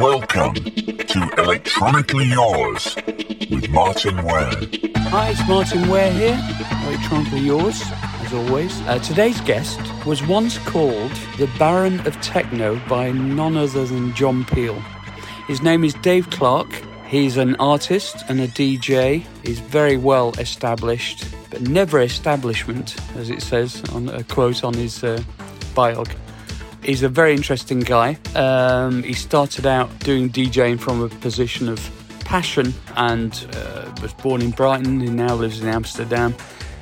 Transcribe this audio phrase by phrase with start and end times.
[0.00, 2.96] Welcome to Electronically Yours
[3.50, 4.50] with Martyn Ware.
[5.10, 6.40] Hi, it's Martyn Ware here,
[6.86, 7.82] electronically yours,
[8.22, 8.80] as always.
[8.86, 14.46] Uh, today's guest was once called the Baron of Techno by none other than John
[14.46, 14.80] Peel.
[15.46, 16.82] His name is Dave Clarke.
[17.06, 19.26] He's an artist and a DJ.
[19.44, 25.04] He's very well established, but never establishment, as it says on a quote on his
[25.04, 25.22] uh,
[25.74, 26.10] biog.
[26.82, 28.18] He's a very interesting guy.
[28.34, 31.78] Um, he started out doing DJing from a position of
[32.24, 35.00] passion and uh, was born in Brighton.
[35.00, 36.34] He now lives in Amsterdam.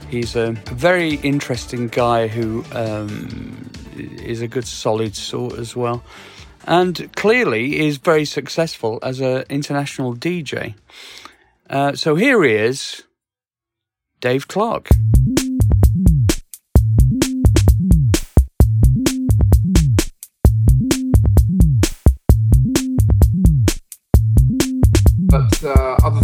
[0.09, 6.03] He's a very interesting guy who um, is a good solid sort as well.
[6.65, 10.75] And clearly is very successful as an international DJ.
[11.69, 13.03] Uh, so here he is,
[14.20, 14.89] Dave Clarke.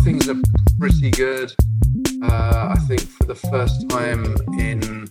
[0.05, 0.37] Things are
[0.79, 1.51] pretty good.
[2.23, 5.09] Uh, I think for the first time in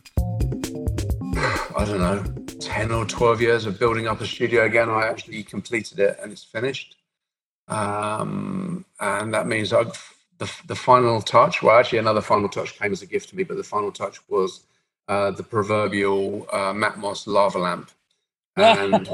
[1.75, 2.23] I don't know
[2.59, 6.31] ten or twelve years of building up a studio again, I actually completed it and
[6.31, 6.97] it's finished.
[7.67, 11.63] Um, and that means I've the, the final touch.
[11.63, 14.19] Well, actually, another final touch came as a gift to me, but the final touch
[14.29, 14.61] was
[15.07, 17.89] uh, the proverbial uh, Mathmos lava lamp.
[18.57, 19.09] And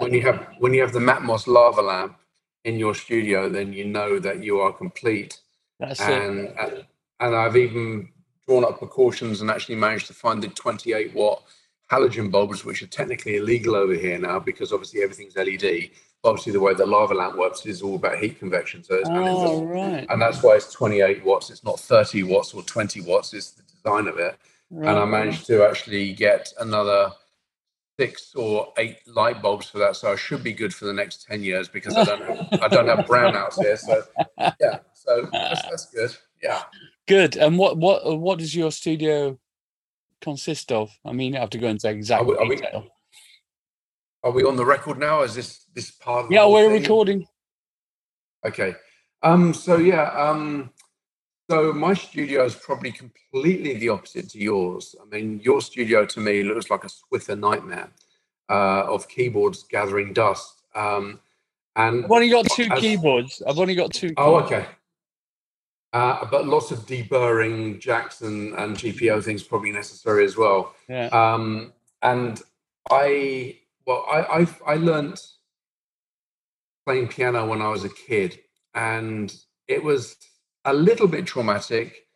[0.00, 2.19] when you have when you have the Mathmos lava lamp
[2.64, 5.40] in your studio, then you know that you are complete.
[5.78, 6.56] That's and it.
[6.60, 6.84] and
[7.20, 8.08] and I've even
[8.46, 11.42] drawn up precautions and actually managed to find the 28 watt
[11.90, 15.90] halogen bulbs, which are technically illegal over here now because obviously everything's LED.
[16.22, 18.84] Obviously, the way the lava lamp works is all about heat convection.
[18.84, 20.06] So, Oh, right.
[20.10, 21.48] and that's why it's 28 watts.
[21.50, 23.32] It's not 30 watts or 20 watts.
[23.32, 24.36] It's the design of it.
[24.70, 24.88] Right.
[24.90, 27.10] And I managed to actually get another
[28.00, 29.94] six or eight light bulbs for that.
[29.94, 32.68] So I should be good for the next 10 years because I don't have, I
[32.68, 33.76] don't have brownouts here.
[33.76, 34.02] So
[34.38, 36.16] yeah, so that's, that's good.
[36.42, 36.62] Yeah.
[37.06, 37.36] Good.
[37.36, 39.38] And what what what does your studio
[40.22, 40.90] consist of?
[41.04, 42.62] I mean, you have to go into exact Are we- are we-
[44.24, 45.20] Are we on the record now?
[45.22, 46.24] Is this this part?
[46.24, 46.82] Of the Yeah, we're thing?
[46.82, 47.26] recording.
[48.46, 48.74] Okay.
[49.22, 49.52] Um.
[49.52, 50.04] So yeah.
[50.24, 50.70] Um.
[51.50, 54.94] So my studio is probably completely the opposite to yours.
[55.02, 57.88] I mean, your studio to me looks like a Swiffer nightmare
[58.48, 60.62] uh, of keyboards gathering dust.
[60.76, 61.18] Um.
[61.74, 63.42] And I've only got two As- keyboards.
[63.44, 64.12] I've only got two.
[64.16, 64.52] Oh, keyboards.
[64.52, 64.66] okay.
[65.92, 70.76] Uh, but lots of deburring jacks and, and GPO things probably necessary as well.
[70.88, 71.06] Yeah.
[71.06, 71.72] Um,
[72.02, 72.40] and
[72.92, 73.56] I,
[73.86, 75.20] well, I, I, I learned
[76.86, 78.38] playing piano when I was a kid,
[78.74, 79.34] and
[79.66, 80.16] it was
[80.64, 82.06] a little bit traumatic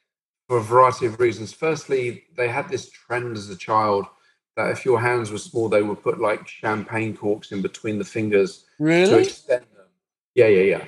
[0.48, 1.52] for a variety of reasons.
[1.52, 4.06] Firstly, they had this trend as a child
[4.56, 8.04] that if your hands were small, they would put like champagne corks in between the
[8.04, 9.86] fingers to extend them.
[10.34, 10.86] Yeah, yeah, yeah.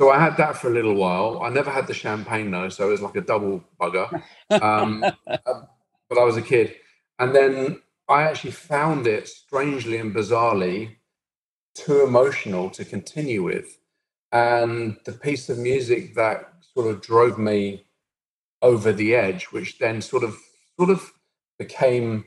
[0.00, 1.42] So I had that for a little while.
[1.42, 4.22] I never had the champagne though, so it was like a double bugger.
[4.50, 5.04] Um,
[5.46, 5.66] um,
[6.08, 6.74] but I was a kid,
[7.18, 10.96] and then I actually found it strangely and bizarrely
[11.74, 13.78] too emotional to continue with,
[14.32, 17.84] and the piece of music that sort of drove me
[18.60, 20.36] over the edge, which then sort of
[20.78, 21.12] sort of
[21.58, 22.24] became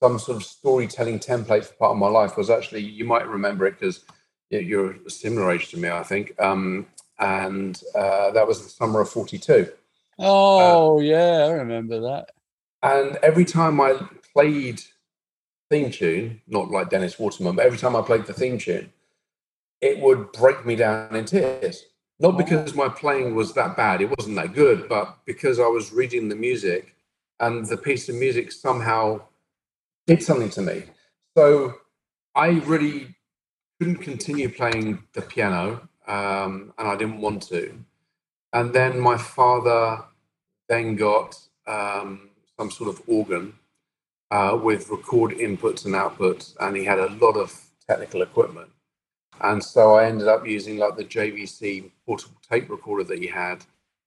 [0.00, 3.66] some sort of storytelling template for part of my life was actually you might remember
[3.66, 4.04] it because
[4.50, 6.40] you're a similar age to me, I think.
[6.40, 6.86] Um,
[7.18, 9.70] and uh, that was the summer of 42.
[10.18, 12.30] Oh, yeah, I remember that.
[12.82, 13.98] And every time I
[14.32, 14.80] played
[15.70, 18.92] theme tune, not like Dennis Waterman, but every time I played the theme tune,
[19.80, 21.84] it would break me down in tears.
[22.20, 25.92] Not because my playing was that bad, it wasn't that good, but because I was
[25.92, 26.96] reading the music
[27.38, 29.20] and the piece of music somehow
[30.06, 30.82] did something to me.
[31.36, 31.74] So
[32.34, 33.14] I really
[33.78, 37.72] couldn't continue playing the piano, um, and I didn't want to.
[38.52, 40.02] And then my father
[40.68, 43.54] then got um, some sort of organ
[44.30, 47.54] uh, with record inputs and outputs, and he had a lot of
[47.88, 48.70] technical equipment.
[49.40, 53.64] And so I ended up using like the JVC portable tape recorder that he had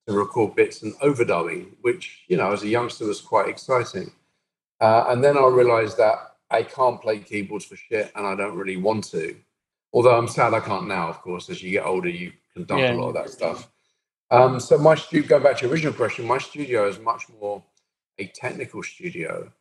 [0.07, 4.11] to record bits and overdubbing, which, you know, as a youngster was quite exciting.
[4.79, 8.57] Uh, and then I realized that I can't play keyboards for shit and I don't
[8.57, 9.35] really want to.
[9.93, 11.49] Although I'm sad I can't now, of course.
[11.49, 12.93] As you get older, you can dump Yeah.
[12.93, 13.69] a lot of that stuff.
[14.31, 17.61] Um, so my studio, going back to your original question, my studio is much more
[18.17, 19.51] a technical studio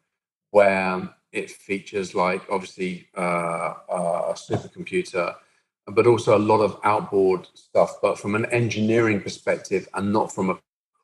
[0.51, 5.35] where it features like obviously uh, a supercomputer,
[5.87, 10.51] but also a lot of outboard stuff, but from an engineering perspective and not from
[10.51, 10.59] a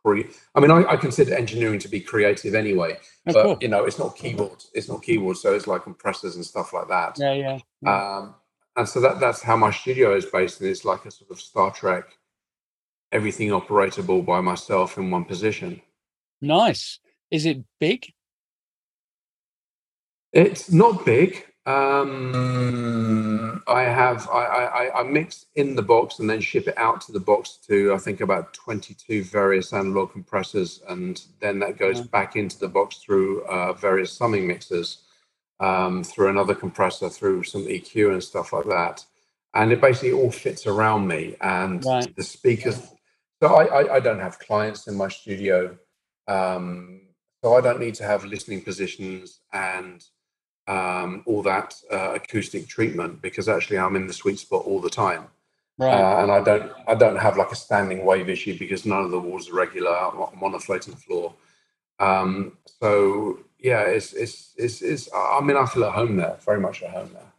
[0.04, 3.58] cre- I mean, I, I consider engineering to be creative anyway, Of but course.
[3.60, 4.70] you know, it's not keyboards.
[4.74, 7.18] It's not keyboards, so it's like compressors and stuff like that.
[7.18, 7.58] Yeah, yeah.
[7.90, 8.34] Um,
[8.76, 10.60] and so that that's how my studio is based.
[10.60, 12.04] And it's like a sort of Star Trek,
[13.10, 15.80] everything operatable by myself in one position.
[16.40, 17.00] Nice.
[17.30, 18.12] Is it big?
[20.32, 21.44] It's not big.
[21.66, 27.00] Um, I have I, I, I mix in the box and then ship it out
[27.02, 32.00] to the box to I think about 22 various analog compressors, and then that goes
[32.00, 32.06] Yeah.
[32.12, 35.04] back into the box through uh, various summing mixers,
[35.60, 39.04] um, through another compressor, through some EQ and stuff like that,
[39.54, 42.14] and it basically all fits around me and Right.
[42.16, 42.92] the speakers.
[43.42, 45.78] So I, I I don't have clients in my studio,
[46.28, 47.02] um,
[47.44, 50.04] so I don't need to have listening positions and
[50.68, 54.90] um, all that uh, acoustic treatment because actually I'm in the sweet spot all the
[54.90, 55.26] time,
[55.78, 55.92] Right.
[55.92, 59.10] uh, and I don't I don't have like a standing wave issue because none of
[59.10, 59.90] the walls are regular.
[59.94, 61.34] I'm on a floating floor,
[62.00, 66.60] um, so yeah, it's, it's it's it's I mean I feel at home there, very
[66.60, 67.32] much at home there.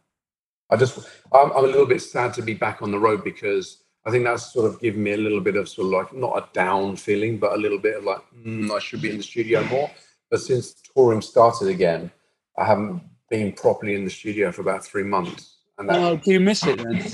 [0.70, 0.98] I just
[1.32, 4.24] I'm, I'm a little bit sad to be back on the road because I think
[4.24, 6.96] that's sort of given me a little bit of sort of like not a down
[6.96, 9.90] feeling, but a little bit of like mm, I should be in the studio more.
[10.30, 12.10] But since touring started again,
[12.56, 16.32] I haven't been properly in the studio for about three months, and that, oh, do
[16.32, 17.04] you miss it then?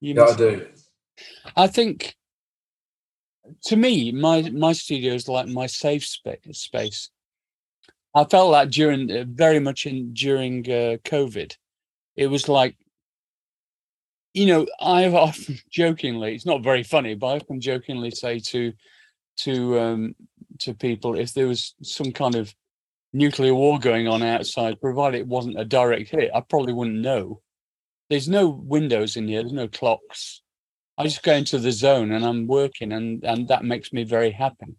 [0.00, 0.66] You yeah, I do.
[1.56, 2.16] I think
[3.64, 7.10] to me, my my studio is like my safe spa- space.
[8.14, 11.56] I felt that during uh, very much in during uh, COVID,
[12.16, 12.76] it was like,
[14.34, 18.72] you know, I've often jokingly, it's not very funny, but I often jokingly say to
[19.38, 20.14] to um,
[20.60, 22.54] to people if there was some kind of
[23.12, 27.40] nuclear war going on outside, provided it wasn't a direct hit, I probably wouldn't know.
[28.08, 29.42] There's no windows in here.
[29.42, 30.42] There's no clocks.
[30.98, 34.30] I just go into the zone and I'm working, and and that makes me very
[34.30, 34.76] happy.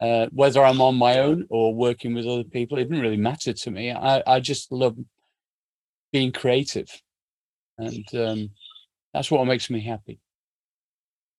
[0.00, 3.52] Uh, whether I'm on my own or working with other people, it didn't really matter
[3.52, 3.90] to me.
[3.92, 4.96] I I just love
[6.12, 6.88] being creative,
[7.78, 8.50] and um,
[9.12, 10.20] that's what makes me happy.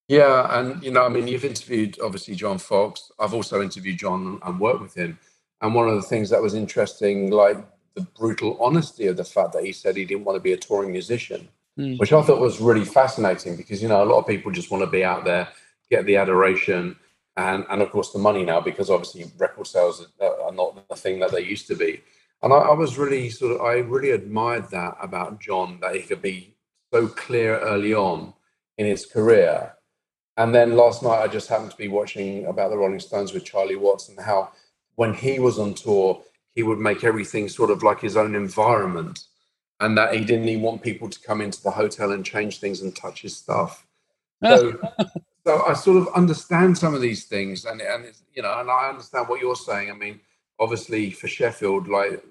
[0.07, 3.11] Yeah, and you know, I mean, you've interviewed obviously John Foxx.
[3.17, 5.17] I've also interviewed John and worked with him.
[5.61, 7.57] And one of the things that was interesting, like
[7.95, 10.57] the brutal honesty of the fact that he said he didn't want to be a
[10.57, 11.49] touring musician,
[11.79, 11.97] Mm.
[11.99, 14.83] which I thought was really fascinating because you know a lot of people just want
[14.83, 15.47] to be out there,
[15.89, 16.97] get the adoration,
[17.37, 20.95] and and of course the money now because obviously record sales are are not the
[20.97, 22.01] thing that they used to be.
[22.43, 26.01] And I, I was really sort of I really admired that about John that he
[26.01, 26.55] could be
[26.93, 28.33] so clear early on
[28.77, 29.73] in his career
[30.37, 33.45] and then last night, I just happened to be watching about the Rolling Stones with
[33.45, 34.51] Charlie Watts and how
[35.01, 36.21] when he was on tour,
[36.53, 39.25] he would make everything sort of like his own environment
[39.79, 42.81] and that he didn't even want people to come into the hotel and change things
[42.81, 43.87] and touch his stuff.
[44.43, 44.79] So,
[45.43, 48.69] so I sort of understand some of these things and, and it's, you know, and
[48.69, 49.89] I understand what you're saying.
[49.89, 50.19] I mean,
[50.59, 52.23] obviously for Sheffield, like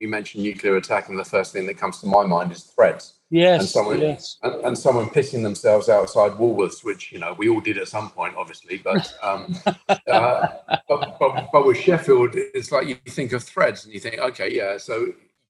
[0.00, 3.14] you mentioned nuclear attack and the first thing that comes to my mind is Threads
[3.30, 4.36] Yes, And someone- yes.
[4.42, 8.10] and, and someone pissing themselves outside Woolworths, which you know we all did at some
[8.10, 8.78] point, obviously.
[8.78, 9.56] But um,
[9.88, 10.46] uh,
[10.88, 14.54] but, but but with Sheffield, it's like you think of threads and you think, okay,
[14.54, 15.06] yeah, so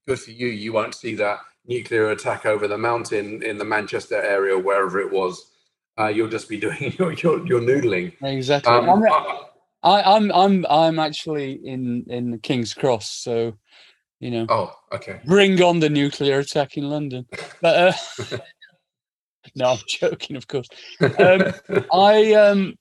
[0.07, 0.47] good for you.
[0.47, 5.11] You won't see that nuclear attack over the mountain in the Manchester area, wherever it
[5.11, 5.51] was.
[5.99, 8.13] Uh, you'll just be doing your your, your noodling.
[8.23, 8.71] Exactly.
[8.73, 9.37] Um, I'm, uh,
[9.83, 13.53] I, I'm I'm I'm actually in in King's Cross, so
[14.19, 15.19] you know, oh, okay.
[15.25, 17.25] bring on the nuclear attack in London.
[17.61, 18.37] But uh,
[19.55, 20.67] no, I'm joking, of course.
[21.01, 21.53] Um,
[21.91, 22.75] I um,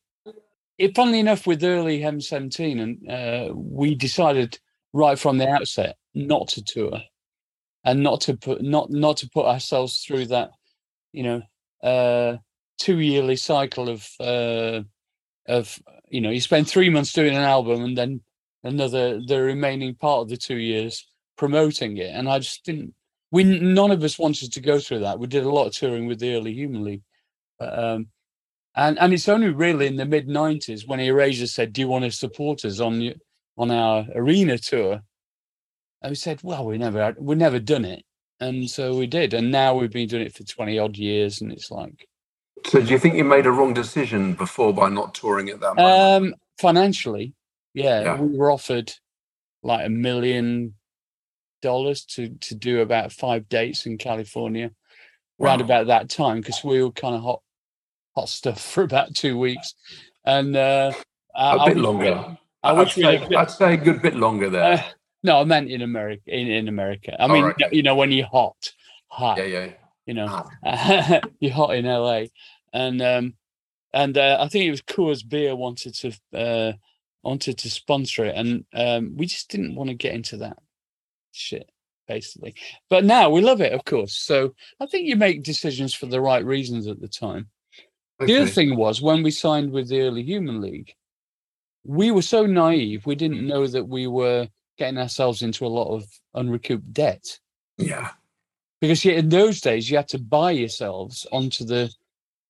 [0.79, 4.59] it, funnily enough, with early Heaven 17, and uh, we decided
[4.93, 7.01] right from the outset not to tour,
[7.85, 10.51] and not to put not not to put ourselves through that,
[11.13, 11.43] you know,
[11.83, 12.37] uh,
[12.79, 14.81] two yearly cycle of uh,
[15.49, 18.21] of you know you spend three months doing an album and then
[18.63, 22.95] another the remaining part of the two years promoting it, and I just didn't.
[23.31, 25.19] We none of us wanted to go through that.
[25.19, 27.03] We did a lot of touring with the early Human League,
[27.59, 28.09] but, um,
[28.77, 32.05] and and it's only really in the mid '90s when Erasure said, "Do you want
[32.05, 33.15] to support us on your,
[33.59, 35.01] on our arena tour?"
[36.03, 38.05] And we said, "Well, we never had- we never done it,"
[38.41, 41.51] and so we did, and now we've been doing it for 20 odd years, and
[41.53, 42.07] it's like
[42.67, 45.75] So, do you think you made a wrong decision before by not touring at that
[45.77, 46.33] moment?
[46.33, 47.35] um, financially,
[47.75, 48.21] yeah, Yeah.
[48.21, 48.93] we were offered
[49.63, 50.75] like a million
[51.69, 54.71] dollars to to do about five dates in California
[55.39, 55.57] Wow.
[55.59, 57.41] about that time because we were kind of hot
[58.15, 59.75] hot stuff for about two weeks,
[60.25, 60.93] and uh,
[61.35, 62.39] I- a I bit wish- longer.
[62.63, 64.73] I I'd say, have I'd say a good bit longer there.
[64.75, 64.83] Uh,
[65.23, 66.23] no, I meant in America.
[66.27, 67.69] In, in America, I Oh, mean, okay.
[67.73, 68.73] you know, when you're hot,
[69.09, 69.69] hot, yeah, yeah.
[70.07, 70.29] you know,
[70.65, 71.21] Ah.
[71.41, 72.23] you're hot in LA,
[72.73, 73.35] and um,
[73.93, 76.09] and uh, I think it was Coors Beer wanted to
[76.45, 76.73] uh,
[77.23, 80.57] wanted to sponsor it, and um, we just didn't want to get into that
[81.35, 81.71] shit.
[82.07, 82.55] basically.
[82.91, 84.15] But now we love it, of course.
[84.15, 87.49] So I think you make decisions for the right reasons at the time.
[88.21, 90.95] The other thing was when we signed with the Early Human League,
[91.85, 94.49] we were so naive, we didn't know that we were
[94.79, 97.39] getting ourselves into a lot of unrecouped debt.
[97.77, 98.11] Yeah.
[98.81, 101.93] Because yeah, in those days you had to buy yourselves onto the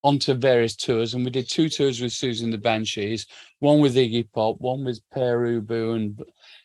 [0.03, 3.27] onto various tours, and we did two tours with Siouxsie and the Banshees,
[3.61, 6.23] one with Iggy Pop, one with Pere Ubu, and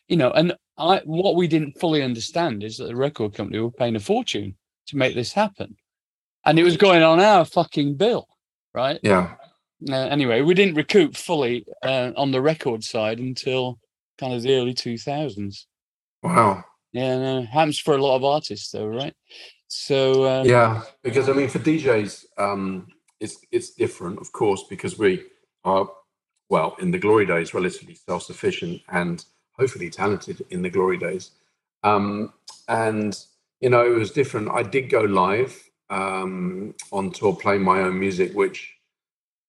[0.08, 3.70] you know, and I what we didn't fully understand is that the record company were
[3.70, 4.56] paying a fortune
[4.86, 5.76] to make this happen,
[6.44, 8.26] and it was going on our fucking bill,
[8.74, 8.98] right?
[9.02, 9.34] Yeah.
[9.88, 13.78] Uh, anyway, we didn't recoup fully uh, on the record side until
[14.18, 15.66] kind of the early two thousands.
[16.22, 16.64] Wow.
[16.92, 19.14] Yeah, no, happens for a lot of artists, though, right?
[19.68, 22.88] So um, Yeah, because I mean, for DJs, um,
[23.20, 25.24] it's it's different, of course, because we
[25.64, 25.88] are
[26.48, 29.24] well in the glory days, relatively self-sufficient and
[29.60, 31.30] hopefully talented in the glory days.
[31.84, 32.32] Um,
[32.68, 33.16] and
[33.60, 34.50] you know, it was different.
[34.50, 35.54] I did go live
[35.90, 38.74] um, on tour, playing my own music, which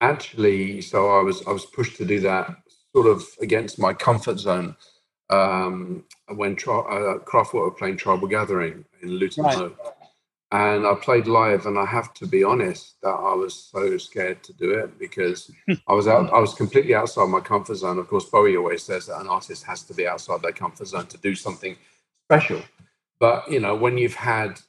[0.01, 2.47] actually, so I was I was pushed to do that
[2.93, 4.75] sort of against my comfort zone
[5.29, 6.03] um,
[6.35, 9.71] when Tri- uh, Kraftwerk were playing Tribal Gathering in Luton Right.
[10.53, 14.43] And I played live, and I have to be honest that I was so scared
[14.43, 15.49] to do it because
[15.87, 17.97] I was out, I was completely outside my comfort zone.
[17.99, 21.07] Of course, Bowie always says that an artist has to be outside their comfort zone
[21.07, 21.77] to do something
[22.27, 22.61] special.
[23.19, 24.59] But you know, when you've had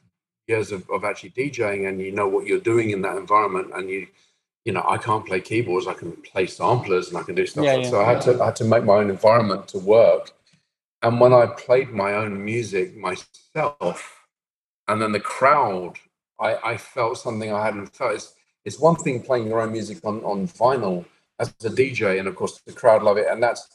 [0.47, 3.91] years of, of actually DJing and you know what you're doing in that environment, and
[3.91, 4.07] you,
[4.65, 7.65] you know, I can't play keyboards, I can play samplers, and I can do stuff.
[7.65, 7.91] Yeah, like yeah.
[7.91, 10.31] So I had to, I had to make my own environment to work.
[11.03, 14.22] And when I played my own music myself,
[14.89, 15.95] and then the crowd,
[16.41, 18.15] I, I felt something I hadn't felt.
[18.15, 18.35] It's,
[18.65, 21.05] it's one thing playing your own music on, on vinyl
[21.39, 23.67] as a DJ, and of course the crowd love it, and that's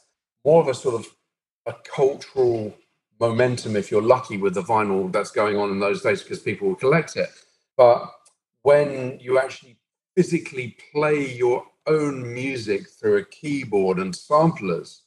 [0.44, 1.06] more of a sort of
[1.66, 2.74] a cultural
[3.20, 6.68] momentum if you're lucky with the vinyl that's going on in those days because people
[6.68, 7.28] will collect it.
[7.76, 8.10] But
[8.62, 9.76] when you actually
[10.16, 15.02] physically play your own music through a keyboard and samplers,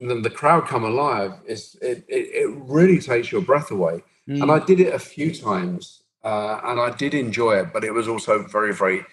[0.00, 4.42] and then the crowd come alive, it, it, it really takes your breath away mm,
[4.42, 7.92] and I did it a few times, uh, and I did enjoy it, but it
[7.92, 9.04] was also very, very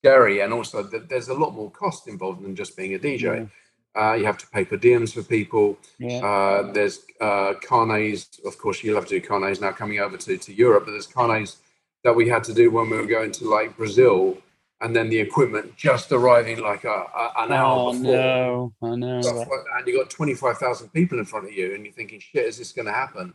[0.00, 3.48] scary, and also th- there's a lot more cost involved than just being a DJ.
[3.96, 5.78] Uh, you have to pay per diems for people.
[5.98, 10.16] yeah, Uh, there's uh, carnets, of course, you'll have to do carnets now coming over
[10.16, 11.58] to, to Europe, but there's carnets
[12.02, 14.36] that we had to do when we were going to like Brazil,
[14.80, 18.96] and then the equipment just arriving like a, a, an hour oh before no, I
[18.96, 19.20] know.
[19.20, 22.58] like and you've got 25,000 people in front of you, and you're thinking, shit, is
[22.58, 23.32] this going to happen?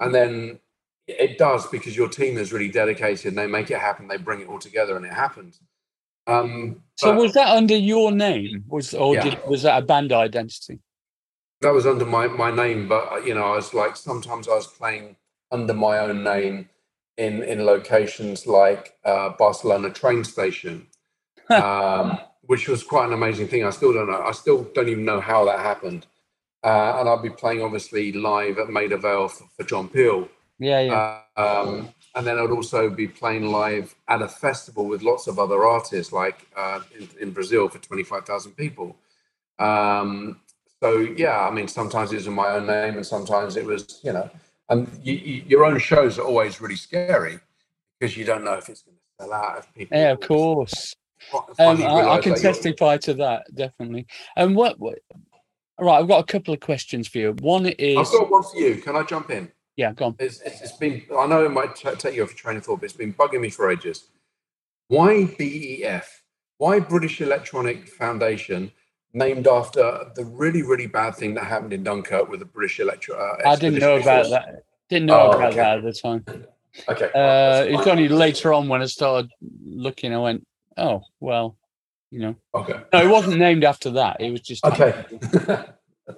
[0.00, 0.58] And then
[1.06, 4.40] it does because your team is really dedicated and they make it happen, they bring
[4.40, 5.60] it all together, and it happens.
[6.26, 8.64] Um, So was that under your name?
[8.68, 9.22] Was or Yeah.
[9.22, 10.80] did, was that a band identity?
[11.60, 14.54] that was under my, my name, but uh, you know, I was like, sometimes I
[14.54, 15.16] was playing
[15.50, 16.68] under my own name
[17.18, 20.86] in, in locations like uh, Barcelona train station,
[21.50, 23.64] um, which was quite an amazing thing.
[23.64, 24.22] I still don't know.
[24.22, 26.06] I still don't even know how that happened.
[26.62, 30.28] Uh, and I'll be playing obviously live at Maida Vale for, for John Peel.
[30.60, 31.42] Yeah, yeah.
[31.42, 35.64] Um, and then I'd also be playing live at a festival with lots of other
[35.64, 38.94] artists, like uh, in, in Brazil for 25,000 people.
[39.58, 40.40] Um,
[40.82, 44.00] so, yeah, I mean, sometimes it was in my own name and sometimes it was,
[44.02, 44.28] you know,
[44.68, 47.38] and you, you, your own shows are always really scary
[47.98, 49.58] because you don't know if it's going to sell out.
[49.58, 50.94] If people yeah, of course.
[51.58, 54.06] Um, I, I can testify to that definitely.
[54.36, 54.98] And what, what?
[55.78, 57.32] Right, I've got a couple of questions for you.
[57.40, 58.76] One is, I've got one for you.
[58.76, 59.50] Can I jump in?
[59.80, 60.16] Yeah, go on.
[60.18, 62.84] It's, it's, been, I know it might t- take you off train of thought, but
[62.84, 64.08] it's been bugging me for ages.
[64.88, 66.22] Why BEF?
[66.58, 68.70] Why British Electronic Foundation,
[69.14, 73.16] named after the really, really bad thing that happened in Dunkirk with the British Electro?
[73.16, 74.30] Uh, I didn't know about Force?
[74.30, 74.64] that.
[74.90, 75.56] Didn't know Oh, about okay.
[75.56, 76.24] that at the time.
[76.86, 77.06] Okay.
[77.14, 79.30] Uh, it's only later on when I started
[79.64, 80.12] looking.
[80.12, 80.46] I went,
[80.76, 81.56] oh well,
[82.10, 82.36] you know.
[82.54, 82.78] Okay.
[82.92, 84.20] No, it wasn't named after that.
[84.20, 84.92] It was just Okay.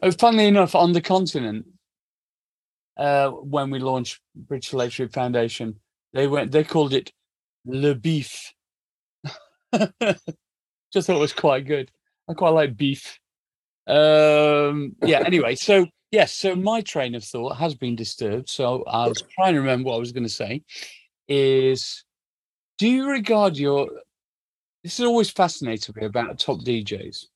[0.03, 1.67] Uh, Funnily enough, on the continent,
[2.97, 5.81] uh, when we launched British Electric Foundation,
[6.13, 6.53] they went.
[6.53, 7.13] They called it
[7.65, 8.53] Le Beef.
[10.93, 11.91] Just thought it was quite good.
[12.29, 13.19] I quite like beef.
[13.87, 15.23] Um, yeah.
[15.25, 18.49] Anyway, so yes, so my train of thought has been disturbed.
[18.49, 20.63] So I was trying to remember what I was going to say.
[21.29, 22.05] Is
[22.79, 23.89] do you regard your
[24.85, 27.27] this is always fascinated me about top DJs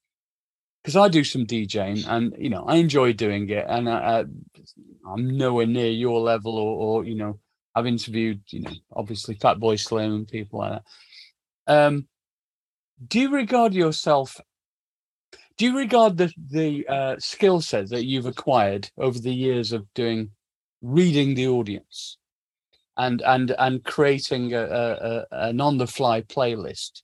[0.87, 4.25] because I do some DJing and you know I enjoy doing it and I,
[5.05, 7.41] I'm nowhere near your level or, or you know
[7.75, 10.81] I've interviewed you know obviously Fatboy Slim and people like
[11.67, 11.77] that.
[11.87, 12.07] Um,
[13.05, 14.41] do you regard yourself?
[15.59, 19.93] Do you regard the the uh, skill set that you've acquired over the years of
[19.93, 20.31] doing
[20.83, 22.17] reading the audience
[22.97, 27.03] and and and creating a, a, a, an on the fly playlist.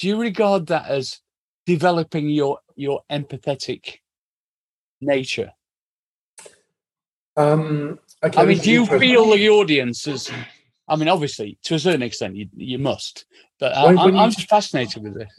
[0.00, 1.20] Do you regard that as
[1.64, 3.98] developing your your empathetic
[5.00, 5.52] nature?
[7.36, 10.30] Um, okay, I mean, do you feel the audience as?
[10.88, 13.24] I mean, obviously, to a certain extent, you you must.
[13.58, 15.30] But I, When- I'm, when I'm you- just fascinated with this.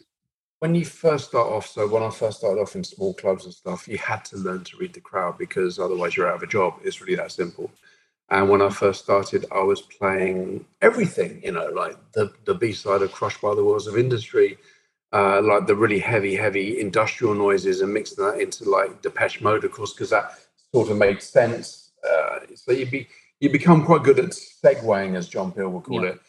[0.60, 3.54] when you first start off, so when I first started off in small clubs and
[3.54, 6.48] stuff, you had to learn to read the crowd because otherwise you're out of a
[6.48, 6.76] job.
[6.84, 7.70] It's really that simple.
[8.30, 12.72] And when I first started, I was playing everything, you know, like the, the B
[12.72, 14.58] side of Crushed by the Wheels of Industry,
[15.13, 19.63] uh, like the really heavy, heavy industrial noises and mixing that into like Depeche Mode,
[19.63, 20.39] of course, because that
[20.74, 21.91] sort of made sense.
[22.08, 23.08] Uh, so you be
[23.39, 26.12] you become quite good at segueing, as John Peel would call Yeah.
[26.12, 26.20] it,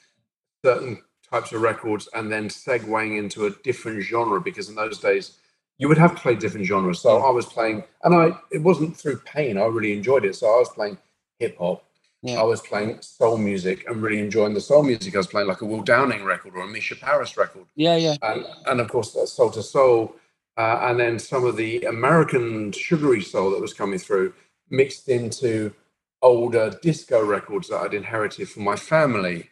[0.64, 5.38] certain types of records and then segueing into a different genre because in those days
[5.78, 7.00] you would have to play different genres.
[7.00, 9.58] So I was playing, and I it wasn't through pain.
[9.58, 10.34] I really enjoyed it.
[10.36, 10.98] So I was playing
[11.38, 11.84] hip hop.
[12.22, 12.40] Yeah.
[12.40, 15.14] I was playing soul music and really enjoying the soul music.
[15.14, 18.16] I was playing like a Will Downing record or a Mica Paris record Yeah, yeah,
[18.22, 20.14] and, and of course that's soul to soul
[20.56, 24.32] uh, and then some of the american sugary soul that was coming through
[24.70, 25.72] mixed into
[26.20, 29.48] older disco records that i'd inherited from my family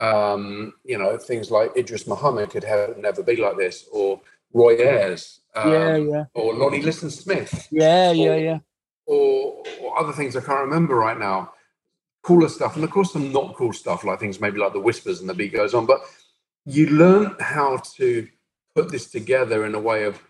[0.00, 4.20] um, you know things like idris muhammad could heaven ever be like this or
[4.52, 8.58] roy ayers um, yeah, yeah, or lonnie liston smith yeah, yeah, yeah.
[9.06, 11.52] or, or other things I can't remember right now.
[12.22, 15.20] Cooler stuff, and of course some not cool stuff, like things maybe like the whispers
[15.20, 15.86] and the beat goes on.
[15.86, 16.00] But
[16.66, 18.28] you learn how to
[18.74, 20.22] put this together in a way of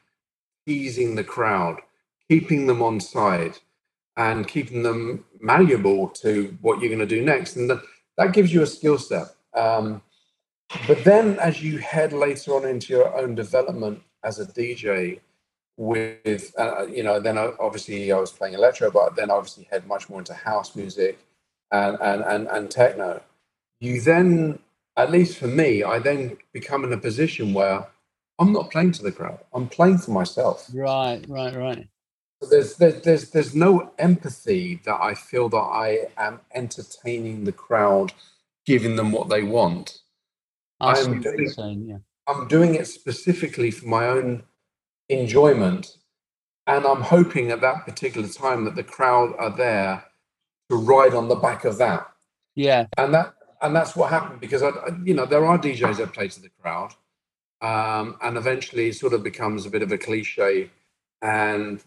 [0.66, 1.80] teasing the crowd,
[2.28, 3.58] keeping them on side,
[4.16, 8.62] and keeping them malleable to what you're going to do next, and that, gives you
[8.62, 9.28] a skill set.
[9.54, 10.02] Um,
[10.86, 15.20] but then, as you head later on into your own development as a DJ,
[15.80, 19.86] with uh, you know then I, obviously I was playing electro but then obviously head
[19.86, 21.18] much more into house music
[21.72, 23.22] and and and, and techno
[23.80, 24.58] you then
[24.96, 27.86] at least for me I then become in a position where
[28.38, 31.88] I'm not playing to the crowd I'm playing for myself Right, right, right.
[32.42, 37.52] so there's, there's there's there's no empathy that I feel that I am entertaining the
[37.52, 38.12] crowd
[38.66, 39.98] giving them what they want
[40.80, 41.86] I I'm doing- saying.
[41.86, 44.44] Yeah, I'm doing it specifically for my own
[45.08, 45.96] enjoyment.
[46.66, 50.04] And I'm hoping at that particular time that the crowd are there
[50.70, 52.10] to ride on the back of that.
[52.54, 54.70] yeah, And that and that's what happened because I,
[55.04, 56.94] you know there are DJs that play to the crowd,
[57.60, 60.70] um, and eventually it sort of becomes a bit of a cliche
[61.20, 61.82] and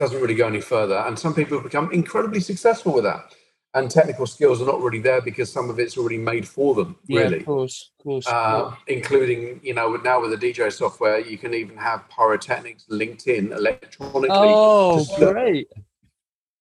[0.00, 0.96] doesn't really go any further.
[0.96, 3.34] And some people become incredibly successful with that.
[3.74, 6.96] And technical skills are not really there because some of it's already made for them.
[7.06, 7.20] yeah.
[7.20, 8.26] Really, Of course, of course.
[8.26, 13.26] uh, including you know now with the DJ software, you can even have pyrotechnics linked
[13.26, 15.68] in electronically oh, to, great.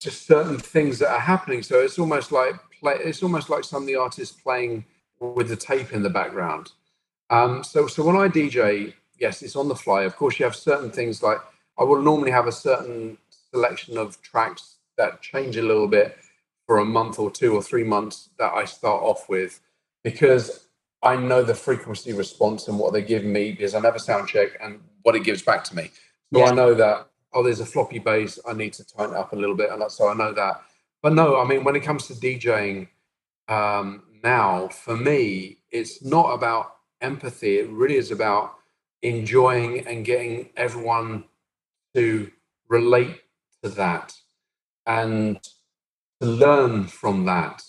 [0.01, 1.63] To certain things that are happening.
[1.63, 2.95] So it's almost like play.
[2.99, 4.86] It's almost like some of the artists playing
[5.19, 6.71] with the tape in the background.
[7.29, 10.03] Um, so so when I DJ, yes, it's on the fly.
[10.03, 11.39] Of course, you have certain things like
[11.79, 13.17] I will normally have a certain
[13.51, 16.17] selection of tracks that change a little bit
[16.65, 19.60] for a month or two or three months that I start off with
[20.03, 20.67] because
[21.03, 24.49] I know the frequency response and what they give me because I never sound check
[24.62, 25.91] and what it gives back to me.
[26.34, 26.45] So Yeah.
[26.45, 28.39] I know that oh, there's a floppy bass.
[28.48, 30.62] I need to tighten up a little bit, and that's so I know that.
[31.04, 32.88] But no, I mean when it comes to DJing
[33.48, 37.60] um, now, for me, it's not about empathy.
[37.60, 38.56] It really is about
[39.04, 41.26] enjoying and getting everyone
[41.93, 42.32] to
[42.67, 43.21] relate
[43.63, 44.13] to that
[44.88, 45.41] and
[46.21, 47.62] to learn from that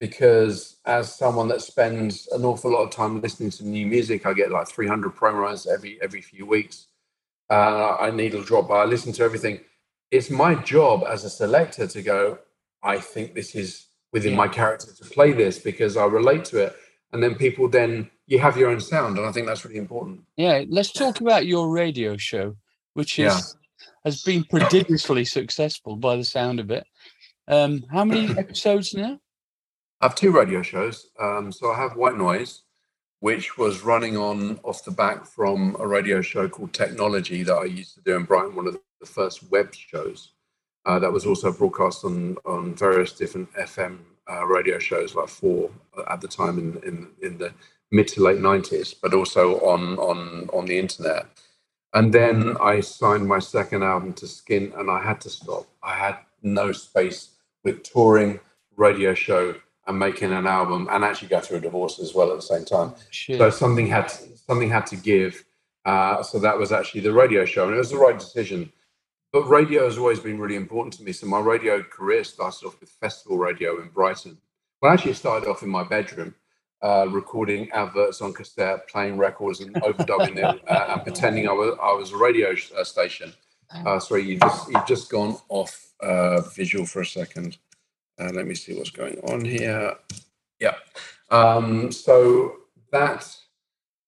[0.00, 4.32] because as someone that spends an awful lot of time listening to new music i
[4.32, 6.87] get like 300 promos every every few weeks
[7.50, 9.60] uh, i needle drop i listen to everything
[10.10, 12.38] it's my job as a selector to go
[12.82, 16.74] i think this is within my character to play this because i relate to it
[17.12, 20.20] and then people then you have your own sound and i think that's really important
[20.36, 22.56] Yeah, let's talk about your radio show,
[22.94, 23.40] which is Yeah.
[24.04, 26.86] has been prodigiously successful by the sound of it.
[27.48, 29.18] Um, how many episodes now?
[30.00, 31.06] I have two radio shows.
[31.18, 32.62] Um, so I have White Noise,
[33.20, 37.64] which was running on off the back from a radio show called Technology that I
[37.64, 40.32] used to do in Brighton, one of the first web shows.
[40.86, 43.98] Uh, that was also broadcast on on various different FM
[44.30, 45.70] uh, radio shows, like four
[46.08, 47.52] at the time in in, in the
[47.90, 51.26] mid to late nineties, but also on on on the internet.
[51.94, 55.66] And then I signed my second album to Skint, and I had to stop.
[55.82, 57.30] I had no space
[57.64, 58.40] with touring,
[58.76, 59.54] radio show,
[59.88, 62.64] and making an album, and actually go through a divorce as well at the same
[62.64, 62.94] time.
[63.10, 63.38] Shit.
[63.38, 65.44] So something had to, something had to give.
[65.84, 68.70] Uh, so that was actually the radio show, and it was the right decision.
[69.32, 71.12] But radio has always been really important to me.
[71.12, 74.38] So my radio career started off with festival radio in Brighton,
[74.80, 76.34] Well, actually, it started off in my bedroom,
[76.82, 81.76] uh, recording adverts on cassette, playing records, and overdubbing them, uh, and pretending I was
[81.82, 83.32] I was a radio sh- uh, station.
[83.86, 87.58] Uh, sorry, you just you've just gone off uh, visual for a second.
[88.18, 89.94] Uh, let me see what's going on here.
[90.60, 90.74] Yeah.
[91.30, 92.56] Um, so
[92.92, 93.36] that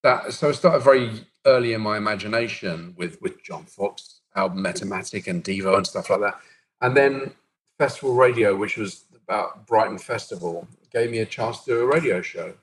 [0.03, 1.11] that so it started very
[1.45, 6.21] early in my imagination with with John Foxx album Metamatic and Devo and stuff like
[6.21, 6.39] that,
[6.81, 7.33] and then
[7.77, 12.21] Festival Radio, which was about Brighton Festival, gave me a chance to do a radio
[12.21, 12.53] show.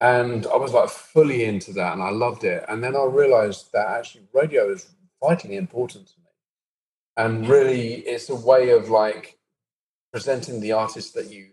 [0.00, 2.64] And I was like fully into that and I loved it.
[2.68, 4.88] And then I realized that actually radio is
[5.22, 6.30] vitally important to me.
[7.16, 9.38] And really, it's a way of like
[10.12, 11.48] presenting the artist that you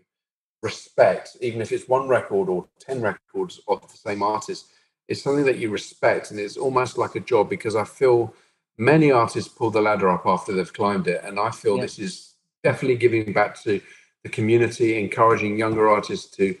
[0.62, 4.66] respect, even if it's one record or 10 records of the same artist,
[5.06, 6.30] it's something that you respect.
[6.30, 8.34] And it's almost like a job because I feel
[8.76, 11.22] many artists pull the ladder up after they've climbed it.
[11.24, 11.82] And I feel Yeah.
[11.82, 13.80] this is definitely giving back to
[14.24, 16.56] the community, encouraging younger artists to.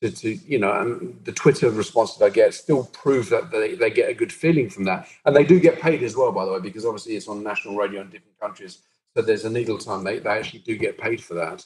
[0.00, 3.74] To, to you know, and the Twitter response that I get still prove that they,
[3.74, 6.44] they get a good feeling from that, and they do get paid as well, by
[6.44, 8.78] the way, because obviously it's on national radio in different countries,
[9.14, 10.04] so there's a needle time.
[10.04, 11.64] They, they actually do get paid for that.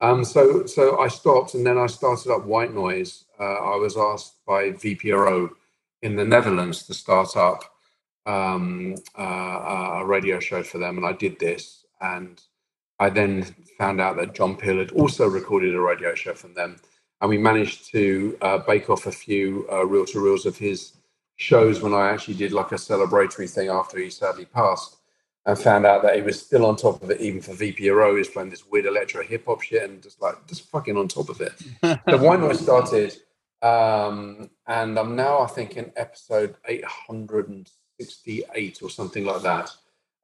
[0.00, 3.24] Um, so so I stopped, and then I started up White Noise.
[3.38, 5.50] Uh, I was asked by VPRO
[6.02, 7.64] in the Netherlands to start up
[8.26, 9.22] um, uh,
[10.00, 11.84] a radio show for them, and I did this.
[12.00, 12.40] And
[13.00, 13.42] I then
[13.76, 16.76] found out that John Peel had also recorded a radio show from them,
[17.20, 20.92] and we managed to uh, bake off a few uh, reel to reels of his
[21.36, 24.97] shows when I actually did like a celebratory thing after he sadly passed
[25.48, 28.12] and found out that he was still on top of it, even for VPRO.
[28.12, 31.08] He was playing this weird electro hip hop shit and just like just fucking on
[31.08, 31.54] top of it.
[31.82, 33.16] so White Noise started,
[33.62, 39.70] um, and I'm now I think in episode 868 or something like that.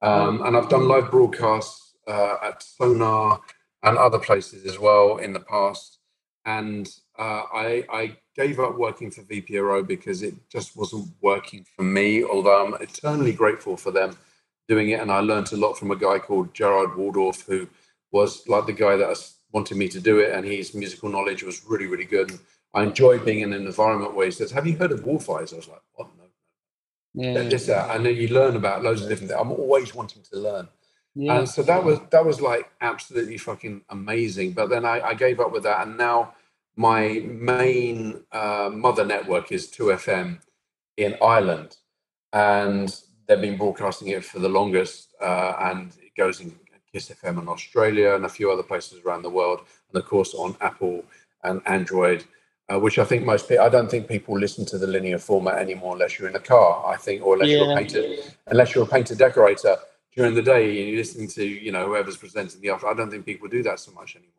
[0.03, 3.41] Um, and I've done live broadcasts uh, at Sonar
[3.81, 5.97] and other places as well in the past.
[6.45, 11.81] And uh, I, I gave up working for VPRO because it just wasn't working for
[11.81, 12.23] me.
[12.23, 14.15] Although I'm eternally grateful for them
[14.67, 17.67] doing it, and I learned a lot from a guy called Gerard Waldorf, who
[18.11, 19.17] was like the guy that
[19.51, 22.31] wanted me to do it, and his musical knowledge was really, really good.
[22.31, 22.39] And
[22.73, 25.53] I enjoyed being in an environment where he says, "Have you heard of Wolf Eyes?"
[25.53, 26.09] I was like, "What?
[26.17, 26.23] No."
[27.13, 29.39] yeah, Just that, and then you learn about loads of different things.
[29.41, 30.67] I'm always wanting to learn.
[31.15, 31.39] yeah.
[31.39, 34.51] And so that was that was like absolutely fucking amazing.
[34.51, 36.33] But then I, I gave up with that, and now
[36.75, 40.41] my main uh, mother network is 2FM
[40.97, 41.77] in Ireland,
[42.33, 42.93] and
[43.27, 46.53] they've been broadcasting it for the longest, uh, and it goes in
[46.93, 49.61] Kiss FM in Australia and a few other places around the world,
[49.91, 51.03] and of course on Apple
[51.43, 52.23] and Android.
[52.67, 55.59] Uh, which I think most people, I don't think people listen to the linear format
[55.59, 56.83] anymore unless you're in a car.
[56.91, 57.75] I think, or unless you're a Yeah.
[57.75, 58.15] painter,
[58.47, 59.77] unless you're a painter decorator
[60.15, 62.87] during the day and you're listening to you know whoever's presenting the after.
[62.87, 64.31] I don't think people do that so much anymore.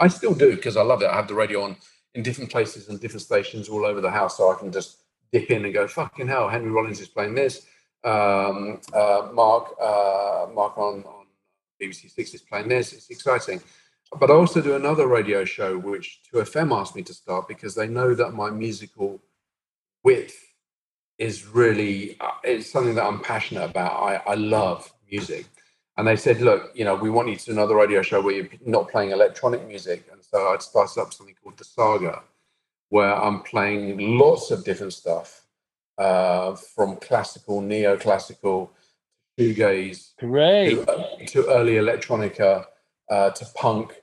[0.00, 1.06] I still do because I love it.
[1.06, 1.76] I have the radio on
[2.16, 4.96] in different places and different stations all over the house, so I can just
[5.32, 7.64] dip in and go, "Fucking hell!" Henry Rollins is playing this.
[8.04, 11.26] Um, uh, Mark uh, Mark on on
[11.80, 12.92] BBC Six is playing this.
[12.92, 13.60] It's exciting.
[14.18, 17.86] But I also do another radio show which 2FM asked me to start because they
[17.86, 19.20] know that my musical
[20.02, 20.48] width
[21.18, 23.92] is really uh, it's something that I'm passionate about.
[23.92, 25.46] I, I love music.
[25.96, 28.34] And they said, look, you know, we want you to do another radio show where
[28.34, 30.08] you're not playing electronic music.
[30.12, 32.22] And so I'd started up something called The Saga,
[32.88, 35.47] where I'm playing lots of different stuff
[35.98, 38.70] uh, from classical, neoclassical,
[39.38, 40.70] shoegaze, Great.
[40.70, 42.64] to, uh, to early electronica,
[43.10, 44.02] uh, to punk,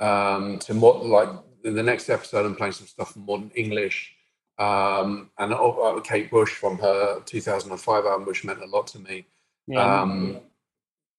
[0.00, 1.28] um, to mod, like
[1.64, 4.14] in the next episode, I'm playing some stuff from modern English.
[4.58, 9.26] Um, and uh, Kate Bush from her 2005 album, which meant a lot to me.
[9.66, 10.00] Yeah.
[10.02, 10.40] Um,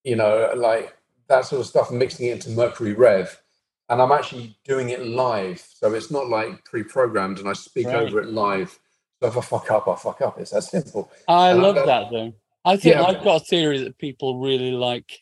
[0.04, 0.96] you know, like
[1.28, 3.42] that sort of stuff, mixing it into Mercury Rev.
[3.90, 5.60] And I'm actually doing it live.
[5.60, 8.08] So it's not like pre programmed and I speak Right.
[8.08, 8.80] over it live.
[9.22, 10.40] So if I fuck up, I fuck up.
[10.40, 11.12] It's that simple.
[11.28, 12.34] I and love don't- that though.
[12.66, 13.04] I think Yeah.
[13.04, 15.20] I've got a theory that people really like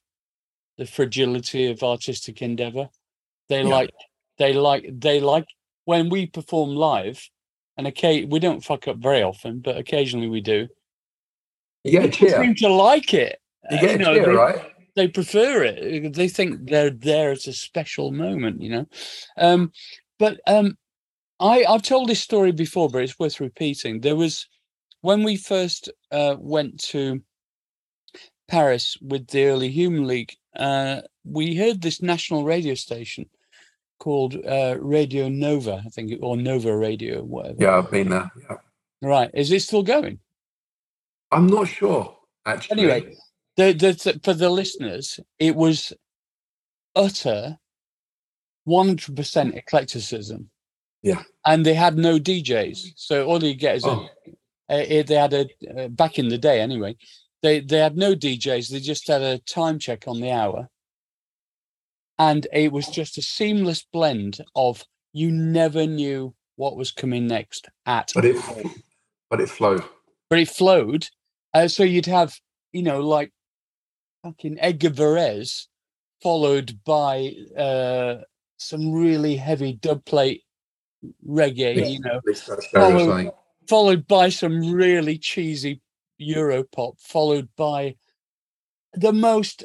[0.78, 2.90] the fragility of artistic endeavor.
[3.50, 3.68] They Yeah.
[3.70, 3.90] like
[4.38, 5.46] they like they like
[5.86, 7.22] when we perform live
[7.78, 10.68] and okay we don't fuck up very often, but occasionally we do.
[11.84, 12.44] You get a People cheer.
[12.44, 13.40] seem to like it.
[13.70, 14.74] You Uh, get a know, cheer, they, right?
[14.96, 16.14] they prefer it.
[16.14, 18.86] They think they're there at a special moment, you know.
[19.38, 19.72] Um,
[20.18, 20.78] but um,
[21.44, 24.00] I I've told this story before, but it's worth repeating.
[24.00, 24.48] There was
[25.02, 27.22] when we first uh, went to
[28.48, 30.34] Paris with the early Human League.
[30.56, 33.30] Uh, we heard this national radio station
[34.00, 37.58] called uh, Radio Nova, I think, or Nova Radio, whatever.
[37.60, 38.32] Yeah, I've been there.
[38.50, 38.58] Yeah.
[39.02, 39.30] Right.
[39.34, 40.20] Is it still going?
[41.32, 42.84] I'm not sure, actually.
[42.84, 43.16] Anyway,
[43.58, 45.92] the, the, th- for the listeners, it was
[46.96, 47.58] utter
[48.68, 50.50] 100% eclecticism.
[51.04, 51.22] Yeah.
[51.46, 52.94] And they had no DJs.
[52.96, 54.08] So all you get is Oh.
[54.70, 56.96] a, a, they had a, uh, back in the day anyway,
[57.42, 58.70] they, they had no DJs.
[58.70, 60.70] They just had a time check on the hour.
[62.18, 67.68] And it was just a seamless blend of you never knew what was coming next
[67.86, 68.38] at But it,
[69.30, 69.84] but it flowed.
[70.30, 71.08] but it flowed.
[71.54, 72.34] Uh, so you'd have,
[72.72, 73.32] you know, like
[74.24, 75.66] fucking Edgar Varese,
[76.22, 78.18] followed by uh,
[78.58, 80.44] some really heavy dub plate
[81.28, 83.32] reggae, you know, At least that's very Follow- exciting.
[83.68, 85.82] followed by some really cheesy
[86.22, 87.96] Europop, followed by
[88.94, 89.64] the most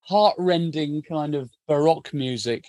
[0.00, 2.68] heartrending kind of Baroque music.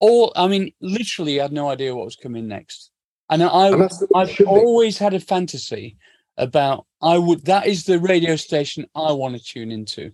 [0.00, 2.90] All, I mean, literally, I had no idea what was coming next.
[3.28, 4.50] And I, And that's the way it I've should be.
[4.50, 5.96] always had a fantasy
[6.36, 10.12] about I would that is the radio station I want to tune into.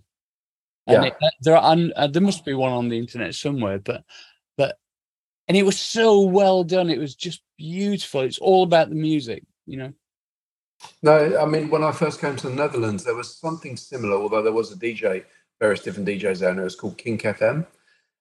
[0.87, 1.09] And Yeah.
[1.09, 4.03] it, there are and, uh, there must be one on the internet somewhere, but but
[5.47, 6.89] and it was so well done.
[6.89, 8.21] It was just beautiful.
[8.21, 9.93] It's all about the music, you know.
[11.01, 14.43] No, I mean, when I first came to the Netherlands, there was something similar, although
[14.43, 15.23] there was a DJ,
[15.59, 17.65] various different DJs there, and it was called Kink FM.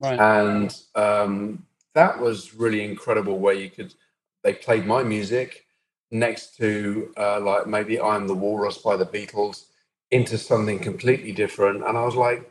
[0.01, 0.19] Right.
[0.19, 3.95] And um, that was really incredible where you could,
[4.43, 5.67] they played my music
[6.11, 9.67] next to uh, like maybe I'm the Walrus by the Beatles
[10.11, 11.85] into something completely different.
[11.85, 12.51] And I was like,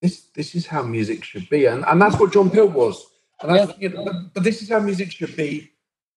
[0.00, 1.66] this, this is how music should be.
[1.66, 3.04] And, and that's what John Peel was.
[3.42, 5.70] And I, you know, but, but this is how music should be,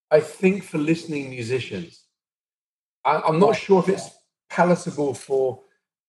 [0.10, 2.06] I think, for listening musicians.
[3.06, 4.10] I, I'm not sure if it's
[4.50, 5.62] palatable for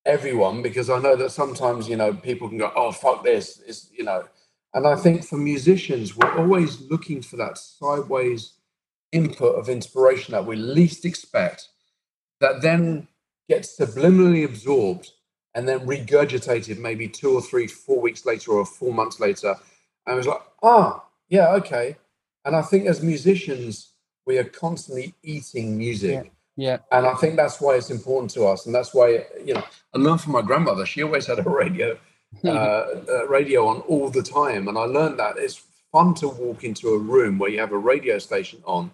[0.05, 3.91] everyone because I know that sometimes you know people can go, "Oh fuck this," is
[3.97, 4.25] you know,
[4.75, 8.55] and I think for musicians we're always looking for that sideways
[9.13, 11.69] input of inspiration that we least expect,
[12.41, 13.07] that then
[13.49, 15.11] gets subliminally absorbed
[15.55, 19.55] and then regurgitated maybe two or three, four weeks later or four months later,
[20.07, 21.97] and was like, ah, yeah, okay.
[22.45, 23.93] And I think as musicians
[24.27, 26.33] we are constantly eating music.
[26.57, 26.79] Yeah.
[26.91, 28.67] And I think that's why it's important to us.
[28.67, 31.99] And that's why, you know, I learned from my grandmother, she always had a radio,
[32.45, 34.69] uh, uh, radio on all the time.
[34.69, 37.79] And I learned that it's fun to walk into a room where you have a
[37.79, 38.91] radio station on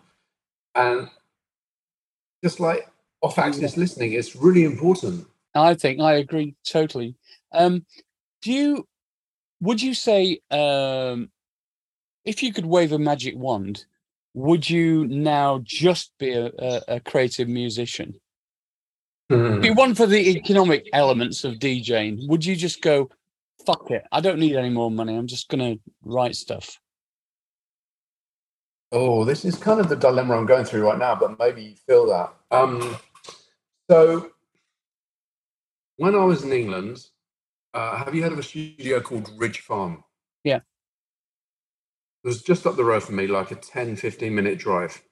[0.74, 1.08] and
[2.42, 2.88] just like
[3.20, 5.26] off axis listening, it's really important.
[5.54, 7.16] I think I agree totally.
[7.52, 7.84] Um,
[8.42, 8.86] do you
[9.60, 11.30] would you say um,
[12.24, 13.84] if you could wave a magic wand,
[14.34, 18.20] would you now just be a, a, a creative musician?
[19.30, 23.10] If you want for the economic elements of DJing, would you just go,
[23.66, 26.80] fuck it, I don't need any more money, I'm just gonna write stuff?
[28.90, 31.74] Oh, this is kind of the dilemma I'm going through right now, but maybe you
[31.86, 32.32] feel that.
[32.50, 32.96] Um,
[33.90, 34.30] so,
[35.98, 37.06] when I was in England,
[37.74, 40.04] uh, have you heard of a studio called Ridge Farm?
[40.44, 40.60] Yeah.
[42.24, 45.02] It was just up the road from me, like a 10, 15 minute drive.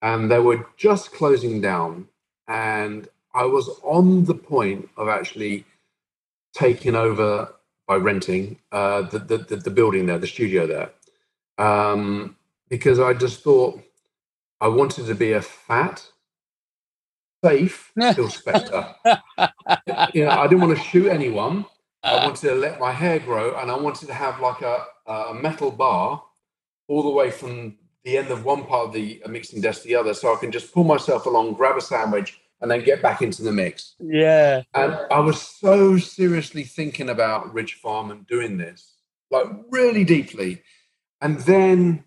[0.00, 2.08] And they were just closing down.
[2.48, 5.64] And I was on the point of actually
[6.54, 7.52] taking over
[7.86, 10.90] by renting uh, the, the, the, building there, the studio there.
[11.58, 12.36] Um,
[12.68, 13.82] because I just thought
[14.60, 16.04] I wanted to be a fat,
[17.44, 18.94] safe Phil Spector.
[20.14, 21.66] you know, I didn't want to shoot anyone.
[22.02, 24.84] I uh, wanted to let my hair grow, and I wanted to have like a,
[25.06, 26.22] a metal bar
[26.88, 29.88] all the way from the end of one part of the uh, mixing desk to
[29.88, 33.02] the other, so I can just pull myself along, grab a sandwich, and then get
[33.02, 33.94] back into the mix.
[34.00, 34.62] yeah.
[34.74, 38.94] And I was so seriously thinking about Ridge Farm and doing this,
[39.30, 40.62] like really deeply.
[41.20, 42.04] And then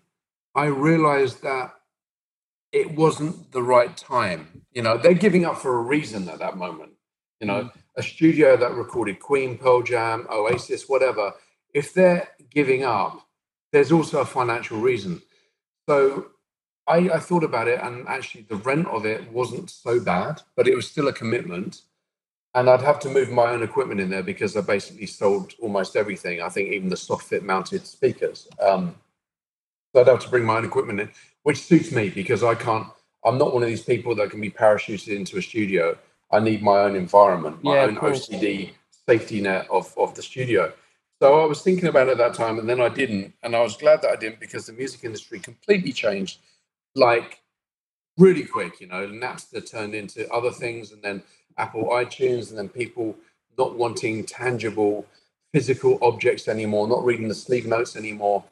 [0.54, 1.72] I realized that
[2.72, 4.62] it wasn't the right time.
[4.72, 6.92] You know, they're giving up for a reason at that moment.
[7.40, 7.72] You know, mm.
[7.96, 11.32] A studio that recorded Queen, Pearl Jam, Oasis, whatever,
[11.72, 13.26] if they're giving up,
[13.72, 15.22] there's also a financial reason.
[15.88, 16.26] So
[16.86, 20.68] I, I thought about it, and actually, the rent of it wasn't so bad, but
[20.68, 21.82] it was still a commitment.
[22.54, 25.96] And I'd have to move my own equipment in there because I basically sold almost
[25.96, 26.40] everything.
[26.40, 28.48] I think even the soffit mounted speakers.
[28.60, 28.94] Um,
[29.92, 31.10] so I'd have to bring my own equipment in,
[31.42, 32.86] which suits me because I can't.
[33.24, 35.98] I'm not one of these people that can be parachuted into a studio.
[36.30, 37.96] I need my own environment, my Yeah, own.
[37.96, 38.72] OCD
[39.08, 40.72] safety net of, of the studio.
[41.22, 43.62] So I was thinking about it at that time, and then I didn't, and I
[43.62, 46.40] was glad that I didn't because the music industry completely changed,
[46.94, 47.40] like
[48.18, 48.80] really quick.
[48.80, 51.22] You know, Napster turned into other things, and then
[51.56, 53.16] Apple iTunes, and then people
[53.56, 55.06] not wanting tangible,
[55.54, 58.44] physical objects anymore, not reading the sleeve notes anymore.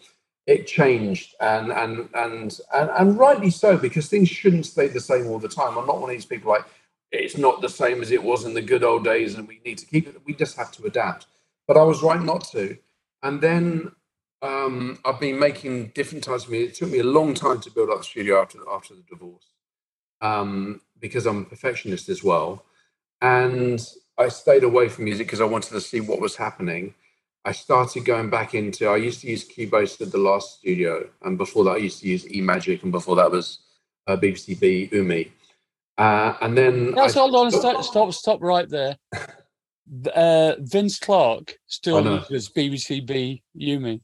[0.46, 5.26] It changed, and and and and, and rightly so because things shouldn't stay the same
[5.26, 5.76] all the time.
[5.76, 6.64] I'm not one of these people like
[7.14, 9.78] it's not the same as it was in the good old days, and we need
[9.78, 10.20] to keep it.
[10.24, 11.26] We just have to adapt.
[11.66, 12.76] But I was right not to.
[13.22, 13.92] And then
[14.42, 16.70] um, I've been making different types of music.
[16.70, 19.46] It took me a long time to build up the studio after after the divorce,
[20.20, 22.64] um, because I'm a perfectionist as well,
[23.22, 23.86] and
[24.18, 26.94] I stayed away from music because I wanted to see what was happening.
[27.46, 28.88] I started going back into.
[28.88, 32.08] I used to use Cubase at the last studio, and before that, I used to
[32.08, 33.60] use eMagic, and before that was
[34.06, 35.32] uh, BBC B Umi.
[35.96, 38.96] Uh, and then Yes, hold on, stop, stop, stop right there.
[40.14, 44.00] Uh, Vince Clarke still uses BBC B Umi.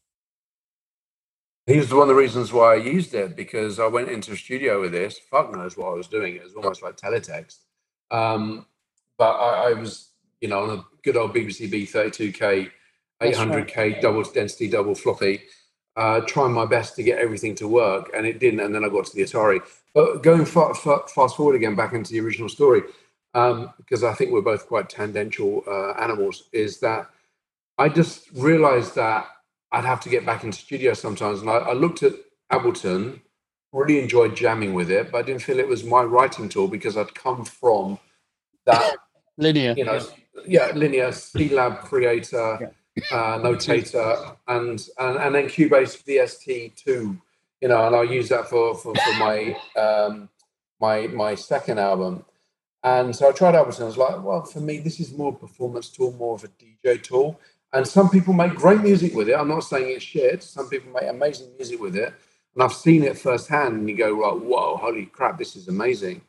[1.67, 4.37] He was one of the reasons why I used it because I went into a
[4.37, 5.19] studio with this.
[5.31, 6.37] Fuck knows what I was doing.
[6.37, 7.59] It was almost like teletext.
[8.11, 8.67] Um,
[9.19, 12.71] but I, I, was, you know, on a good old BBC B 32K,
[13.23, 14.03] 800K right.
[14.03, 15.43] double density, double floppy,
[16.01, 18.61] uh, trying my best to get everything to work, and it didn't.
[18.61, 19.61] And then I got to the Atari.
[19.93, 22.81] But going far, far, fast forward again back into the original story,
[23.35, 27.11] um, because I think we're both quite tangential uh, animals, is that
[27.77, 29.27] I just realized that
[29.73, 31.43] I'd have to get back into studio sometimes.
[31.43, 32.15] And I, I looked at
[32.51, 33.21] Ableton,
[33.71, 36.97] really enjoyed jamming with it, but I didn't feel it was my writing tool because
[36.97, 37.99] I'd come from
[38.65, 38.97] that
[39.37, 40.01] linear, you know,
[40.47, 42.69] yeah, yeah linear Lab creator, yeah.
[43.13, 47.21] Uh, notator, and, and and then Cubase VST two,
[47.61, 50.29] you know, and I use that for for, for my um,
[50.81, 52.25] my my second album.
[52.83, 53.83] And so I tried Ableton.
[53.83, 56.49] I was like, well, for me, this is more a performance tool, more of a
[56.49, 57.39] DJ tool.
[57.73, 59.35] And some people make great music with it.
[59.35, 60.43] I'm not saying it's shit.
[60.43, 62.13] Some people make amazing music with it.
[62.55, 66.23] And I've seen it firsthand, and you go, right, whoa, holy crap, this is amazing.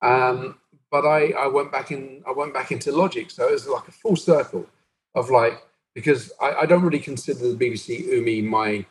[0.00, 0.58] Um,
[0.90, 3.30] but I, I went back in, I went back into Logic.
[3.30, 4.66] So it was like a full circle
[5.14, 5.62] of like,
[5.94, 8.84] because I, I don't really consider the BBC Umi my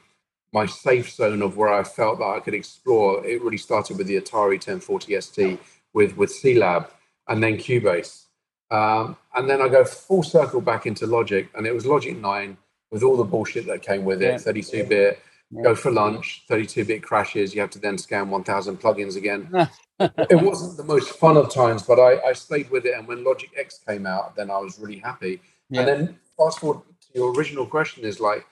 [0.54, 3.26] my safe zone of where I felt that I could explore.
[3.26, 5.60] It really started with the Atari 1040 ST
[5.94, 6.90] with with Lab
[7.28, 8.26] and then Cubase.
[8.70, 12.58] Um, and then I go full circle back into Logic, and it was Logic 9
[12.90, 15.20] with all the bullshit that came with it 32 bit,
[15.52, 15.64] yeah.
[15.64, 17.54] go for lunch, 32 bit crashes.
[17.54, 19.50] You have to then scan 1000 plugins again.
[20.00, 22.98] it wasn't the most fun of times, but I, I, stayed with it.
[22.98, 25.42] And when Logic X came out, then I was really happy.
[25.70, 25.82] Yeah.
[25.82, 26.82] And then fast forward
[27.14, 28.46] your original question is like,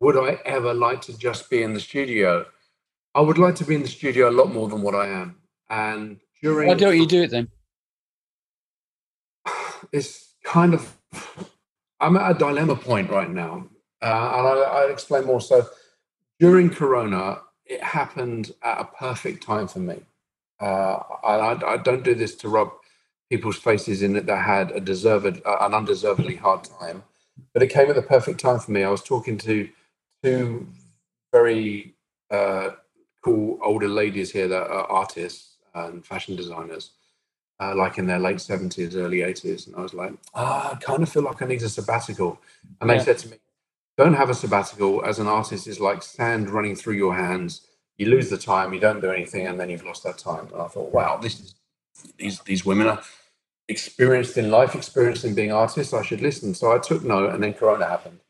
[0.00, 2.46] would I ever like to just be in the studio?
[3.14, 5.36] I would like to be in the studio a lot more than what I am.
[5.68, 6.68] And during.
[6.68, 7.48] Why don't you do it then?
[9.92, 10.96] it's kind of
[12.00, 13.66] I'm at a dilemma point right now,
[14.00, 15.40] uh, and I, I'll explain more.
[15.40, 15.68] So
[16.38, 20.00] during Corona, it happened at a perfect time for me.
[20.60, 22.70] Uh, I, I, don't do this to rub
[23.30, 27.02] people's faces in that they had a deserved, uh, an undeservedly hard time,
[27.52, 28.82] but it came at the perfect time for me.
[28.82, 29.68] I was talking to
[30.22, 30.66] two
[31.32, 31.94] very
[32.30, 32.70] uh,
[33.22, 36.90] cool older ladies here that are artists and fashion designers,
[37.60, 39.66] uh, like in their late 70s, early 80s.
[39.66, 42.40] And I was like, ah, I kind of feel like I need a sabbatical.
[42.80, 43.02] And they yeah.
[43.02, 43.36] said to me,
[43.96, 47.66] don't have a sabbatical as an artist is like sand running through your hands.
[47.98, 50.48] You lose the time, you don't do anything, and then you've lost that time.
[50.52, 51.54] And I thought, wow, this is
[52.16, 53.02] these these women are
[53.70, 55.94] experienced in life, experienced in being artists.
[55.94, 56.54] I should listen.
[56.54, 58.20] So I took note, and then Corona happened.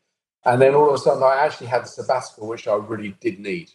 [0.45, 3.39] And then all of a sudden, I actually had the sabbatical, which I really did
[3.39, 3.71] need.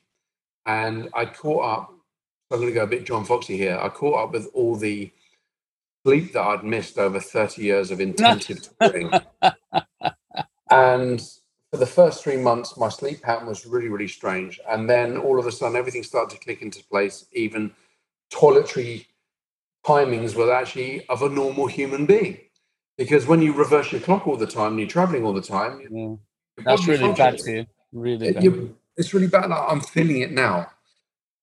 [0.65, 1.93] And I caught up.
[2.51, 3.79] I'm going to go a bit John Foxy here.
[3.81, 5.11] I caught up with all the
[6.05, 9.11] sleep that I'd missed over 30 years of intensive touring.
[10.71, 11.21] and
[11.73, 14.61] for the first three months, my sleep pattern was really, really strange.
[14.69, 17.27] And then all of a sudden, everything started to click into place.
[17.33, 17.73] Even
[18.33, 19.07] toiletry
[19.87, 22.39] timings were actually of a normal human being.
[22.99, 25.81] Because when you reverse your clock all the time and you're traveling all the time,
[25.91, 26.15] yeah.
[26.65, 27.41] that's really bad.
[27.93, 28.45] Really bad.
[28.45, 29.53] It, it's really bad.
[29.53, 30.71] I'm feeling it now.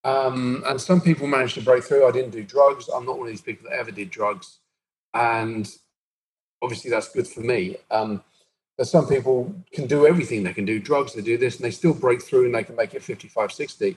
[0.04, 2.08] Um, and some people managed to break through.
[2.08, 2.90] I didn't do drugs.
[2.90, 4.60] I'm not one of these people that ever did drugs.
[5.14, 5.70] And
[6.62, 7.78] obviously, that's good for me.
[7.92, 8.24] Um,
[8.78, 10.44] but some people can do everything.
[10.44, 12.76] They can do drugs, they do this, and they still break through and they can
[12.76, 13.96] make it 55, 60.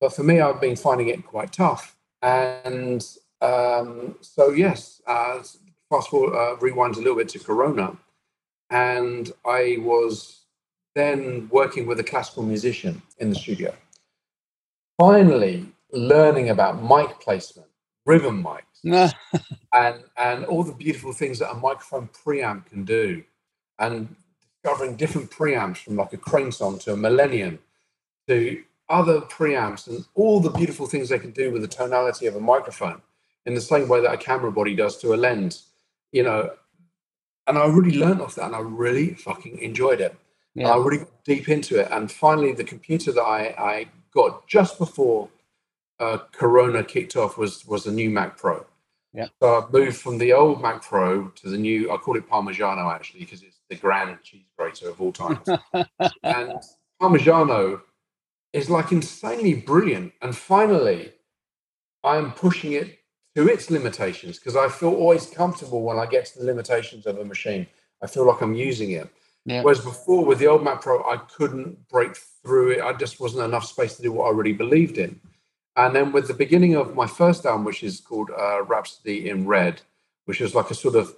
[0.00, 1.96] But for me, I've been finding it quite tough.
[2.22, 3.04] And
[3.40, 5.42] um, so, yes, uh,
[5.90, 7.96] fast forward, uh, rewind a little bit to Corona.
[8.70, 10.46] And I was
[10.94, 13.74] then working with a classical musician in the studio.
[14.98, 17.68] Finally learning about mic placement,
[18.06, 18.62] ribbon mics,
[19.72, 23.22] and and all the beautiful things that a microphone preamp can do,
[23.78, 24.16] and
[24.62, 27.58] discovering different preamps from like a Crane Song to a Millennium
[28.26, 32.36] to other preamps and all the beautiful things they can do with the tonality of
[32.36, 33.00] a microphone
[33.46, 35.68] in the same way that a camera body does to a lens,
[36.12, 36.50] you know.
[37.46, 40.16] And I really learned off that and I really fucking enjoyed it.
[40.54, 40.70] Yeah.
[40.70, 41.88] I really got deep into it.
[41.92, 45.28] And finally, the computer that I, I got just before
[46.00, 48.66] uh, Corona kicked off was was the new Mac Pro.
[49.12, 49.28] Yeah.
[49.40, 51.92] So I moved from the old Mac Pro to the new.
[51.92, 55.40] I call it Parmigiano actually because it's the grand cheese grater of all time.
[56.22, 56.54] and
[57.00, 57.80] Parmigiano
[58.52, 60.12] is like insanely brilliant.
[60.20, 61.12] And finally,
[62.02, 62.98] I'm pushing it
[63.36, 67.18] to its limitations because I feel always comfortable when I get to the limitations of
[67.18, 67.66] a machine.
[68.02, 69.08] I feel like I'm using it.
[69.44, 69.62] Yeah.
[69.62, 72.80] Whereas before with the old Mac Pro, I couldn't break through it.
[72.82, 75.20] I just wasn't enough space to do what I really believed in.
[75.76, 79.46] And then with the beginning of my first album, which is called uh, Rhapsody in
[79.46, 79.82] Red,
[80.24, 81.14] which was like a sort of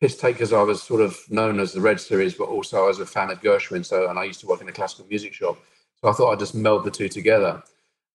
[0.00, 2.88] piss take as I was sort of known as the Red Series, but also I
[2.88, 3.86] was a fan of Gershwin.
[3.86, 5.56] So, and I used to work in a classical music shop.
[6.00, 7.62] So I thought I'd just meld the two together.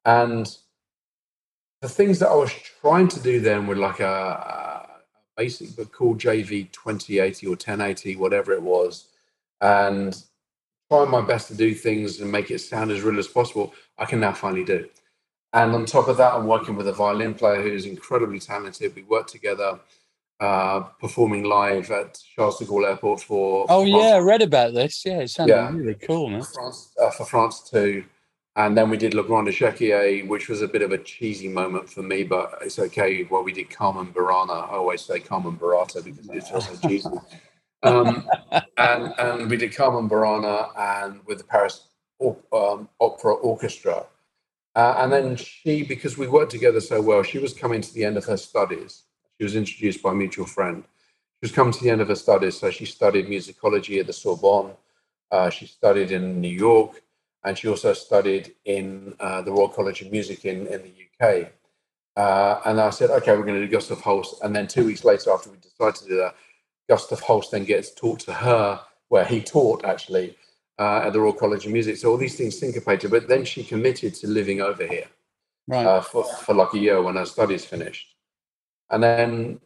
[0.04, 0.56] And
[1.86, 4.88] the things that I was trying to do then were like a, a
[5.38, 9.06] basic but cool JV 2080 or 1080, whatever it was,
[9.62, 10.20] and
[10.90, 13.72] trying my best to do things and make it sound as real as possible.
[14.00, 14.90] I can now finally do.
[15.54, 18.96] And on top of that, I'm working with a violin player who's incredibly talented.
[18.96, 19.80] We work together,
[20.40, 23.68] uh, performing live at Charles de Gaulle Airport for.
[23.70, 25.06] Oh for yeah, I read about this.
[25.06, 25.72] Yeah, it sounded Yeah.
[25.72, 26.42] really cool, man.
[26.42, 28.04] France, uh, for France 2.
[28.58, 31.90] And then we did Le Grand Échiquier, which was a bit of a cheesy moment
[31.90, 33.24] for me, but it's okay.
[33.30, 34.70] Well, we did Carmen Burana.
[34.70, 37.10] I always say Carmen Barata because it's so cheesy.
[37.84, 38.28] Um,
[38.78, 41.88] and, and we did Carmen Burana and with the Paris
[42.22, 44.06] um, Opera Orchestra.
[44.74, 48.06] Uh, and then she, because we worked together so well, she was coming to the
[48.06, 49.04] end of her studies.
[49.38, 50.84] She was introduced by a mutual friend.
[50.84, 52.58] She was coming to the end of her studies.
[52.58, 54.72] So she studied musicology at the Sorbonne.
[55.30, 57.02] Uh, she studied in New York
[57.46, 60.94] and she also studied in uh, the Royal College of Music in, in the
[61.26, 61.52] UK.
[62.18, 64.42] Uh, and I said, okay, we're going to do Gustav Holst.
[64.44, 66.36] And then two weeks later, after we decided to do that,
[66.90, 68.80] Gustav Holst then gets taught to her,
[69.10, 70.36] where he taught actually
[70.80, 71.98] uh, at the Royal College of Music.
[71.98, 73.12] So all these things syncopated.
[73.12, 75.08] But then she committed to living over here
[75.68, 75.86] Right.
[75.86, 78.16] uh, for, for like a year when her studies finished.
[78.90, 79.60] And then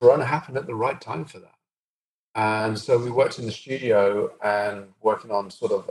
[0.00, 1.54] Corona happened at the right time for that.
[2.34, 5.88] And so we worked in the studio and working on sort of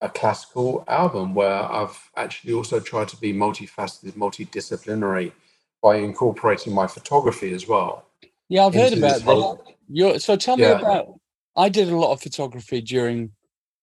[0.00, 5.32] a, classical album where I've actually also tried to be multifaceted, multidisciplinary
[5.82, 8.06] by incorporating my photography as well.
[8.48, 9.58] yeah, I've heard about that.
[9.88, 11.18] You're, so tell me about.
[11.56, 13.32] I did a lot of photography during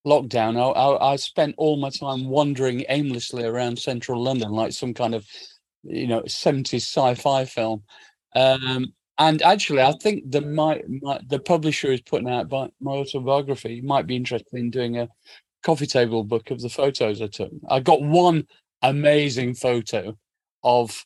[0.06, 0.58] lockdown.
[0.58, 5.16] I, I, I spent all my time wandering aimlessly around central London, like some kind
[5.16, 5.26] of,
[5.84, 7.84] you know, 70s sci-fi film.
[8.36, 13.80] Um, and actually, I think the my, my the publisher is putting out my autobiography.
[13.82, 15.08] Might be interested in doing a
[15.64, 17.52] coffee table book of the photos I took.
[17.70, 18.48] I got one
[18.82, 20.18] amazing photo
[20.64, 21.06] of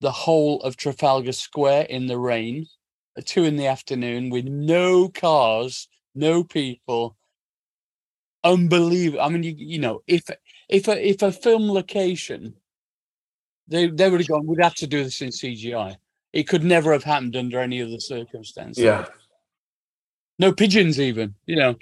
[0.00, 2.66] the whole of Trafalgar Square in the rain,
[3.16, 7.16] at two in the afternoon, with no cars, no people.
[8.44, 9.22] Unbelievable.
[9.22, 10.30] I mean, you, you know, if
[10.68, 12.54] if a if a film location,
[13.66, 15.96] they they would have gone, we'd have to do this in CGI.
[16.32, 18.82] It could never have happened under any other circumstances.
[18.82, 19.06] Yeah.
[20.38, 21.34] No pigeons, even.
[21.46, 21.76] You know,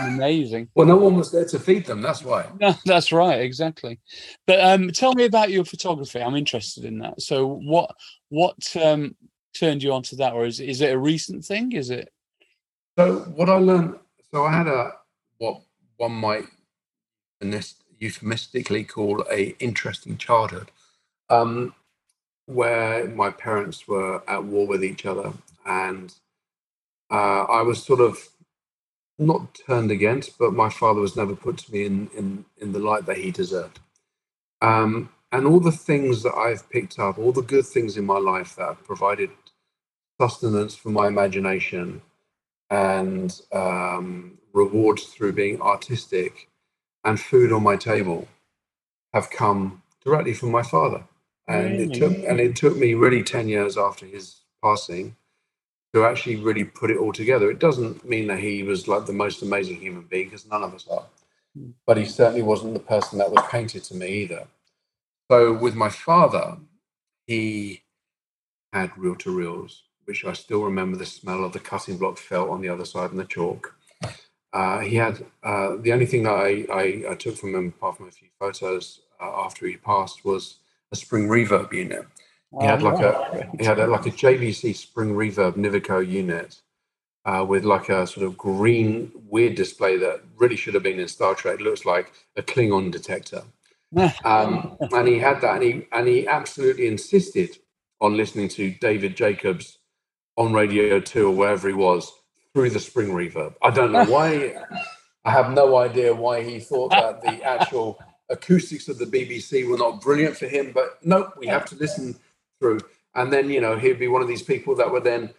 [0.00, 0.68] amazing.
[0.74, 2.00] Well, no one was there to feed them.
[2.00, 2.46] That's why.
[2.60, 4.00] No, that's right, exactly.
[4.46, 6.22] But um, tell me about your photography.
[6.22, 7.20] I'm interested in that.
[7.20, 7.94] So, what
[8.28, 9.16] what um,
[9.58, 11.72] turned you onto that, or is is it a recent thing?
[11.72, 12.10] Is it?
[12.98, 13.96] So what I learned,
[14.30, 14.92] so I had a
[15.38, 15.60] what
[15.96, 16.46] one might
[17.40, 20.70] euphemist- euphemistically call a interesting childhood,
[21.28, 21.74] um,
[22.46, 25.32] where my parents were at war with each other,
[25.66, 26.14] and
[27.10, 28.18] uh, I was sort of
[29.18, 32.80] not turned against, but my father was never put to me in in in the
[32.80, 33.80] light that he deserved.
[34.62, 38.18] Um, and all the things that I've picked up, all the good things in my
[38.18, 39.30] life that have provided
[40.20, 42.02] sustenance for my imagination
[42.70, 46.48] and um, rewards through being artistic
[47.04, 48.28] and food on my table
[49.14, 51.04] have come directly from my father.
[51.48, 55.16] And it took and it took me really 10 years after his passing
[55.94, 57.50] to actually really put it all together.
[57.50, 60.74] It doesn't mean that he was like the most amazing human being, because none of
[60.74, 61.04] us are.
[61.58, 61.72] Mm.
[61.86, 64.46] But he certainly wasn't the person that was painted to me either.
[65.30, 66.58] So with my father,
[67.26, 67.82] he
[68.72, 72.50] had reel to reels, which I still remember the smell of the cutting block felt
[72.50, 73.74] on the other side and the chalk.
[74.52, 77.96] Uh, he had uh, the only thing that I, I, I took from him, apart
[77.96, 80.56] from a few photos uh, after he passed, was
[80.92, 82.06] a spring reverb unit.
[82.58, 86.60] He had like a he had a, like a JVC spring reverb Nivico unit
[87.24, 91.08] uh, with like a sort of green weird display that really should have been in
[91.08, 91.60] Star Trek.
[91.60, 93.42] It looks like a Klingon detector.
[94.24, 97.56] Um, and he had that, and he and he absolutely insisted
[98.00, 99.78] on listening to David Jacobs
[100.36, 102.12] on Radio Two or wherever he was
[102.52, 103.54] through the spring reverb.
[103.62, 104.56] I don't know why.
[105.24, 109.78] I have no idea why he thought that the actual acoustics of the BBC were
[109.78, 110.72] not brilliant for him.
[110.72, 112.18] But nope, we have to listen
[112.60, 112.80] through.
[113.14, 115.30] And then you know he'd be one of these people that would then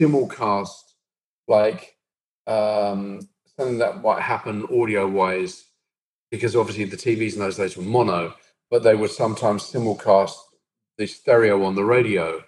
[0.00, 0.94] simulcast
[1.48, 1.96] like
[2.46, 5.64] um, something that might happen audio wise,
[6.30, 8.34] because obviously the TVs in those days were mono,
[8.70, 10.36] but they would sometimes simulcast
[10.96, 12.42] the stereo on the radio,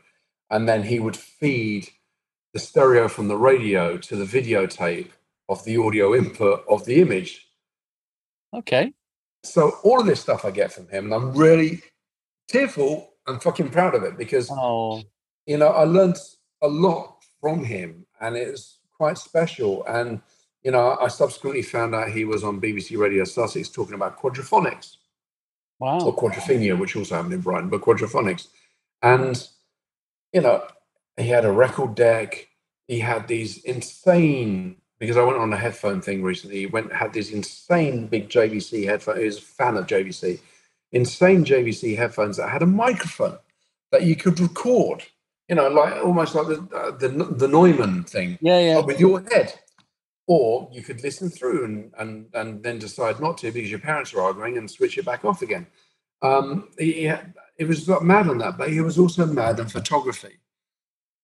[0.51, 1.89] and then he would feed
[2.53, 5.11] the stereo from the radio to the videotape
[5.49, 7.49] of the audio input of the image.
[8.55, 8.93] Okay.
[9.45, 11.83] So all of this stuff I get from him, and I'm really
[12.49, 15.03] tearful and fucking proud of it because Oh,
[15.47, 16.17] you know I learned
[16.63, 19.85] a lot from him, and it's quite special.
[19.87, 20.21] And
[20.63, 24.97] you know, I subsequently found out he was on BBC Radio Sussex talking about quadraphonics
[25.81, 26.17] or wow.
[26.17, 28.47] quadrophenia, which also happened in Brighton, but quadraphonics.
[29.03, 29.49] And,
[30.33, 30.65] you know,
[31.17, 32.49] he had a record deck.
[32.87, 37.13] He had these insane, because I went on a headphone thing recently, he went had
[37.13, 39.19] these insane big JVC headphones.
[39.19, 40.39] He was a fan of JVC,
[40.93, 43.39] insane JVC headphones that had a microphone
[43.91, 45.03] that you could record,
[45.49, 48.81] you know, like almost like the, uh, the, the Neumann thing Yeah, yeah.
[48.81, 49.55] with your head.
[50.27, 54.15] Or you could listen through and, and, and then decide not to because your parents
[54.15, 55.67] are arguing and switch it back off again.
[56.23, 57.13] Um, he,
[57.59, 60.39] he was mad on that, but he was also mad on photography.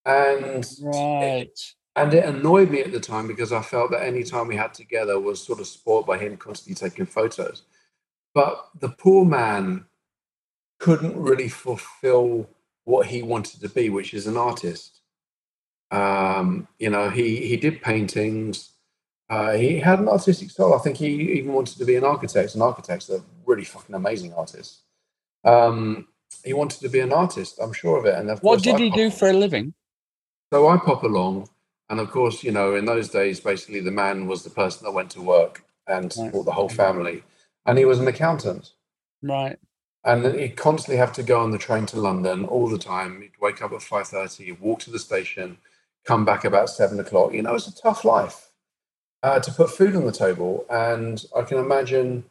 [0.05, 1.59] And Right.
[1.97, 4.75] and it annoyed me at the time because I felt that any time we had
[4.75, 7.63] together was sort of spoiled by him constantly taking photos.
[8.39, 9.87] But the poor man
[10.79, 12.49] couldn't really fulfill
[12.85, 15.01] what he wanted to be, which is an artist.
[15.91, 18.71] Um, you know, he he did paintings.
[19.29, 20.73] Uh, he had an artistic soul.
[20.73, 22.55] I think he even wanted to be an architect.
[22.55, 24.83] And architects are really fucking amazing artists.
[25.45, 26.07] Um,
[26.45, 27.59] he wanted to be an artist.
[27.61, 28.15] I'm sure of it.
[28.15, 29.75] And of What did I he do for a living?
[30.53, 31.49] so I pop along,
[31.91, 34.93] and of course, you know, in those days, basically the man was the person that
[34.93, 37.25] went to work and support the whole family,
[37.69, 38.73] and he was an accountant,
[39.23, 39.59] Right.
[40.05, 43.23] and he'd constantly have to go on the train to London all the time.
[43.23, 45.59] He'd wake up at five thirty, walk to the station,
[46.07, 47.35] come back about seven o'clock.
[47.35, 48.51] You know, it's a tough life
[49.23, 52.25] uh, to put food on the table, and I can imagine,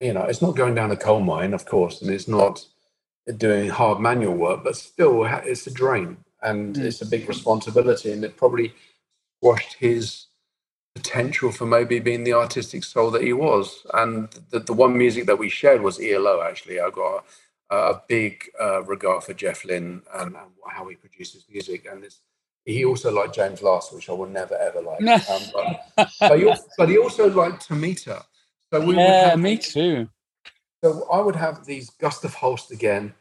[0.00, 2.66] you know, it's not going down a coal mine, of course, and it's not
[3.38, 6.84] doing hard manual work, but still, it's a drain and Mm.
[6.84, 8.74] it's a big responsibility, and it probably
[9.38, 10.26] squashed his
[10.94, 13.84] potential for maybe being the artistic soul that he was.
[13.94, 16.42] And the, the one music that we shared was ELO.
[16.42, 17.24] Actually, I got
[17.70, 22.04] a, a big uh, regard for Jeff Lynne and, and how he produces music, and
[22.64, 25.02] he also liked James Last, which I will never ever like.
[25.30, 25.42] um,
[25.96, 28.24] but, but, he also, but he also liked Tomita.
[28.72, 30.08] So we yeah, have me too.
[30.82, 33.12] so I would have these Gustav Holst again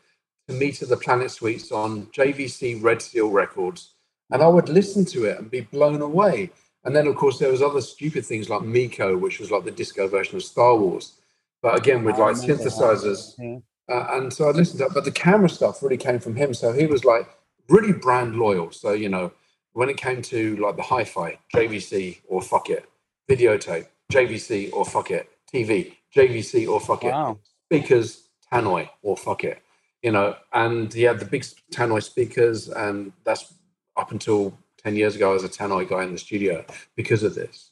[0.49, 3.95] Tomita the Planet Suites on JVC Red Seal Records,
[4.31, 6.51] and I would listen to it and be blown away.
[6.83, 9.71] And then, of course, there was other stupid things like Meco, which was like the
[9.71, 11.13] disco version of Star Wars,
[11.61, 13.35] but again with like synthesizers.
[13.37, 13.59] Yeah.
[13.89, 16.53] Uh, and so I listened to that, but the camera stuff really came from him.
[16.53, 17.27] So he was like
[17.69, 18.71] really brand loyal.
[18.71, 19.31] So you know,
[19.73, 22.85] when it came to like the hi-fi, JVC or fuck it,
[23.29, 27.37] videotape, JVC or fuck it, TV, JVC or fuck it, Wow.
[27.65, 29.61] speakers, Tannoy or fuck it,
[30.01, 30.35] you know.
[30.53, 33.53] And he had the big Tannoy speakers, and that's
[33.97, 36.65] up until ten years ago, I was a Tannoy guy in the studio
[36.95, 37.71] because of this.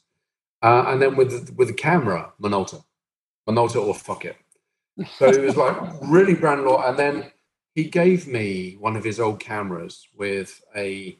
[0.62, 2.84] Uh, and then with the, with the camera, Minolta,
[3.48, 4.36] Minolta or fuck it.
[5.16, 6.82] So he was like really brand loyal.
[6.82, 7.32] And then
[7.74, 11.16] he gave me one of his old cameras with a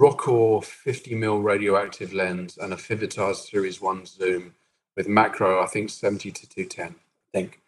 [0.00, 4.54] Rokkor 50 mil radioactive lens and a Vivitar Series 1 zoom
[4.96, 7.60] with macro, I think 70 to 210, I think,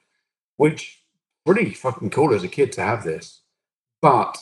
[0.57, 1.03] which
[1.45, 3.41] pretty fucking cool as a kid to have this.
[4.01, 4.39] But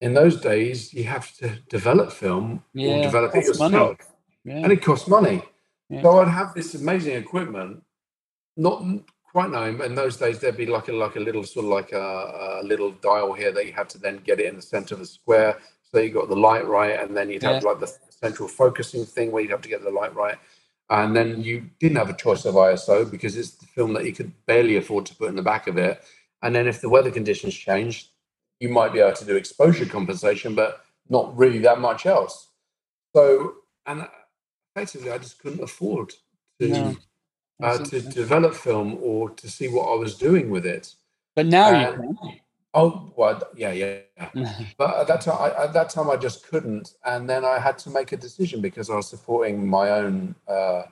[0.00, 3.96] in those days, you have to develop film Yeah, or develop it yourself
[4.44, 4.56] Yeah.
[4.64, 5.42] and it costs money.
[5.88, 6.02] Yeah.
[6.02, 7.82] So I'd have this amazing equipment,
[8.56, 8.82] not
[9.32, 11.92] quite knowing, in those days there'd be like a like a little sort of like
[11.92, 14.94] a, a little dial here that you had to then get it in the center
[14.94, 17.92] of the square, so you got the light right, and then you'd have like the
[18.10, 20.38] central focusing thing where you'd have to get the light right,
[20.90, 24.12] and then you didn't have a choice of ISO because it's the film that you
[24.12, 26.02] could barely afford to put in the back of it,
[26.42, 28.08] and then if the weather conditions changed,
[28.60, 32.48] you might be able to do exposure compensation, but not really that much else.
[33.14, 33.54] So
[33.86, 34.06] and
[34.74, 36.14] effectively, I just couldn't afford
[36.60, 36.96] to No,
[37.62, 40.94] uh, to develop film or to see what I was doing with it.
[41.34, 42.34] But now Uh, you
[42.72, 43.98] Oh, well, yeah, yeah.
[44.16, 44.62] yeah.
[44.78, 47.78] But at that time, I, at that time, I just couldn't, and then I had
[47.78, 50.84] to make a decision because I was supporting my own uh,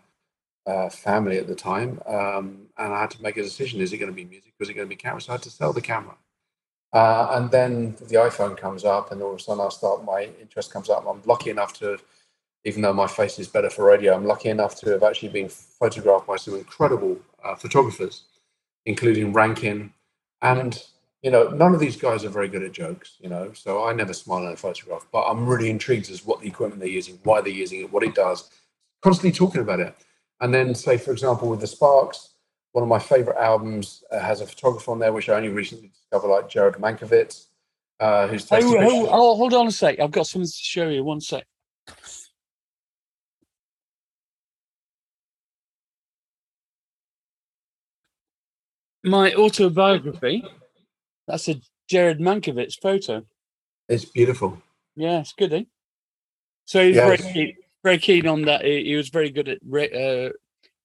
[0.67, 3.99] uh, family at the time, um, and I had to make a decision: is it
[3.99, 5.21] going to be music, or is it going to be camera?
[5.21, 6.17] So I had to sell the camera.
[6.93, 10.31] Uh, and then the iPhone comes up, and all of a sudden, I start my
[10.41, 11.07] interest comes up.
[11.07, 11.99] I'm lucky enough to,
[12.65, 15.49] even though my face is better for radio, I'm lucky enough to have actually been
[15.49, 18.25] photographed by some incredible uh, photographers,
[18.87, 19.93] including Rankin,
[20.41, 20.83] and
[21.23, 23.93] you know, none of these guys are very good at jokes, you know, so I
[23.93, 27.19] never smile in a photograph, but I'm really intrigued as what the equipment they're using,
[27.25, 28.51] why they're using it, what it does,
[29.03, 29.95] constantly talking about it.
[30.41, 32.31] And then, say for example, with the Sparks,
[32.79, 35.89] one of my favorite albums uh, has a photographer on there, which I only recently
[35.89, 37.47] discovered, like Jared Mankiewicz,
[37.99, 39.99] uh, who's Oh, oh, oh, hold on a sec.
[39.99, 41.03] I've got something to show you.
[41.03, 41.45] One sec.
[49.03, 50.45] My autobiography.
[51.27, 51.61] That's a
[51.91, 53.25] Jared Mankiewicz photo.
[53.89, 54.63] It's beautiful.
[54.95, 55.65] Yeah, it's good, eh?
[56.67, 57.21] So he's Yes.
[57.21, 58.65] very keen, very keen on that.
[58.65, 60.31] He, he was very good at re, uh,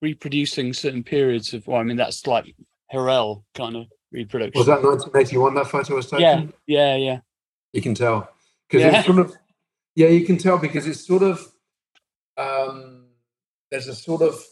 [0.04, 1.66] reproducing certain periods of.
[1.66, 2.54] Well, I mean, that's like
[2.92, 4.60] Hurrell kind of reproduction.
[4.60, 6.54] Was that 1981 that photo was taken?
[6.68, 7.20] yeah, yeah, yeah.
[7.72, 8.30] You can tell
[8.70, 8.98] because Yeah.
[9.00, 9.36] it's sort of
[9.96, 11.48] yeah, you can tell because it's sort of
[12.38, 13.06] um,
[13.72, 14.44] there's a sort of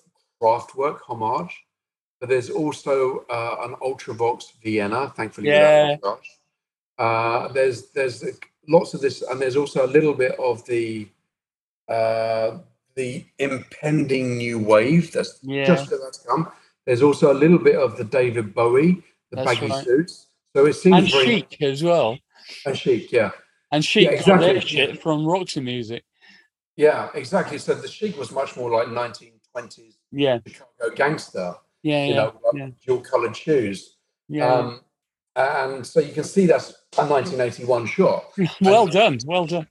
[0.41, 1.55] Kraftwerk homage,
[2.19, 5.13] but there's also uh, an Ultravox Vienna.
[5.15, 5.97] Thankfully, Yeah.
[6.97, 8.23] Uh, there's there's
[8.67, 11.07] lots of this, and there's also a little bit of the
[11.89, 12.57] uh,
[12.95, 15.65] the impending new wave that's Yeah.
[15.65, 16.51] just about to come.
[16.85, 19.83] There's also a little bit of the David Bowie, the That's baggy right.
[19.85, 20.27] suits.
[20.55, 22.17] So it seems And very Chic as well.
[22.65, 23.31] and chic, yeah.
[23.71, 24.95] And Chic got exactly.
[24.95, 26.03] from Roxy Music.
[26.75, 27.57] Yeah, exactly.
[27.57, 32.33] So the chic was much more like 1920s Yeah, Chicago gangster, yeah, you yeah, know,
[32.53, 32.69] yeah.
[32.85, 33.97] dual coloured shoes.
[34.27, 34.53] yeah.
[34.53, 34.81] Um,
[35.35, 38.25] and so you can see that's a 1981 shot.
[38.61, 39.67] well done, well done.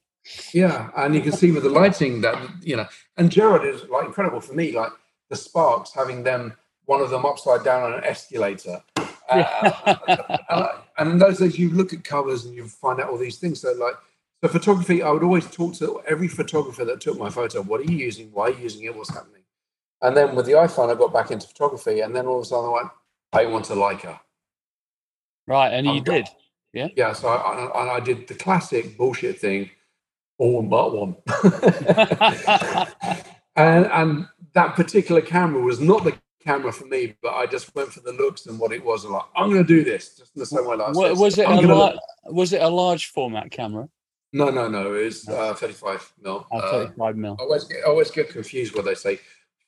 [0.55, 2.87] Yeah, and you can see with the lighting that you know,
[3.21, 4.73] and Jared is like incredible for me.
[4.73, 4.93] Like
[5.29, 6.55] the Sparks having them,
[6.87, 8.83] one of them upside down on an escalator.
[9.29, 9.95] Uh,
[10.49, 10.69] and,
[10.99, 13.61] and in those days, you look at covers and you find out all these things.
[13.61, 13.95] So, like,
[14.43, 17.63] the photography, I would always talk to every photographer that took my photo.
[17.63, 18.31] What are you using?
[18.33, 18.97] Why are you using it?
[18.97, 19.43] What's happening?
[20.03, 22.47] And then with the iPhone, I got back into photography, and then all of a
[22.47, 22.89] sudden, I went,
[23.35, 24.19] I want a Leica.
[25.47, 26.27] right, and you I'm did.
[26.73, 27.13] Yeah, yeah.
[27.13, 29.69] so I, I, I did the classic bullshit thing,
[30.41, 31.17] all but one.
[33.57, 37.93] and and that particular camera was not the camera for me, but I just went
[37.93, 39.05] for the looks and what it was.
[39.05, 40.77] I'm like, I'm going to do this, just in the same way.
[40.77, 42.01] Like I was it I'm a gonna lar- look-
[42.35, 43.89] was it a large format camera?
[44.33, 44.95] No, no, no.
[44.95, 46.47] It was uh, 35 mil.
[46.51, 47.37] Oh, Uh, 35 mil.
[47.39, 49.19] I always get, I always get confused when they say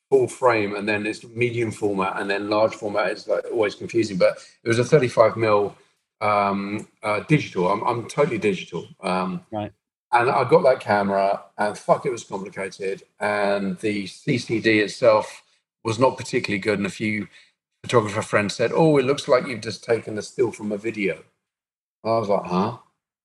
[0.09, 4.17] full frame and then it's medium format and then large format is like always confusing.
[4.17, 5.75] But it was a 35 mil
[6.21, 7.67] um, uh, digital.
[7.71, 8.87] I'm, I'm totally digital.
[9.01, 9.71] Um, Right.
[10.13, 13.03] And I got that camera and fuck, it was complicated.
[13.19, 15.43] And the CCD itself
[15.83, 16.77] was not particularly good.
[16.77, 17.27] And a few
[17.83, 21.23] photographer friends said, "Oh, it looks like you've just taken a still from a video."
[22.03, 22.77] I was like, "Huh?"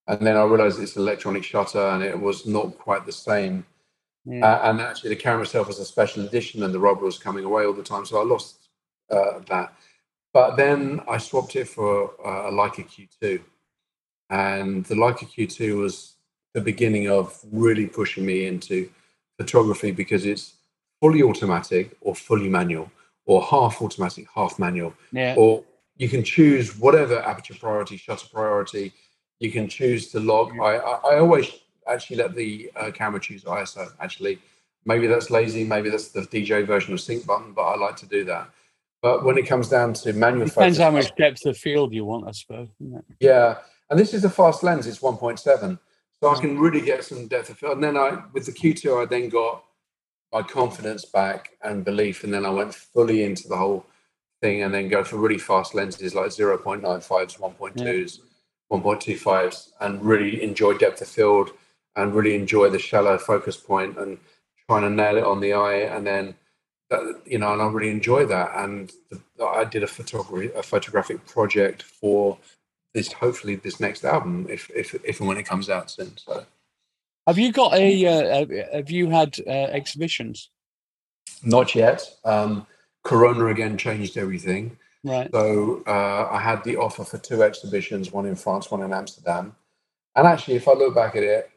[0.07, 3.67] And then I realized it's electronic shutter and it was not quite the same.
[4.25, 4.45] Yeah.
[4.45, 7.45] Uh, and actually, the camera itself was a special edition, and the rubber was coming
[7.45, 8.69] away all the time, so I lost
[9.11, 9.75] uh, that.
[10.33, 13.41] But then I swapped it for uh, a Leica Q2,
[14.31, 16.15] and the Leica Q2 was
[16.59, 18.91] the beginning of really pushing me into
[19.37, 20.55] photography because it's
[21.01, 22.91] fully automatic or fully manual,
[23.27, 25.35] or half automatic, half manual yeah.
[25.37, 25.63] or
[25.99, 28.93] you can choose whatever aperture priority, shutter priority.
[29.41, 30.53] You can choose to log.
[30.61, 31.51] I, I, I always
[31.89, 33.91] actually let the uh, camera choose ISO.
[34.01, 34.39] Actually,
[34.85, 35.65] maybe that's lazy.
[35.65, 38.49] Maybe that's the DJ version of sync button, but I like to do that.
[39.03, 42.05] But when it comes down to manual Depends focus, how much depth of field you
[42.05, 42.69] want, I suppose.
[42.81, 43.05] isn't it?
[43.21, 43.59] yeah,
[43.91, 44.87] and this is a fast lens.
[44.87, 45.79] It's 1.7,
[46.21, 47.75] so I can really get some depth of field.
[47.75, 49.65] And then I, with the Q2, I then got
[50.33, 53.87] my confidence back and belief, and then I went fully into the whole
[54.43, 58.21] thing, and then go for really fast lenses like 0.95s, 1.2s,
[58.71, 61.51] 1.25s, and really enjoy depth of field,
[61.97, 64.19] and really enjoy the shallow focus point, and
[64.69, 66.35] trying to nail it on the eye, and then.
[66.91, 68.51] That, you know, and I really enjoy that.
[68.57, 72.39] And the, I did a photography, a photographic project for
[72.95, 76.17] this hopefully this next album if if if and when it comes out soon.
[76.17, 76.45] So
[77.27, 78.07] Have you got a?
[78.07, 80.51] Uh, have- you had uh, exhibitions?
[81.45, 82.03] not yet.
[82.25, 82.67] Um,
[83.05, 84.77] Corona again changed everything.
[85.05, 85.31] Right.
[85.33, 89.55] So uh, I had the offer for two exhibitions, one in France, one in Amsterdam.
[90.17, 91.51] And actually, if I look back at it,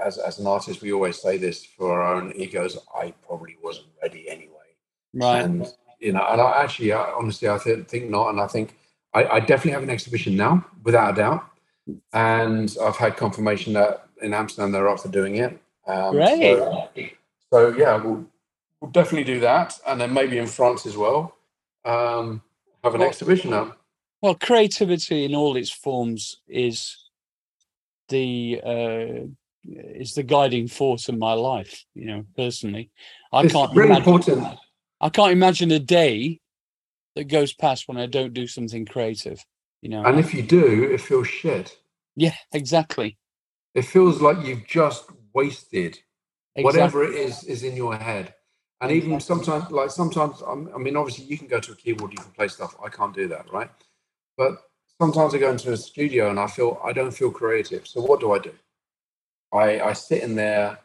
[0.00, 2.78] as as an artist, we always say this for our own egos.
[2.94, 4.68] I probably wasn't ready anyway.
[5.14, 5.42] Right.
[5.44, 5.66] And
[5.98, 8.28] you know, and I actually, I, honestly, I th- think not.
[8.28, 8.77] And I think
[9.14, 11.44] I, I definitely have an exhibition now, without a doubt.
[12.12, 15.58] And I've had confirmation that in Amsterdam they're up for doing it.
[15.86, 16.58] Um, Great.
[16.58, 16.88] So,
[17.50, 18.24] so yeah, we'll,
[18.80, 21.34] we'll definitely do that, and then maybe in France as well.
[21.84, 22.42] Um,
[22.84, 23.74] have an Well- exhibition now.
[24.20, 26.96] Well, creativity in all its forms is
[28.08, 29.26] the uh,
[29.64, 31.84] is the guiding force in my life.
[31.94, 32.90] You know, personally,
[33.32, 34.58] I It's can't really imagine, important.
[35.00, 36.40] I can't imagine a day
[37.18, 39.44] that goes past when I don't do something creative.
[39.82, 40.04] You know.
[40.04, 41.76] And if you do, it feels shit.
[42.14, 43.18] yeah, exactly.
[43.74, 45.98] It feels like you've just wasted
[46.54, 46.64] Exactly.
[46.64, 48.34] whatever it is is in your head.
[48.80, 52.12] And even sometimes, like sometimes, um, I mean, obviously, you can go to a keyboard,
[52.12, 52.76] you can play stuff.
[52.84, 53.70] I can't do that, right?
[54.36, 54.52] But
[55.00, 57.86] sometimes I go into a studio and I feel I don't feel creative.
[57.88, 58.52] So what do I do?
[59.52, 60.78] I I sit in there,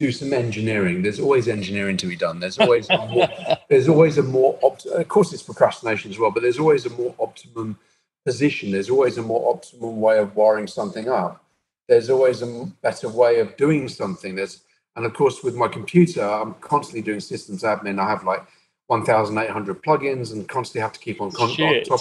[0.00, 1.02] do some engineering.
[1.02, 2.38] There's always engineering to be done.
[2.38, 3.28] There's always a more,
[3.68, 6.90] there's always a more opt- of course it's procrastination as well, but there's always a
[6.90, 7.78] more optimum
[8.24, 8.70] position.
[8.70, 11.44] There's always a more optimum way of wiring something up.
[11.88, 14.36] There's always a better way of doing something.
[14.36, 14.62] There's
[14.94, 18.00] and of course with my computer, I'm constantly doing systems admin.
[18.00, 18.44] I have like
[18.86, 22.00] 1,800 plugins and constantly have to keep on, con- on top.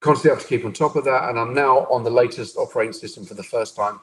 [0.00, 1.28] Constantly have to keep on top of that.
[1.28, 4.00] And I'm now on the latest operating system for the first time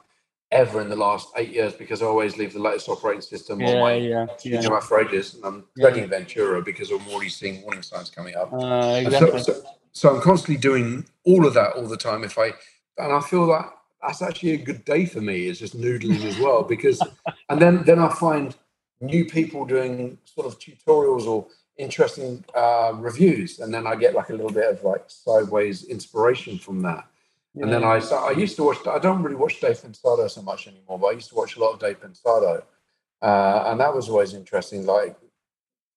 [0.56, 3.72] ever in the last eight years because I always leave the latest operating system on
[3.72, 4.80] Yeah, my yeah, yeah.
[4.80, 5.90] for ages, and I'm Yeah.
[5.90, 8.52] dreading Ventura because I'm already seeing warning signs coming up.
[8.52, 9.40] Uh, exactly.
[9.40, 12.24] so, so, so I'm constantly doing all of that all the time.
[12.24, 12.54] If I
[12.98, 16.38] and I feel that that's actually a good day for me is just noodling as
[16.38, 17.00] well because
[17.50, 18.56] and then then I find
[19.00, 21.46] new people doing sort of tutorials or
[21.78, 26.58] interesting uh, reviews, and then I get like a little bit of like sideways inspiration
[26.58, 27.04] from that.
[27.62, 28.86] And then I I used to watch.
[28.86, 31.60] I don't really watch Dave Pensado so much anymore, but I used to watch a
[31.60, 32.62] lot of Dave Pensado,
[33.22, 34.84] uh, and that was always interesting.
[34.84, 35.16] Like,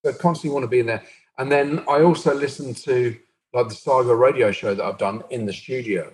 [0.05, 1.03] so constantly want to be in there.
[1.37, 3.17] And then I also listen to
[3.53, 6.13] like the Saga radio show that I've done in the studio,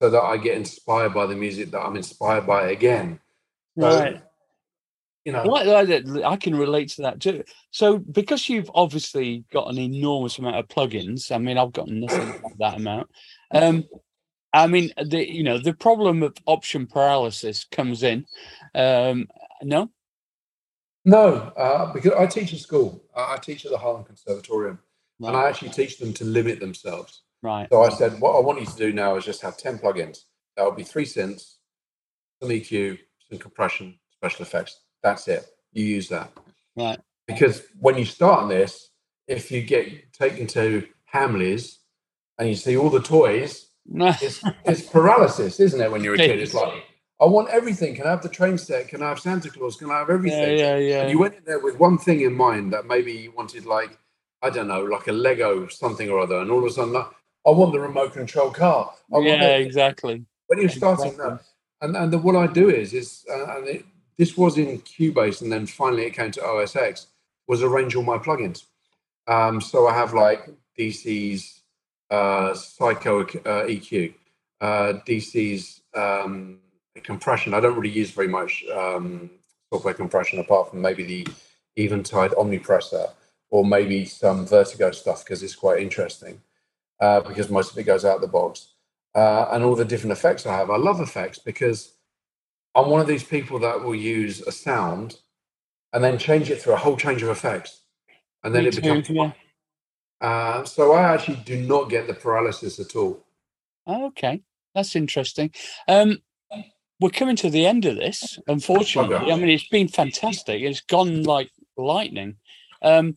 [0.00, 3.20] so that I get inspired by the music that I'm inspired by again.
[3.78, 4.20] So, Right.
[5.24, 7.44] You know, I, I- I can relate to that too.
[7.70, 12.34] So, because you've obviously got an enormous amount of plugins, I mean, I've got nothing
[12.42, 13.08] like that amount.
[13.52, 13.84] Um,
[14.52, 18.26] I mean, the you know the problem of option paralysis comes in.
[18.74, 19.28] Um,
[19.62, 19.90] no,
[21.04, 23.02] no, uh, because I teach at school.
[23.16, 24.78] I, I teach at the Harlem Conservatorium,
[25.20, 27.22] and I actually teach them to limit themselves.
[27.42, 29.78] right, So I said, what I want you to do now is just have 10
[29.78, 30.20] plugins.
[30.56, 31.56] That would be three synths,
[32.40, 32.98] some EQ,
[33.28, 34.80] some compression, special effects.
[35.02, 35.46] That's it.
[35.72, 36.30] You use that.
[36.76, 37.00] Right.
[37.26, 38.90] Because when you start on this,
[39.26, 41.78] if you get taken to Hamleys
[42.38, 45.90] and you see all the toys, it's, it's paralysis, isn't it?
[45.90, 46.84] When you're a kid, it's like,
[47.20, 47.94] I want everything.
[47.94, 48.88] Can I have the train set?
[48.88, 49.76] Can I have Santa Claus?
[49.76, 50.58] Can I have everything?
[50.58, 51.02] yeah, yeah.
[51.02, 53.98] And you went in there with one thing in mind that maybe you wanted, like,
[54.42, 56.38] I don't know, like a Lego something or other.
[56.38, 57.06] And all of a sudden, like,
[57.46, 58.92] I want the remote control car.
[59.12, 59.66] I want yeah, it.
[59.66, 60.24] exactly.
[60.46, 61.36] When you're starting exactly.
[61.36, 61.44] that,
[61.80, 63.84] and, and then what I do is, is uh, and it,
[64.16, 67.06] this was in Cubase, and then finally it came to OSX.
[67.48, 68.64] Was arrange all my plugins.
[69.26, 71.61] Um, so I have like DC's
[72.54, 74.14] Psycho uh, EQ,
[74.60, 76.58] uh, DC's um,
[77.02, 77.54] compression.
[77.54, 79.30] I don't really use very much um,
[79.72, 81.26] software compression apart from maybe the
[81.76, 83.10] Eventide Omnipressor
[83.50, 86.40] or maybe some Vertigo stuff because it's quite interesting
[87.00, 88.68] uh, because most of it goes out the box.
[89.14, 90.70] Uh, and all the different effects I have.
[90.70, 91.92] I love effects because
[92.74, 95.16] I'm one of these people that will use a sound
[95.92, 97.80] and then change it through a whole change of effects.
[98.42, 99.06] And then Me it becomes.
[99.06, 99.32] too, yeah.
[100.22, 103.24] Uh, so I actually do not get the paralysis at all.
[103.88, 104.40] Okay,
[104.72, 105.50] that's interesting.
[105.88, 106.18] Um,
[107.00, 109.32] we're coming to the end of this, unfortunately.
[109.32, 110.62] I mean, it's been fantastic.
[110.62, 112.36] It's gone like lightning.
[112.80, 113.16] Um,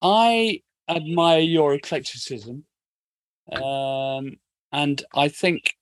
[0.00, 2.62] I admire your eclecticism,
[3.50, 4.36] um,
[4.70, 5.74] and I think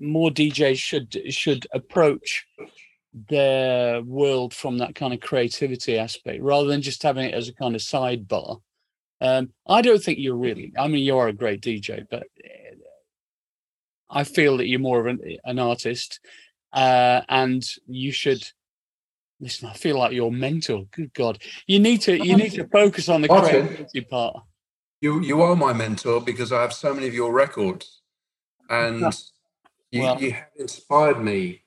[0.00, 2.46] more DJs should should approach
[3.28, 7.54] their world from that kind of creativity aspect rather than just having it as a
[7.54, 8.60] kind of sidebar.
[9.24, 10.72] Um, I don't think you're really.
[10.78, 12.76] I mean, you are a great DJ, but uh,
[14.10, 16.20] I feel that you're more of an, an artist,
[16.74, 18.46] uh, and you should
[19.40, 19.68] listen.
[19.68, 20.84] I feel like your mentor.
[20.90, 23.66] Good God, you need to you need to focus on the Martyn.
[23.66, 24.36] creativity part.
[25.00, 28.02] You you are my mentor because I have so many of your records,
[28.68, 29.00] and
[29.90, 31.63] you, you have inspired me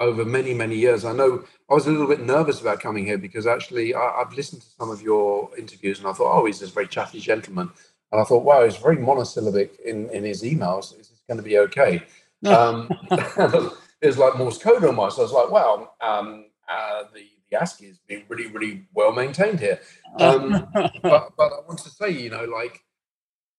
[0.00, 1.04] over many many years.
[1.04, 4.32] I know I was a little bit nervous about coming here because actually I, I've
[4.34, 7.70] listened to some of your interviews and I thought, oh, he's this very chatty gentleman,
[8.12, 10.98] and I thought, wow, he's very monosyllabic in in his emails.
[10.98, 12.02] Is this going to be okay?
[12.46, 15.18] Um, it was like Morse code almost.
[15.18, 19.60] I was like, wow, um, uh, the the ASCII is being really really well maintained
[19.60, 19.80] here.
[20.18, 20.68] Um,
[21.02, 22.80] but but I want to say, you know, like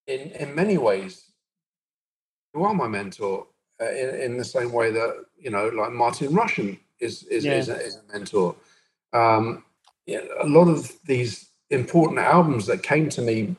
[0.07, 1.31] in in many ways,
[2.53, 3.47] you are my mentor
[3.81, 7.53] uh, in in the same way that you know, like Martin Rushent is is Yeah.
[7.59, 8.55] is, a, is a mentor.
[9.13, 9.63] Um,
[10.05, 13.55] yeah, a lot of these important albums that came to me,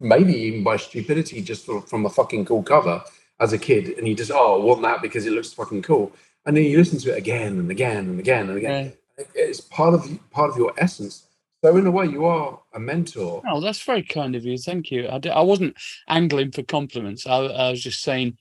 [0.00, 3.02] maybe even by stupidity, just from, from a fucking cool cover
[3.40, 6.12] as a kid, and you just oh, I want that because it looks fucking cool,
[6.44, 8.84] and then you listen to it again and again and again and again.
[8.86, 10.00] It- It's part of
[10.30, 11.26] part of your essence.
[11.62, 13.40] So in a way, you are a mentor.
[13.48, 14.58] Oh, that's very kind of you.
[14.58, 15.06] Thank you.
[15.06, 15.76] I, I wasn't
[16.08, 17.24] angling for compliments.
[17.24, 18.36] I, I was just saying,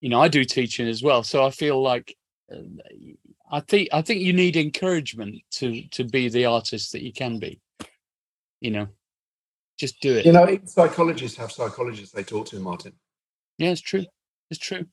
[0.00, 1.22] you know, I do teaching as well.
[1.22, 2.16] So I feel like
[2.52, 2.58] uh,
[3.50, 7.38] I think I think you need encouragement to to be the artist that you can
[7.38, 7.60] be.
[8.60, 8.88] You know,
[9.78, 10.26] just do it.
[10.26, 12.92] You know, psychologists have psychologists they talk to, Martyn.
[13.58, 14.04] Yeah, it's true.
[14.50, 14.86] It's true.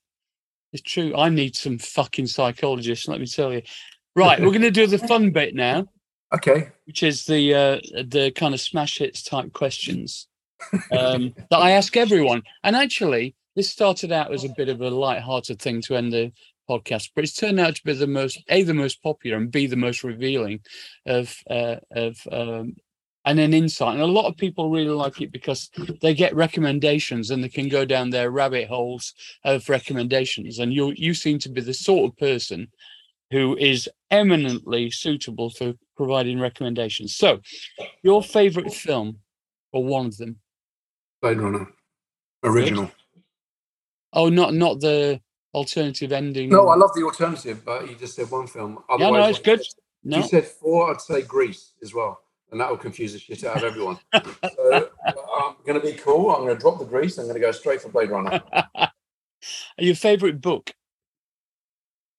[0.72, 1.16] It's true.
[1.16, 3.08] I need some fucking psychologists.
[3.08, 3.62] Let me tell you.
[4.16, 5.88] Right, we're going to do the fun bit now.
[6.34, 6.70] Okay.
[6.86, 10.28] Which is the uh, the kind of smash hits type questions
[10.92, 12.44] um, that I ask everyone.
[12.64, 16.32] And actually, this started out as a bit of a light-hearted thing to end the
[16.70, 19.68] podcast, but it's turned out to be the most a the most popular and b
[19.68, 20.60] the most revealing
[21.06, 22.76] of uh, of um,
[23.26, 23.94] and an insight.
[23.94, 25.70] And a lot of people really like it because
[26.02, 29.14] they get recommendations and they can go down their rabbit holes
[29.46, 30.60] of recommendations.
[30.60, 32.68] And you you seem to be the sort of person
[33.32, 37.16] who is eminently suitable for providing recommendations.
[37.16, 37.40] So,
[38.04, 39.20] your favorite film
[39.72, 40.38] or one of them?
[41.22, 41.68] Blade Runner,
[42.44, 42.92] original.
[44.14, 45.20] Oh, not not the
[45.54, 46.50] alternative ending.
[46.50, 48.84] No, I love the alternative, but you just said one film.
[48.90, 49.62] Otherwise, yeah, no, it's good.
[50.04, 50.18] No.
[50.18, 53.58] You said four, I'd say Grease as well, and that will confuse the shit out
[53.58, 53.98] of everyone.
[54.14, 54.90] so
[55.38, 56.32] I'm going to be cool.
[56.32, 57.18] I'm going to drop the Grease.
[57.18, 58.42] I'm going to go straight for Blade Runner.
[59.78, 60.74] Your favorite book?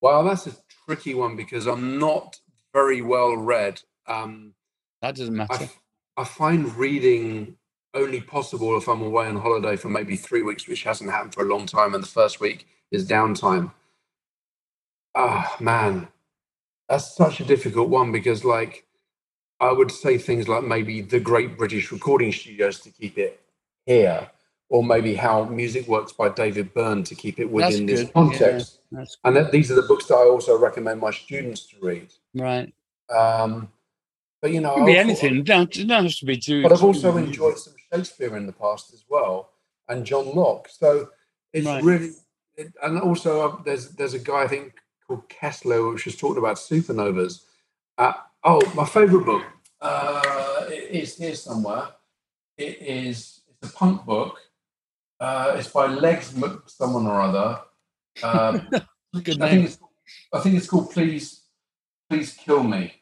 [0.00, 0.52] Well, that's a
[0.86, 2.38] tricky one because I'm not
[2.72, 3.80] very well read.
[4.06, 4.54] Um,
[5.00, 5.68] that doesn't matter.
[6.16, 7.56] I, I find reading
[7.94, 11.42] only possible if I'm away on holiday for maybe three weeks, which hasn't happened for
[11.42, 11.94] a long time.
[11.94, 13.72] And the first week is downtime.
[15.14, 16.08] Ah, man,
[16.88, 18.86] that's such a difficult one because, like,
[19.60, 23.40] I would say things like maybe the great British recording studios to keep it
[23.86, 24.28] here,
[24.68, 28.80] or maybe how music works by David Byrne to keep it within this context.
[28.90, 32.08] Yeah, and that, these are the books that I also recommend my students to read.
[32.34, 32.74] Right.
[33.14, 33.68] Um,
[34.42, 35.44] but you know, it be anything.
[35.44, 36.62] Don't, don't have to be too.
[36.62, 39.50] But I've also enjoyed some Shakespeare in the past as well,
[39.88, 40.68] and John Locke.
[40.70, 41.10] So
[41.52, 41.82] it's right.
[41.82, 42.10] really,
[42.56, 44.74] it, and also uh, there's there's a guy I think
[45.06, 47.42] called Kessler, which was talking about supernovas.
[47.98, 49.42] Uh, oh, my favourite book
[49.80, 51.88] uh, is here somewhere.
[52.56, 54.38] It is it's a punk book.
[55.20, 56.34] Uh, it's by Legs
[56.66, 57.60] someone or other.
[58.22, 58.68] Um,
[59.22, 59.78] Good I think, it's,
[60.32, 61.42] I think it's called Please
[62.10, 62.92] Please Kill Me.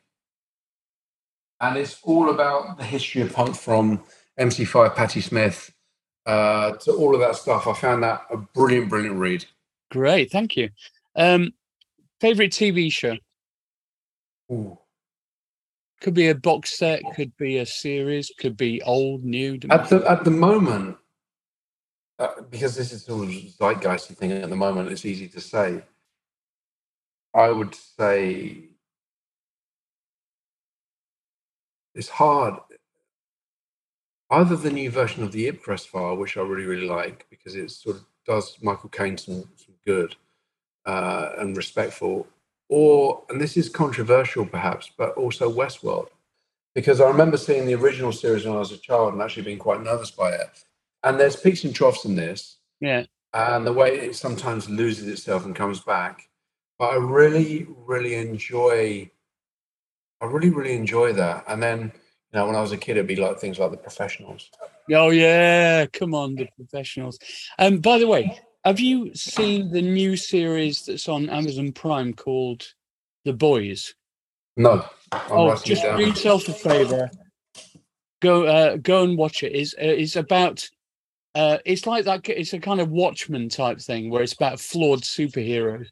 [1.61, 4.03] And it's all about the history of punk from
[4.39, 5.73] MC5, Patti Smith,
[6.27, 7.67] uh, to all of that stuff.
[7.67, 9.45] I found that a brilliant, brilliant read.
[9.91, 10.71] Great, thank you.
[11.17, 11.53] Um,
[12.21, 13.17] favorite TV show?
[14.51, 14.79] Ooh.
[16.01, 19.59] Could be a box set, could be a series, could be old, new.
[19.71, 20.97] At the at the moment,
[22.19, 25.83] uh, because this is sort of zeitgeisty thing at the moment, it's easy to say.
[27.35, 28.65] I would say
[31.95, 32.55] it's hard
[34.33, 37.71] either the new version of the Ipcress file, which I really, really like because it
[37.71, 40.17] sort of does Michael Caine some, some good
[40.87, 42.27] uh, and respectful,
[42.69, 46.09] or, and this is controversial perhaps, but also Westworld.
[46.75, 49.59] Because I remember seeing the original series when I was a child and actually being
[49.59, 50.49] quite nervous by it.
[51.05, 52.57] And there's peaks and troughs in this.
[52.81, 53.05] Yeah.
[53.35, 56.31] And the way it sometimes loses itself and comes back.
[56.79, 59.11] But I really, really enjoy,
[60.23, 61.45] I really, really enjoy that.
[61.47, 61.93] And then
[62.33, 64.51] you know, when I was a kid, it'd be like things like the professionals.
[64.91, 67.19] Oh yeah, come on, the professionals.
[67.59, 72.67] Um, by the way, have you seen the new series that's on Amazon Prime called
[73.25, 73.95] The Boys?
[74.57, 74.85] No.
[75.13, 77.11] I'm oh, just do yourself a favor.
[78.21, 79.43] Go, uh, go and watch.
[79.43, 80.69] It's, uh, it's about.
[81.35, 82.29] Uh, it's like that.
[82.29, 85.89] It's a kind of Watchmen type thing where it's about flawed superheroes.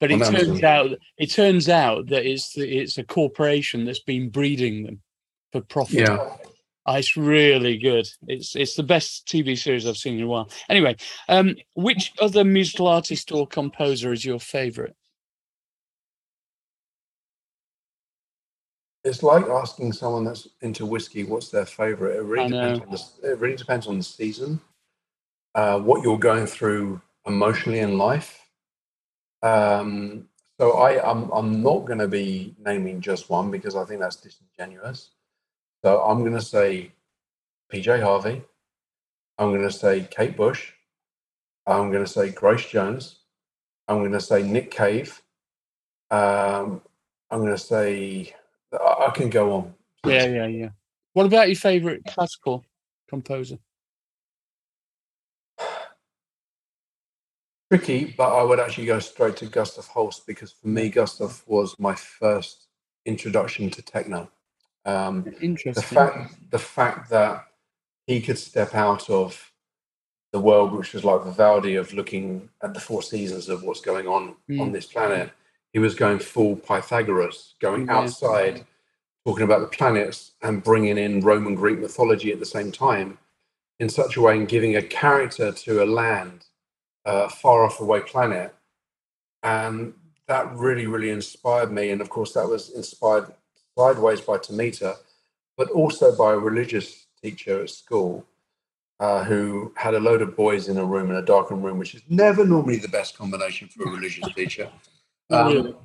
[0.00, 4.28] But it turns out it turns out that it's the, it's a corporation that's been
[4.28, 5.00] breeding them
[5.52, 6.00] for profit.
[6.00, 6.36] Yeah.
[6.84, 8.08] Oh, it's really good.
[8.26, 10.50] It's it's the best TV series I've seen in a while.
[10.68, 10.96] Anyway,
[11.28, 14.96] um, which other musical artist or composer is your favorite?
[19.04, 22.16] It's like asking someone that's into whiskey what's their favorite.
[22.16, 24.60] It really depends on the, it really depends on the season,
[25.54, 28.40] uh, what you're going through emotionally in life.
[29.42, 30.28] Um,
[30.58, 34.16] so I I'm I'm not going to be naming just one because I think that's
[34.16, 35.10] disingenuous.
[35.84, 36.92] So I'm going to say
[37.72, 38.42] PJ Harvey.
[39.38, 40.72] I'm going to say Kate Bush.
[41.66, 43.20] I'm going to say Grace Jones.
[43.88, 45.20] I'm going to say Nick Cave.
[46.10, 46.82] Um,
[47.30, 48.34] I'm going to say
[48.72, 49.74] I can go on.
[50.06, 50.68] Yeah, yeah, yeah.
[51.14, 52.64] What about your favorite classical
[53.08, 53.58] composer?
[57.72, 61.74] Tricky, but I would actually go straight to Gustav Holst because for me, Gustav was
[61.78, 62.68] my first
[63.04, 64.30] introduction to techno.
[64.84, 65.74] Um, Interesting.
[65.74, 67.46] The fact, the fact that
[68.06, 69.52] he could step out of
[70.32, 74.06] the world, which was like Vivaldi, of looking at the four seasons of what's going
[74.06, 74.60] on mm.
[74.60, 75.30] on this planet,
[75.72, 77.98] he was going full Pythagoras, going Yeah.
[77.98, 78.64] outside,
[79.26, 83.18] talking about the planets and bringing in Roman Greek mythology at the same time
[83.78, 86.46] in such a way and giving a character to a land,
[87.04, 88.54] a far off away planet.
[89.42, 89.94] And
[90.28, 91.90] that really, really inspired me.
[91.90, 93.32] And of course, that was inspired
[93.76, 94.96] sideways by Tomita,
[95.56, 98.24] but also by a religious teacher at school
[99.00, 101.94] uh, who had a load of boys in a room, in a darkened room, which
[101.94, 104.70] is never normally the best combination for a religious teacher.
[105.30, 105.76] Um,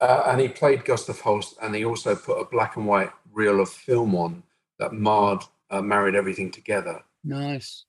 [0.00, 3.60] uh, and he played Gustav Holst, and he also put a black and white reel
[3.60, 4.42] of film on
[4.78, 7.02] that marred, uh, married everything together.
[7.24, 7.84] Nice.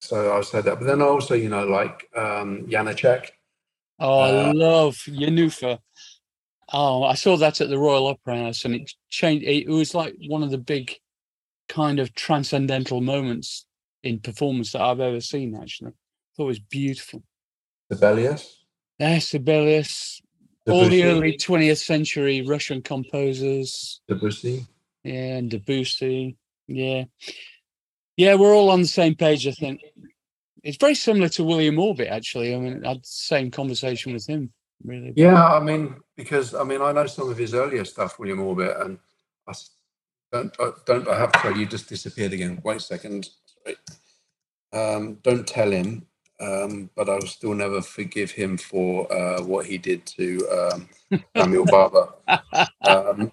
[0.00, 0.78] So I said that.
[0.78, 3.28] But then I also, you know, like um, Janacek.
[3.98, 5.78] Oh, I Uh, love Jenufa.
[6.72, 9.44] Oh, I saw that at the Royal Opera House, and it changed.
[9.44, 10.94] It was like one of the big,
[11.68, 13.66] kind of transcendental moments
[14.02, 15.54] in performance that I've ever seen.
[15.54, 15.92] Actually,
[16.36, 17.22] thought it was beautiful.
[17.92, 18.64] Sibelius.
[18.98, 20.20] Yeah, Sibelius,
[20.68, 24.00] all the early 20th century Russian composers.
[24.08, 24.66] Debussy.
[25.02, 26.36] Yeah, and Debussy.
[26.68, 27.04] Yeah.
[28.16, 29.80] Yeah, we're all on the same page, I think.
[30.62, 32.54] It's very similar to William Orbit, actually.
[32.54, 34.52] I mean, I had the same conversation with him,
[34.84, 35.12] really.
[35.16, 38.76] Yeah, I mean, because I mean, I know some of his earlier stuff, William Orbit,
[38.80, 38.98] and
[39.48, 39.52] I
[40.32, 41.08] don't, I don't.
[41.08, 42.60] I have to tell you, just disappeared again.
[42.64, 43.28] Wait a second.
[43.64, 43.76] Sorry.
[44.72, 46.06] Um, don't tell him,
[46.40, 50.88] um, but I'll still never forgive him for uh, what he did to um,
[51.36, 52.08] Samuel Barber.
[52.86, 53.32] Um,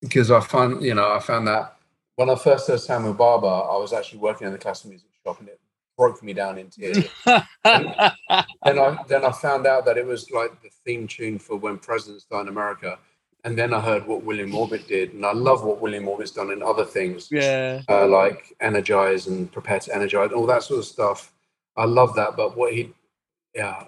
[0.00, 1.76] because I found, you know, I found that
[2.16, 5.40] when I first heard Samuel Barber, I was actually working in the classical music shop,
[5.40, 5.60] and it
[5.96, 7.04] broke me down in tears.
[7.24, 11.78] then I then I found out that it was like the theme tune for when
[11.78, 12.98] presidents die in America,
[13.44, 16.50] and then I heard what William Orbit did, and I love what William Orbit's done
[16.50, 17.82] in other things, yeah.
[17.88, 21.32] uh, like Energize and Prepare to Energize, and all that sort of stuff.
[21.76, 22.92] I love that, but what he,
[23.54, 23.84] yeah,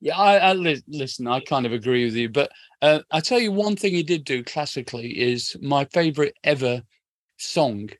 [0.00, 1.26] Yeah, I, I li- listen.
[1.26, 2.50] I kind of agree with you, but
[2.82, 6.82] uh, I tell you one thing he did do classically is my favorite ever
[7.38, 7.90] song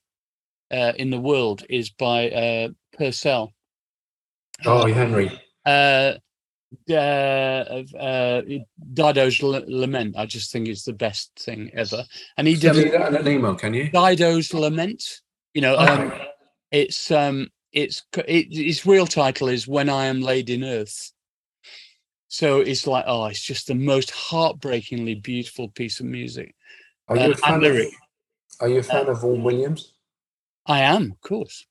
[0.71, 3.53] uh, in the world is by uh, Purcell.
[4.67, 5.31] oh Henry,
[5.65, 6.15] Uh,
[6.91, 8.43] uh, uh,
[8.93, 10.17] Dido's L- Lament.
[10.17, 12.05] I just think it's the best thing ever,
[12.37, 13.91] and he did me that in an email, can you?
[13.91, 15.21] Dido's Lament.
[15.55, 16.27] You know, um, Okay.
[16.71, 21.13] it's um, it's it, its real title is When I Am Laid in Earth.
[22.31, 26.55] So it's like, oh, it's just the most heartbreakingly beautiful piece of music.
[27.09, 27.77] Are you uh, a fan of.
[28.61, 29.95] Are you a fan of Vaughan Williams?
[30.69, 31.67] I am, of course.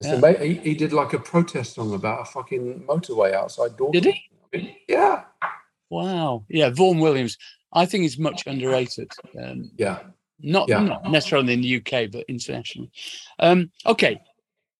[0.00, 0.14] Yeah.
[0.14, 4.00] ama- he, he did like a protest song about a fucking motorway outside Dorking.
[4.00, 4.14] Did
[4.52, 4.78] he?
[4.88, 5.24] Yeah,
[5.90, 6.44] Wow.
[6.48, 7.36] Yeah, Vaughan Williams.
[7.72, 9.12] I think he's much underrated.
[9.38, 10.00] Um, yeah.
[10.38, 10.80] not, Yeah.
[10.80, 12.90] not necessarily in the UK, but internationally.
[13.38, 14.20] Um, okay.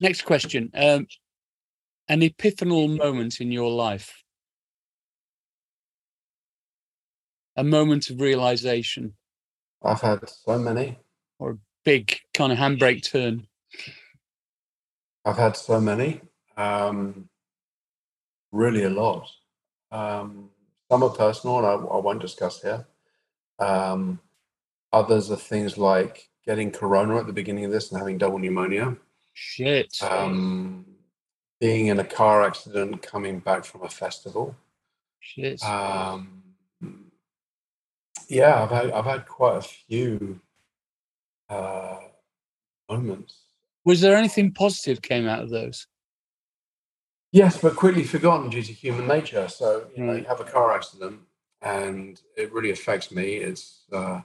[0.00, 0.70] Next question.
[0.74, 1.06] Um,
[2.08, 4.22] an epiphanal moment in your life?
[7.56, 9.14] A moment of realization,
[9.82, 10.98] I've had so many.
[11.84, 13.46] Big kind of handbrake turn.
[15.24, 16.20] I've had so many.
[16.56, 17.28] Um,
[18.50, 19.28] really a lot.
[19.90, 20.50] Um,
[20.90, 22.86] some are personal, and I, I won't discuss here.
[23.58, 24.20] Um,
[24.92, 28.96] others are things like getting corona at the beginning of this and having double pneumonia.
[29.32, 29.94] Shit.
[30.02, 30.84] Um,
[31.60, 34.56] being in a car accident coming back from a festival.
[35.20, 35.62] Shit.
[35.62, 36.42] Um,
[38.28, 40.40] yeah, I've had I've had quite a few
[41.52, 41.98] uh,
[42.88, 43.34] moments.
[43.84, 45.86] Was there anything positive came out of those?
[47.32, 49.48] Yes, but quickly forgotten due to human nature.
[49.48, 51.20] So you know, you have a car accident,
[51.62, 53.36] and it really affects me.
[53.36, 54.20] It's uh,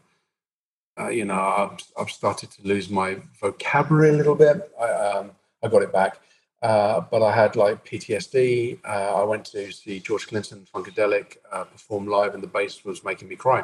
[0.99, 4.71] uh, you know, I've, I've started to lose my vocabulary a little bit.
[4.80, 5.32] I um,
[5.63, 6.19] I got it back,
[6.61, 8.80] uh, but I had like PTSD.
[8.86, 13.03] Uh, I went to see George Clinton Funkadelic uh, perform live, and the bass was
[13.03, 13.63] making me cry.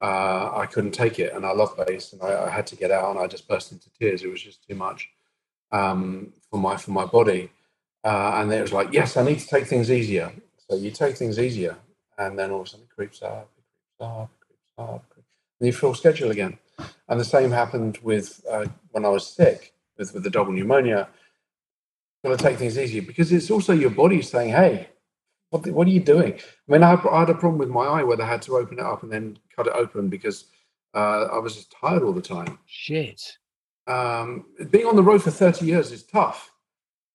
[0.00, 2.90] Uh, I couldn't take it, and I love bass, and I, I had to get
[2.92, 4.22] out, and I just burst into tears.
[4.22, 5.10] It was just too much
[5.72, 7.50] um, for my for my body.
[8.04, 10.32] Uh, and then it was like, yes, I need to take things easier.
[10.68, 11.76] So you take things easier,
[12.18, 13.64] and then all of a sudden it creeps up, it
[13.98, 15.04] creeps up, it creeps up,
[15.60, 16.58] and you feel schedule again.
[17.08, 21.08] And the same happened with uh, when I was sick with, with the double pneumonia.
[22.24, 24.88] Got to take things easier because it's also your body saying, "Hey,
[25.50, 27.68] what, the- what are you doing?" I mean, I had, I had a problem with
[27.70, 30.44] my eye where they had to open it up and then cut it open because
[30.94, 33.38] uh, I was just tired all the time Shit.
[33.86, 36.50] um, being on the road for 30 years is tough.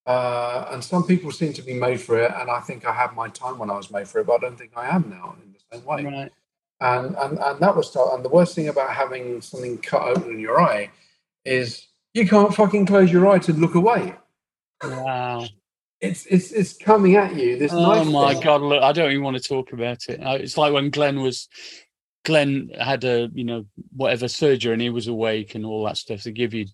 [0.05, 2.29] Uh, and some people seem to be made for it.
[2.35, 4.37] And I think I had my time when I was made for it, but I
[4.39, 6.03] don't think I am now in the same way.
[6.03, 6.31] Right.
[6.81, 8.13] And, and, and that was tough.
[8.13, 10.91] And the worst thing about having something cut open in your eye
[11.45, 14.13] is you can't fucking close your eye to look away.
[14.83, 15.45] Wow.
[16.03, 17.57] It's it's it's coming at you.
[17.57, 18.43] This Oh my thing.
[18.43, 18.61] god!
[18.61, 20.19] Look, I don't even want to talk about it.
[20.21, 21.47] It's like when Glenn was,
[22.25, 26.23] Glenn had a you know whatever surgery and he was awake and all that stuff.
[26.23, 26.65] They give you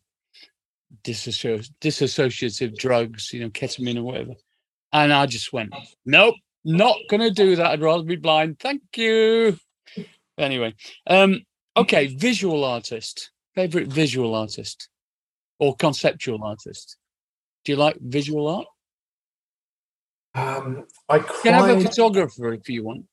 [1.04, 4.34] disassoci- disassociative drugs, you know, ketamine or whatever.
[4.92, 5.72] And I just went,
[6.08, 7.68] nope, not gonna do that.
[7.68, 8.58] I'd rather be blind.
[8.60, 9.60] Thank you.
[10.40, 10.74] Anyway,
[11.06, 11.42] um,
[11.78, 14.90] okay, visual artist, favorite visual artist,
[15.60, 16.98] or conceptual artist.
[17.64, 18.66] Do you like visual art?
[20.36, 21.84] Um, I You can have a cried.
[21.84, 23.06] photographer if you want.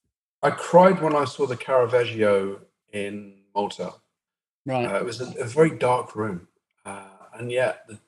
[0.42, 2.60] I cried when I saw the Caravaggio
[2.92, 3.94] in Malta.
[4.66, 4.86] Right.
[4.86, 6.48] Uh, it was a, a very dark room,
[6.86, 7.08] uh,
[7.38, 7.98] and yet the,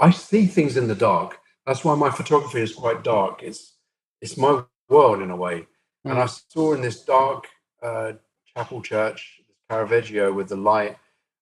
[0.00, 1.40] I see things in the dark.
[1.66, 3.42] That's why my photography is quite dark.
[3.42, 3.74] It's
[4.20, 5.66] it's my world in a way.
[6.08, 7.46] And I saw in this dark
[7.82, 8.12] uh,
[8.56, 10.98] chapel church this Caravaggio with the light,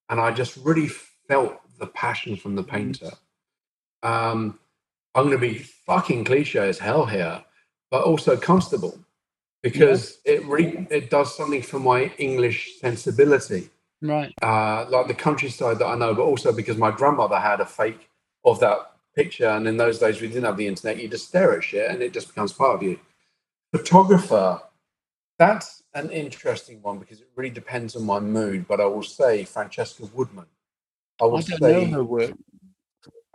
[0.09, 3.11] and I just really felt the passion from the painter.
[4.03, 4.59] Um,
[5.17, 7.43] I'm going to be fucking cliche as hell here,
[7.89, 8.99] but also comfortable
[9.63, 14.31] because it really it does something for my English sensibility Right.
[14.43, 18.11] uh, like the countryside that I know, but also because my grandmother had a fake
[18.45, 19.47] of that picture.
[19.49, 21.01] And in those days, we didn't have the internet.
[21.01, 22.99] You just stare at shit and it just becomes part of you.
[23.71, 24.61] Photographer,
[25.39, 28.67] that's an interesting one because it really depends on my mood.
[28.67, 30.45] But I will say Francesca Woodman.
[31.19, 32.33] I I will don't say know her work.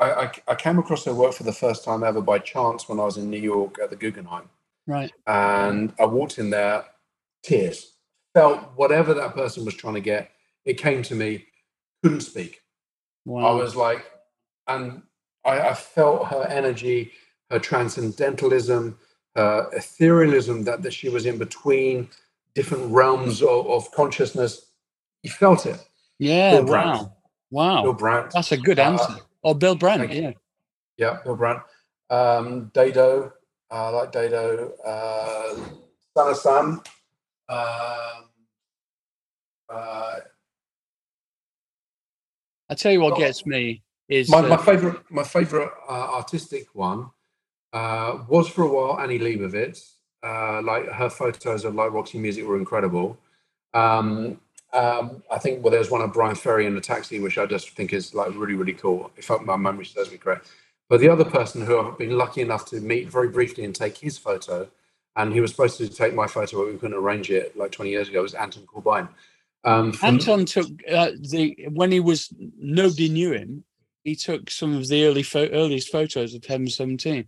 [0.03, 2.98] I, I, I came across her work for the first time ever by chance when
[3.00, 4.48] I was in New York at the Guggenheim
[4.86, 5.12] Right.
[5.26, 6.84] and I walked in there,
[7.44, 7.94] tears,
[8.34, 10.30] felt whatever that person was trying to get.
[10.64, 11.46] It came to me,
[12.03, 12.62] couldn't speak.
[13.24, 13.46] Wow.
[13.46, 14.05] I was like,
[14.66, 15.03] and
[15.44, 17.12] I, I felt her energy,
[17.50, 18.98] her transcendentalism,
[19.36, 22.09] her etherealism that, that she was in between
[22.55, 24.66] different realms of, of consciousness.
[25.22, 25.78] You felt it.
[26.18, 26.53] yeah.
[26.53, 27.03] Bill Brandt.
[27.03, 27.16] Wow.
[27.50, 27.82] Wow.
[27.82, 28.30] Bill Brandt.
[28.32, 29.16] That's a good Uh, answer.
[29.45, 30.12] Oh, Bill Brandt.
[30.12, 30.32] Yeah.
[30.97, 31.62] Yeah, Bill Brandt.
[32.11, 33.32] Um, Dado.
[33.70, 34.72] I like Dado.
[34.84, 35.55] Uh,
[36.16, 36.82] Sana Sam.
[37.49, 38.28] Um,
[39.68, 40.16] uh,
[42.68, 46.66] I tell you what gets me is my, uh, my favorite, my favorite uh, artistic
[46.74, 47.11] one
[47.72, 49.95] uh, was for a while Annie Leibovitz.
[50.22, 53.18] Uh, like her photos of like Roxy Music were incredible.
[53.74, 54.40] Um,
[54.72, 57.70] um, I think well, there's one of Bryan Ferry in the taxi, which I just
[57.70, 59.10] think is like really, really cool.
[59.16, 60.48] If my memory serves me correct.
[60.88, 63.96] But the other person who I've been lucky enough to meet very briefly and take
[63.98, 64.68] his photo,
[65.16, 67.90] and he was supposed to take my photo, but we couldn't arrange it like 20
[67.90, 69.08] years ago, was Anton Corbijn.
[69.64, 73.64] Um, from- Anton took uh, the when he was nobody knew him.
[74.04, 77.26] He took some of the early pho- earliest photos of Heaven Seventeen.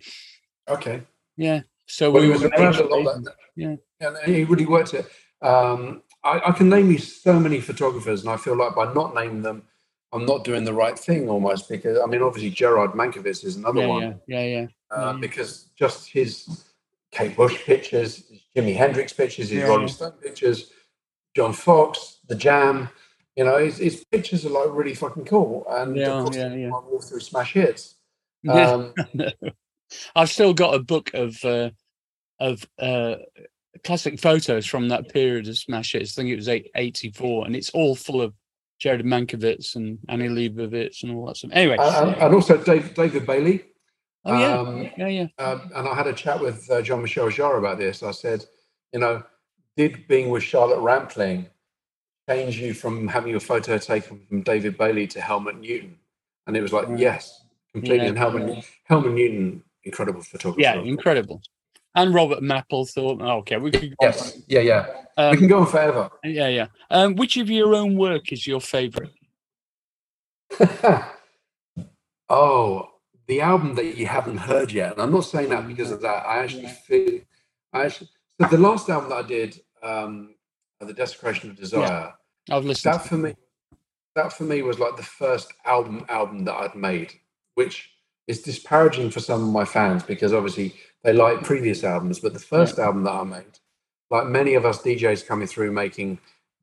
[0.69, 1.03] okay.
[1.37, 1.61] Yeah.
[1.87, 3.23] So Well, he was around a lot.
[3.25, 3.77] That, Yeah.
[4.01, 5.07] and he really worked it.
[5.43, 9.15] Um, I, I can name you so many photographers, and I feel like by not
[9.15, 9.63] naming them,
[10.13, 11.69] I'm not doing the right thing almost.
[11.69, 14.67] Because I mean, obviously Gered Mankowitz is another Yeah, one yeah, yeah, yeah.
[14.91, 15.19] uh, yeah.
[15.21, 16.65] because just his
[17.13, 19.89] Kate Bush pictures, his Jimi Hendrix pictures, his Yeah, Rolling.
[19.89, 20.71] Stone pictures,
[21.37, 22.89] John Foxx, The Jam.
[23.37, 26.55] You know, his, his pictures are like really fucking cool, and Yeah, of course, yeah,
[26.55, 26.69] yeah.
[26.69, 27.97] I walk through smash hits.
[28.43, 28.71] Yeah.
[28.71, 28.95] Um,
[30.17, 31.71] I've still got a book of uh,
[32.41, 33.17] of uh,
[33.85, 36.17] classic photos from that period of smash hits.
[36.19, 38.35] I think it was eight, 84, and it's all full of
[38.83, 41.51] Gered Mankowitz and Annie Leibovitz and all that stuff.
[41.53, 43.65] Anyway, and, and also Dave, David Bailey.
[44.25, 45.27] oh yeah, Um, yeah, yeah.
[45.39, 48.03] Um, and I had a chat with uh, Jean-Michel Jarre about this.
[48.03, 48.45] I said,
[48.93, 49.23] you know,
[49.77, 51.47] did being with Charlotte Rampling
[52.29, 55.97] change you from having your photo taken from David Bailey to Helmut Newton?
[56.47, 56.99] And it was like, Right.
[56.99, 57.43] yes,
[57.73, 58.05] completely.
[58.05, 58.63] Yeah, And Helmut, yeah.
[58.85, 60.61] Helmut Newton, incredible photographer.
[60.61, 61.41] Yeah, incredible.
[61.95, 63.23] And Robert Mapplethorpe.
[63.23, 63.71] Oh, okay, we.
[63.71, 64.87] Go Yes, yeah, yeah.
[65.17, 65.31] on.
[65.31, 66.11] we can Um, go on forever.
[66.25, 66.67] yeah, yeah.
[66.91, 69.13] Um, which of your own work is your favourite?
[72.29, 72.89] oh,
[73.27, 76.27] the album that you haven't heard yet, and I'm not saying that because of that.
[76.27, 77.21] I actually feel,
[77.73, 78.09] I actually,
[78.41, 80.35] so the last album that I did, um,
[80.81, 82.13] the Desecration of Desire.
[82.51, 82.93] I've listened.
[82.95, 83.35] that for me
[84.15, 87.15] that for me was like the first album album that I'd made,
[87.55, 87.91] which
[88.27, 92.39] is disparaging for some of my fans because obviously they like previous albums, but the
[92.39, 93.59] first album that I made,
[94.11, 96.19] like many of us DJs coming through making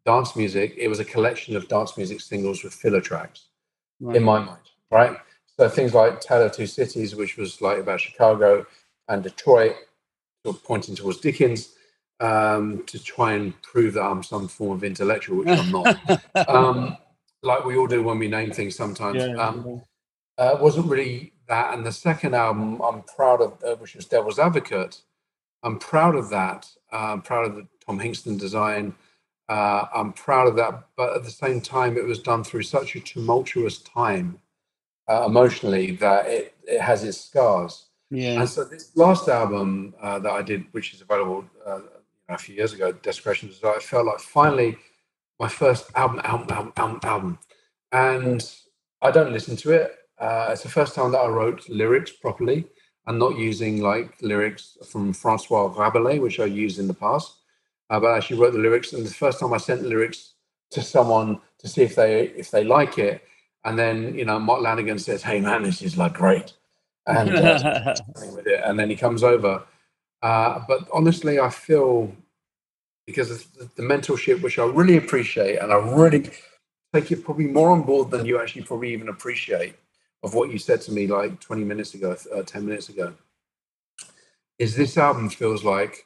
[0.05, 3.45] dance music, it was a collection of dance music singles with filler tracks
[3.99, 4.15] Right.
[4.15, 5.15] in my mind, right?
[5.59, 8.65] So things like Tale of Two Cities, which was like about Chicago
[9.09, 9.75] and Detroit,
[10.43, 11.75] sort of pointing towards Dickens,
[12.19, 15.95] um, to try and prove that I'm some form of intellectual, which I'm not
[16.49, 16.97] um,
[17.43, 19.21] like we all do when we name things sometimes.
[19.21, 19.83] yeah, um,
[20.39, 21.73] uh, wasn't really that.
[21.73, 25.01] And the second album, I'm proud of, uh, which was Devil's Advocate.
[25.63, 26.67] I'm proud of that.
[26.91, 28.95] Uh, I'm proud of the Tom Hingston design.
[29.47, 30.73] Uh, I'm proud of that.
[30.95, 34.39] But at the same time, it was done through such a tumultuous time
[35.09, 37.87] uh, emotionally that it, it has its scars.
[38.09, 38.39] Yeah.
[38.39, 41.81] And so this last album uh, that I did, which is available uh,
[42.29, 44.77] a few years ago, Desecration Desire, I felt like finally
[45.39, 47.39] my first album, album, album, album, album.
[47.91, 48.41] And
[49.01, 50.00] I don't listen to it.
[50.21, 52.67] Uh, it's the first time that I wrote lyrics properly
[53.07, 57.37] and not using like lyrics from Francois Rabelais, which I used in the past.
[57.89, 60.35] Uh, but I actually wrote the lyrics, and the first time I sent the lyrics
[60.69, 63.23] to someone to see if they if they like it,
[63.65, 66.53] and then you know Mark Lanegan says, "Hey man, this is like great,"
[67.07, 67.95] and uh,
[68.35, 69.63] with it, and then he comes over.
[70.21, 72.15] Uh, but honestly, I feel
[73.07, 73.45] because
[73.75, 76.29] the mentorship, which I really appreciate, and I really
[76.93, 79.75] take it probably more on board than you actually probably even appreciate
[80.23, 83.13] of what you said to me like 20 minutes ago, uh, 10 minutes ago,
[84.59, 86.05] is this album feels like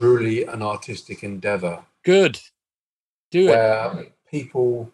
[0.00, 1.84] truly an artistic endeavor.
[2.04, 2.38] Good.
[3.30, 3.50] Do it.
[3.50, 4.90] Where people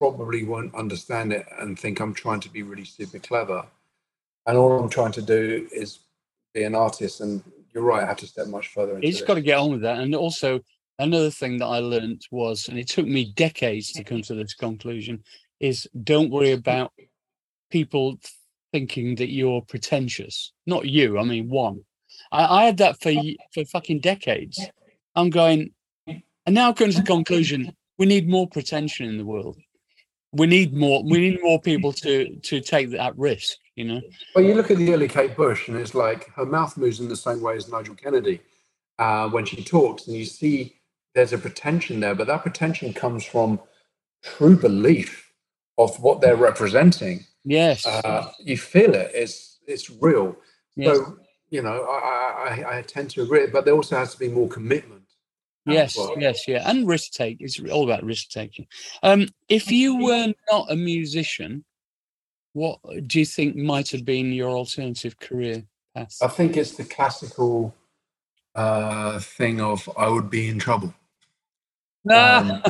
[0.00, 3.64] probably won't understand it and think I'm trying to be really super clever.
[4.46, 6.00] And all I'm trying to do is
[6.54, 7.20] be an artist.
[7.20, 7.42] And
[7.74, 9.26] you're right, I have to step much further into He's this.
[9.26, 9.98] got to get on with that.
[9.98, 10.60] And also,
[10.98, 14.54] another thing that I learned was, and it took me decades to come to this
[14.54, 15.22] conclusion,
[15.60, 16.92] is don't worry about
[17.70, 18.18] people
[18.72, 20.52] thinking that you're pretentious.
[20.66, 21.80] Not you, I mean one.
[22.32, 23.12] I, I had that for
[23.52, 24.60] for fucking decades.
[25.14, 25.72] I'm going,
[26.06, 26.22] and
[26.54, 29.58] now I've come to the conclusion: we need more pretension in the world.
[30.32, 31.02] We need more.
[31.02, 33.56] We need more people to to take that risk.
[33.76, 34.00] You know.
[34.34, 37.08] Well, you look at the early Kate Bush, and it's like her mouth moves in
[37.08, 38.40] the same way as Nigel Kennedy
[38.98, 40.78] uh, when she talks, and you see
[41.14, 43.60] there's a pretension there, but that pretension comes from
[44.22, 45.32] true belief
[45.78, 47.24] of what they're representing.
[47.44, 47.86] Yes.
[47.86, 50.36] Uh, you feel it; it's it's real.
[50.76, 50.96] yes.
[50.96, 51.18] So
[51.50, 54.48] you know, I, I I tend to agree, but there also has to be more
[54.48, 55.04] commitment.
[55.66, 56.14] Yes, well.
[56.18, 57.38] yes, yeah, and risk take.
[57.40, 58.66] It's all about risk taking.
[59.02, 61.64] Um, if you were not a musician,
[62.54, 66.16] what do you think might have been your alternative career path?
[66.22, 67.74] I think it's the classical
[68.54, 70.94] uh, thing of I would be in trouble.
[72.10, 72.62] um,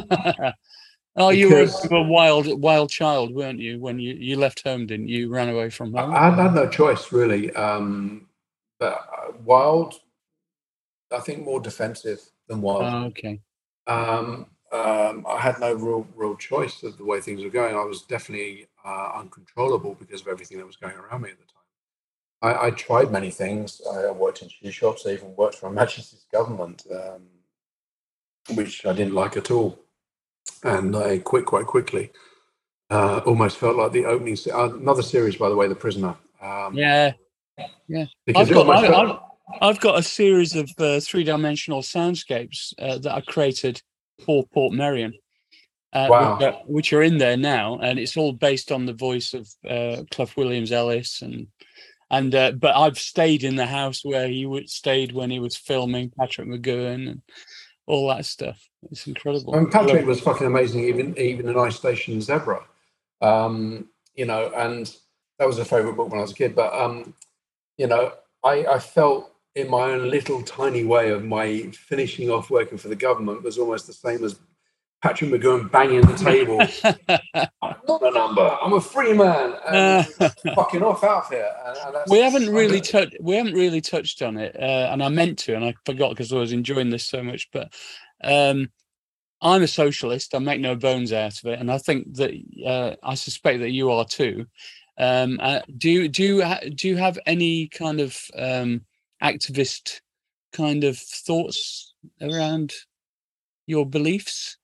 [1.19, 3.79] oh, you were a wild, wild child, weren't you?
[3.79, 5.21] When you you left home, didn't you?
[5.21, 6.15] You ran away from home.
[6.15, 7.55] I, had no choice really.
[7.55, 8.29] Um,
[8.79, 9.95] but uh, wild,
[11.13, 12.83] I think more defensive than wild.
[12.85, 13.41] Oh, okay.
[13.87, 17.75] Um, um, I had no real real choice of the way things were going.
[17.75, 21.45] I was definitely uh, uncontrollable because of everything that was going around me at the
[21.45, 21.59] time.
[22.41, 23.81] I, I tried many things.
[23.91, 25.05] I worked in shoe shops.
[25.07, 27.23] I even worked for Her Majesty's government, um,
[28.55, 29.79] which I didn't like at all,
[30.63, 32.11] and I quit quite quickly.
[32.91, 34.37] Uh, almost felt like the opening.
[34.37, 36.17] Se- uh, another series, by the way, The Prisoner.
[36.41, 36.75] Um,
[37.89, 39.23] Yeah, because I've got I, felt-
[39.53, 43.83] I've, I've got a series of uh, three-dimensional soundscapes uh, that I created
[44.25, 45.13] for Portmeirion.
[45.93, 46.37] Uh, Wow.
[46.37, 49.49] which, are, which are in there now, and it's all based on the voice of
[49.67, 51.47] uh, Clough Williams Ellis, and
[52.11, 55.57] and uh, but I've stayed in the house where he would stayed when he was
[55.57, 57.23] filming Patrick McGoohan and
[57.87, 58.68] all that stuff.
[58.91, 59.67] It's incredible.
[59.67, 62.63] Patrick was fucking amazing, even even in Ice Station Zebra.
[63.21, 64.95] Um, you know, and
[65.39, 66.55] that was a favorite book when I was a kid.
[66.55, 67.15] But um,
[67.77, 68.13] you know,
[68.45, 72.89] I, I felt in my own little tiny way of my finishing off working for
[72.89, 74.39] the government was almost the same as
[75.03, 76.61] Patrick McGoohan banging the table.
[77.63, 78.59] I'm not a number.
[78.61, 79.55] I'm a free man.
[79.69, 80.07] And
[80.55, 81.49] fucking off out here.
[81.67, 85.09] And, and we haven't really touched we haven't really touched on it uh, and i
[85.09, 87.73] meant to and i forgot because i was enjoying this so much but
[88.25, 88.69] um
[89.43, 92.33] i'm a socialist i make no bones out of it and i think that
[92.67, 94.47] uh, i suspect that you are too
[94.99, 98.83] um uh, do you do you ha- do you have any kind of um
[99.23, 100.01] activist
[100.53, 102.75] kind of thoughts around
[103.67, 104.59] your beliefs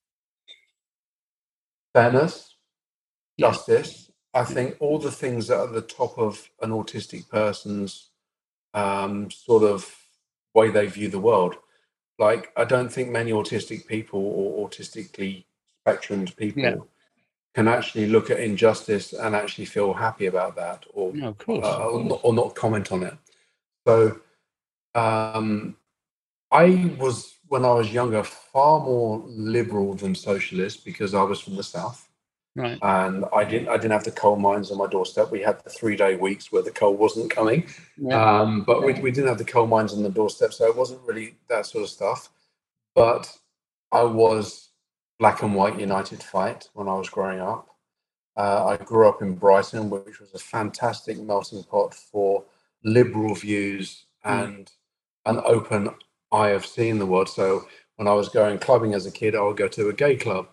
[1.94, 2.56] fairness,
[3.36, 3.50] Yeah.
[3.50, 4.10] justice.
[4.34, 8.10] I think all the things that are at the top of an autistic person's
[8.74, 9.94] um, sort of
[10.54, 11.56] way they view the world.
[12.18, 15.44] Like, I don't think many autistic people or autistically
[15.84, 16.76] spectrumed people Yeah.
[17.54, 21.64] can actually look at injustice and actually feel happy about that or, no of course
[21.64, 23.14] uh, or, not, or not comment on it.
[23.86, 24.20] So,
[24.94, 25.76] um,
[26.50, 31.56] I was, when I was younger, far more liberal than socialist because I was from
[31.56, 32.08] the South
[32.54, 35.30] right and I didn't I didn't have the coal mines on my doorstep.
[35.30, 37.66] We had the three day weeks where the coal wasn't coming,
[37.96, 38.40] yeah.
[38.40, 41.00] um, but we, we didn't have the coal mines on the doorstep, so it wasn't
[41.02, 42.30] really that sort of stuff.
[42.94, 43.36] But
[43.90, 44.70] I was
[45.18, 47.68] black and white united fight when I was growing up.
[48.36, 52.44] Uh, I grew up in Brighton, which was a fantastic melting pot for
[52.84, 54.70] liberal views and
[55.24, 55.90] an open
[56.32, 57.28] eye of seeing the world.
[57.28, 57.66] So
[57.96, 60.48] when I was going clubbing as a kid, I would go to a gay club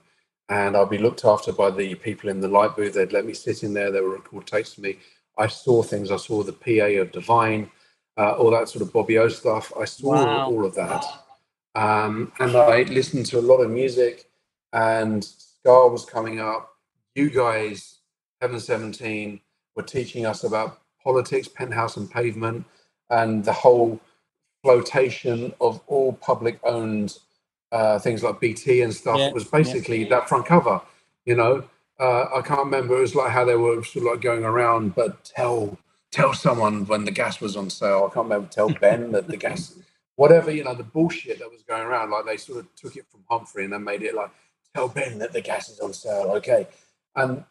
[0.51, 2.93] and I'd be looked after by the people in the light booth.
[2.95, 3.89] They'd let me sit in there.
[3.89, 4.97] They would record tapes for me.
[5.37, 6.11] I saw things.
[6.11, 7.71] I saw the PA of Divine,
[8.17, 9.71] uh, all that sort of Bobby O stuff.
[9.79, 10.47] I saw Wow.
[10.51, 11.05] all of that.
[11.73, 14.29] Um, and I listened to a lot of music,
[14.73, 16.69] and Ska was coming up.
[17.15, 17.99] You guys,
[18.41, 19.39] Heaven 17,
[19.77, 22.65] were teaching us about politics, penthouse and pavement,
[23.09, 24.01] and the whole
[24.63, 27.17] flotation of all public owned
[27.71, 29.17] uh, things like BT and stuff.
[29.19, 30.81] Yeah, was basically that front cover,
[31.25, 31.63] you know.
[31.99, 32.97] Uh, I can't remember.
[32.97, 35.77] It was like how they were sort of like going around, but tell
[36.11, 38.07] tell someone when the gas was on sale.
[38.09, 38.47] I can't remember.
[38.49, 39.75] Tell Ben that the gas,
[40.15, 42.09] whatever you know, the bullshit that was going around.
[42.11, 44.31] Like they sort of took it from Humphrey and then made it like
[44.75, 46.31] tell Ben that the gas is on sale.
[46.37, 46.67] Okay,
[47.15, 47.43] and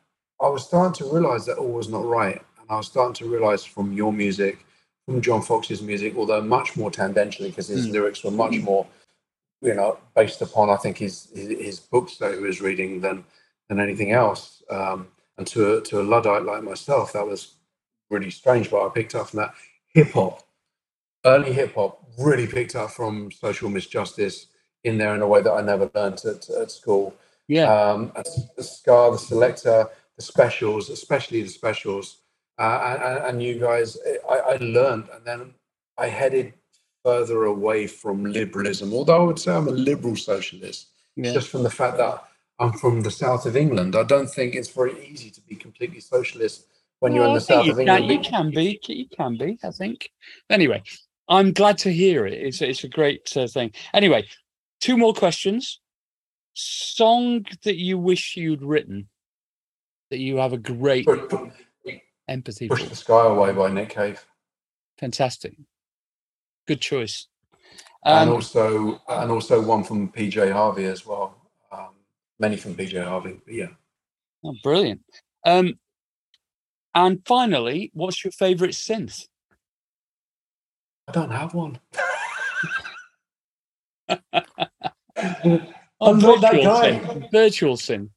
[0.43, 3.31] I was starting to realize that all was not right, and I was starting to
[3.31, 4.67] realize from your music,
[5.07, 7.93] from John Foxx's music, although much more tangentially because his Mm.
[7.93, 8.87] lyrics were much more,
[9.63, 13.25] you know, based upon I think his his, his books that he was reading than
[13.69, 14.63] than anything else.
[14.71, 15.09] Um,
[15.39, 17.55] and to a, to a luddite like myself, that was
[18.11, 18.71] really strange.
[18.71, 19.55] But I picked up from that
[19.95, 20.43] hip hop,
[21.27, 24.47] early hip hop, really picked up from social misjustice
[24.85, 27.15] in there in a way that I never learned at, at school
[27.49, 27.73] Yeah.
[27.73, 28.13] um,
[28.57, 32.19] the Ska, the Selecter, the specials, especially the specials,
[32.59, 33.99] uh, and, and you guys,
[34.31, 35.55] I, I learned, and then
[35.99, 36.55] I headed
[37.05, 38.93] further away from liberalism.
[38.93, 41.33] Although I would say I'm a liberal socialist, yeah.
[41.33, 42.25] just from the fact that
[42.59, 43.97] I'm from the south of England.
[43.97, 46.67] I don't think it's very easy to be completely socialist
[47.01, 48.25] when you're in the south you of can, England.
[48.25, 48.81] you can be.
[48.87, 49.59] You can be.
[49.65, 50.11] I think.
[50.51, 50.83] Anyway,
[51.29, 52.35] I'm glad to hear it.
[52.35, 53.73] It's it's a great uh, thing.
[53.95, 54.27] Anyway,
[54.81, 55.81] two more questions.
[56.53, 59.09] Song that you wish you'd written
[60.11, 61.99] that you have a great Push, push,
[62.29, 62.89] empathy Push for.
[62.89, 64.25] the Sky Away by Nick Cave.
[64.99, 65.57] Fantastic.
[66.71, 67.27] Good choice.
[68.05, 71.35] and Um, also and also one from PJ Harvey as well.
[71.73, 71.89] Um,
[72.39, 73.71] many from PJ Harvey, but yeah.
[74.45, 75.01] oh, brilliant.
[75.45, 75.81] Um,
[76.95, 79.27] and finally, what's your favourite synth?
[81.09, 81.81] I don't have one.
[84.09, 84.21] I'm
[86.21, 87.01] not that guy.
[87.01, 87.33] synth.
[87.33, 88.11] Virtual synth.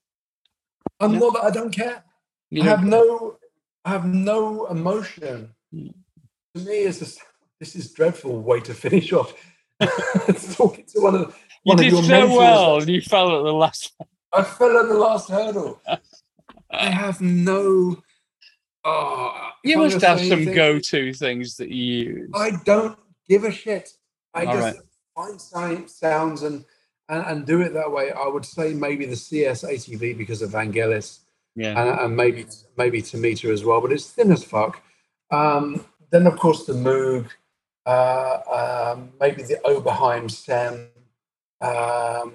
[0.99, 1.19] I'm Yeah.
[1.21, 2.03] not that I don't care.
[2.51, 3.39] You I have no
[3.83, 5.55] I have no emotion.
[5.73, 5.95] Mm.
[6.53, 7.19] To me, it's just
[7.63, 9.33] this is dreadful way to finish off.
[10.53, 13.93] Talking to one of you one of did so well, you fell at the last.
[14.33, 15.81] I fell on the last hurdle.
[16.69, 18.03] I have no.
[18.83, 22.31] Oh, You must have some go-to things that you use.
[22.35, 22.97] I don't
[23.29, 23.91] give a shit.
[24.33, 24.81] I All just
[25.15, 26.65] find sound, sounds and,
[27.07, 28.11] and and do it that way.
[28.11, 31.19] I would say maybe the CS-80 because of Vangelis
[31.55, 31.81] yeah.
[31.81, 32.45] and, and maybe
[32.77, 34.81] maybe Tomita as well, but it's thin as fuck.
[35.31, 37.29] Um, then of course the Moog,
[37.85, 40.87] uh, um, maybe the Oberheim SEM.
[41.61, 42.33] Um,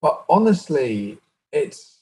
[0.00, 1.18] but honestly,
[1.52, 1.98] it's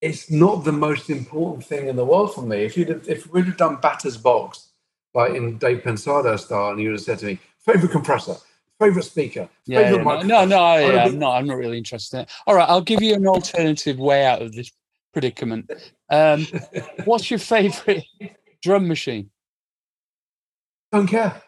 [0.00, 2.64] it's not the most important thing in the world for me.
[2.64, 4.68] If you'd have, if we'd have done Batter's Box,
[5.14, 8.36] like in Dave Pensado style, and you would have said to me, favorite compressor,
[8.78, 11.36] favorite speaker, Yeah, favorite yeah, no, no, no, would I'm not.
[11.36, 12.18] I'm not really interested.
[12.18, 12.30] In it.
[12.46, 14.70] All right, I'll give you an alternative way out of this
[15.12, 15.70] predicament.
[16.10, 16.46] Um,
[17.04, 18.04] what's your favourite
[18.62, 19.30] drum machine?
[20.92, 21.42] don't care.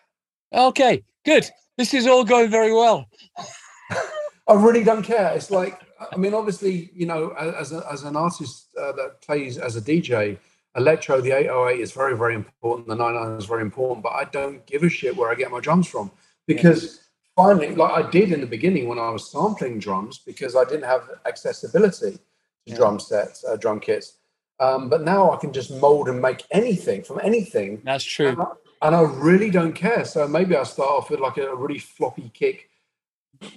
[0.53, 1.47] Okay, good.
[1.77, 3.07] This is all going very well.
[4.49, 5.33] I really don't care.
[5.35, 5.81] It's like,
[6.11, 9.81] I mean, obviously, you know, as, a, as an artist uh, that plays as a
[9.81, 10.39] DJ,
[10.77, 12.89] electro, the 808 is very, very important.
[12.89, 15.61] The 99 is very important, but I don't give a shit where I get my
[15.61, 16.11] drums from
[16.47, 17.01] because
[17.37, 20.85] finally, like I did in the beginning when I was sampling drums because I didn't
[20.85, 22.21] have accessibility to
[22.67, 22.77] Yeah.
[22.77, 24.15] drum sets, uh, drum kits.
[24.61, 28.35] Um, but now I can just mold and make anything from anything That's true.
[28.83, 30.05] And I, really don't care.
[30.05, 32.69] So maybe I start off with like a really floppy kick,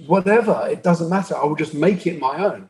[0.05, 0.67] whatever.
[0.69, 1.35] It doesn't matter.
[1.35, 2.69] I will just make it my own.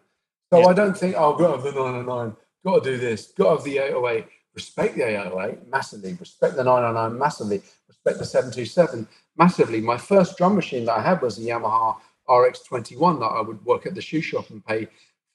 [0.52, 0.68] So Yeah.
[0.68, 3.44] I don't think oh, I've got to have the 909, got to do this, got
[3.46, 4.26] to have the 808.
[4.54, 6.14] Respect the 808 massively.
[6.20, 7.62] Respect the 909 massively.
[7.88, 9.08] Respect the 727
[9.38, 9.80] massively.
[9.80, 11.96] My first drum machine that I had was a Yamaha
[12.28, 14.88] RX21 that I would work at the shoe shop and pay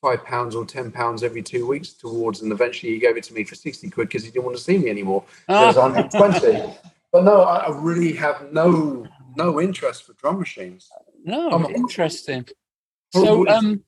[0.03, 3.35] five pounds or ten pounds every two weeks towards, and eventually he gave it to
[3.35, 5.25] me for sixty quid because he didn't want to see me anymore.
[5.49, 6.75] It was Ah, 120.
[7.13, 9.07] But no, I I really have no
[9.37, 10.89] no interest for drum machines.
[11.25, 12.47] no, I'm- interesting.
[13.13, 13.85] So, um,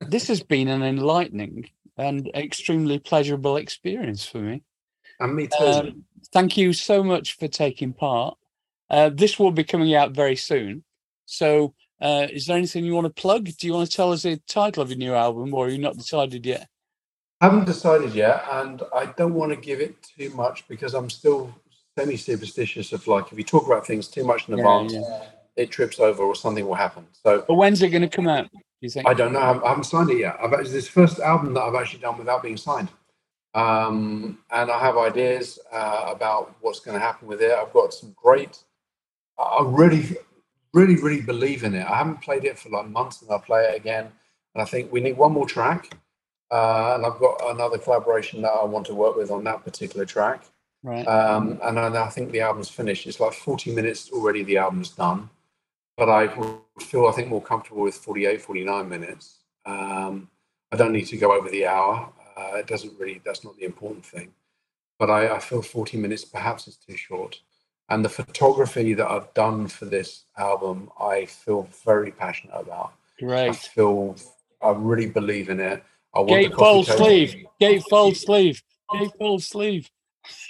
[0.00, 4.62] this has been an enlightening and extremely pleasurable experience for me.
[5.20, 5.64] and me too.
[5.64, 8.36] Um, thank you so much for taking part.
[8.90, 10.84] Uh, this will be coming out very soon.
[11.26, 13.44] So, uh, is there anything you want to plug?
[13.44, 15.78] Do you want to tell us the title of your new album, or are you
[15.78, 16.68] not decided yet?
[17.40, 21.52] haven't decided yet, and I don't want to give it too much because I'm still
[21.98, 25.24] semi superstitious of like if you talk about things too much in advance, yeah.
[25.56, 27.06] it trips over or something will happen.
[27.12, 28.50] So But when's it going to come out?
[28.52, 29.08] Do you think?
[29.08, 29.40] I don't know.
[29.40, 30.36] I haven't, I haven't signed it yet.
[30.42, 32.88] I've actually, this first album that I've actually done without being signed.
[33.54, 37.52] Um, and I have ideas uh, about what's going to happen with it.
[37.52, 38.58] I've got some great.
[39.38, 40.16] I really,
[40.72, 41.86] really, really believe in it.
[41.86, 44.10] I haven't played it for like months, and I'll play it again.
[44.54, 45.94] And I think we need one more track.
[46.50, 50.04] Uh, and I've got another collaboration that I want to work with on that particular
[50.04, 50.44] track.
[50.82, 51.06] Right.
[51.06, 53.06] Um, and I, I think the album's finished.
[53.06, 55.30] It's like 40 minutes already, the album's done.
[55.96, 56.28] But I
[56.80, 59.38] feel, I think, more comfortable with 48, 49 minutes.
[59.66, 60.28] Um,
[60.72, 62.10] I don't need to go over the hour.
[62.36, 64.32] Uh, it doesn't really, that's not the important thing.
[64.98, 67.40] But I, I feel 40 minutes perhaps is too short.
[67.88, 72.94] And the photography that I've done for this album, I feel very passionate about.
[73.20, 73.56] I Great.
[73.56, 74.16] feel,
[74.62, 75.84] I really believe in it.
[76.14, 77.30] I want the Gatefold coffee sleeve.
[77.32, 78.62] table- Gatefold sleeve.
[78.90, 79.90] Gatefold sleeve.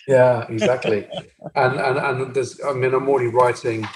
[0.06, 1.08] Yeah, exactly.
[1.54, 3.86] and and and there's, I mean, I'm already writing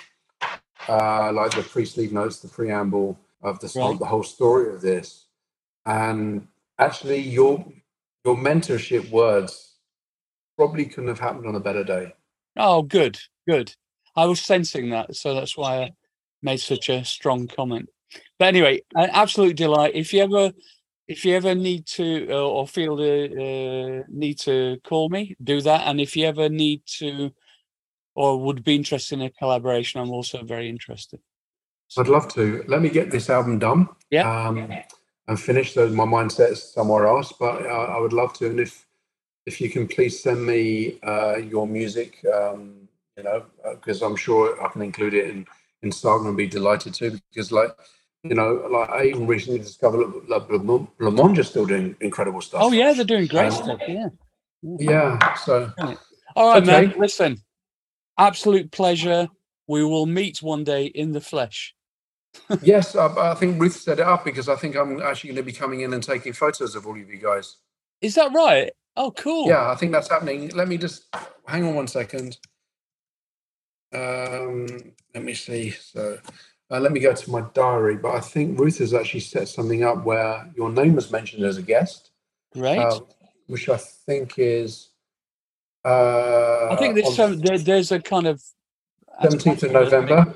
[0.89, 3.99] uh, like the pre-sleeve notes, the preamble of the Right.
[3.99, 5.27] the whole story of this.
[5.85, 6.49] And
[6.79, 7.65] actually, your
[8.25, 9.75] your mentorship words
[10.57, 12.15] probably couldn't have happened on a better day.
[12.57, 13.75] Oh, good, good.
[14.17, 15.91] I was sensing that, so that's why I
[16.43, 17.89] made such a strong comment.
[18.39, 19.95] But anyway, an absolute delight.
[19.95, 20.53] If you ever,
[21.09, 25.61] if you ever need to uh, or feel the uh, need to call me, do
[25.61, 25.87] that.
[25.87, 27.33] And if you ever need to
[28.15, 31.21] or would be interested in a collaboration, I'm also very interested.
[31.97, 32.65] I'd love to.
[32.67, 33.89] Let me get this album done.
[34.11, 34.29] Yeah.
[34.29, 34.73] Um,
[35.29, 35.75] and finish.
[35.75, 38.47] So my mindset's somewhere else, but uh, I would love to.
[38.47, 38.87] And if
[39.45, 44.61] if you can please send me uh, your music, um, you know, because I'm sure
[44.63, 45.47] I can include it in
[45.83, 47.19] in Saga and be delighted to.
[47.31, 47.71] Because like
[48.31, 52.63] you know, like I even recently discovered Le Monde is still doing incredible stuff.
[52.65, 53.81] Oh yeah, they're doing great Um, stuff.
[53.89, 54.09] Yeah.
[54.79, 55.35] yeah.
[55.35, 55.73] So
[56.37, 56.95] All right, man.
[56.99, 57.39] Listen,
[58.19, 59.29] absolute pleasure.
[59.69, 61.75] We will meet one day in the flesh.
[62.63, 65.43] yes, I, I think Ruth set it up because I think I'm actually going to
[65.45, 67.57] be coming in and taking photos of all of you guys.
[68.01, 68.73] Is that right?
[68.97, 69.49] Oh, cool.
[69.49, 70.51] Yeah, I think that's happening.
[70.51, 71.07] Let me just
[71.47, 72.39] hang on one second.
[73.95, 74.67] Um,
[75.15, 75.71] let me see.
[75.71, 76.19] So,
[76.71, 77.97] uh, let me go to my diary.
[77.97, 81.57] But I think Ruth has actually set something up where your name was mentioned as
[81.59, 82.11] a guest,
[82.55, 82.79] Right.
[82.79, 83.01] uh,
[83.47, 84.89] which I think is.
[85.85, 88.43] Uh, I think there's some there, there's a kind of
[89.23, 90.35] 17th of November.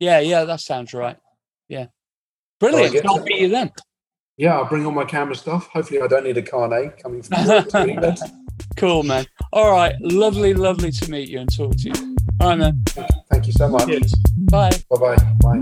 [0.00, 1.16] Yeah, yeah, that sounds right.
[1.68, 1.86] Yeah.
[2.58, 3.06] Brilliant.
[3.06, 3.70] I'll meet you then.
[4.36, 5.68] Yeah, I'll bring all my camera stuff.
[5.68, 7.38] Hopefully, I don't need a carnet coming from
[7.88, 8.18] England.
[8.76, 9.26] Cool, man.
[9.52, 9.94] All right.
[10.00, 12.16] Lovely, lovely to meet you and talk to you.
[12.40, 12.82] All right, man.
[13.30, 13.86] Thank you so much.
[13.86, 14.12] Cheers.
[14.54, 14.70] Bye.
[14.88, 15.16] Bye-bye.
[15.42, 15.60] Bye.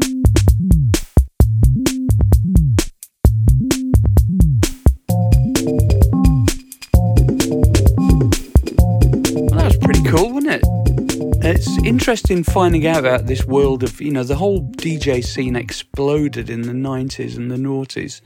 [9.40, 10.62] Well, that was pretty cool, wasn't it?
[11.42, 16.50] It's interesting finding out about this world of, you know, the whole DJ scene exploded
[16.50, 18.20] in the 90s and the noughties.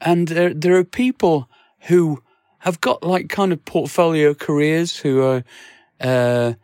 [0.00, 1.48] And there, there are people
[1.82, 2.24] who
[2.58, 5.44] have got like kind of portfolio careers who are,
[6.00, 6.54] uh,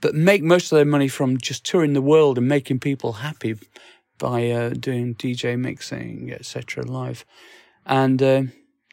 [0.00, 3.56] but make most of their money from just touring the world and making people happy
[4.18, 6.84] by uh, doing DJ mixing, etc.
[6.84, 7.24] live.
[7.86, 8.42] And uh,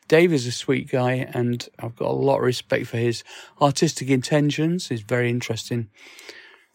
[0.08, 3.24] Dave is a sweet guy, and I've got a lot of respect for his
[3.62, 4.88] artistic intentions.
[4.88, 5.90] He's very interesting,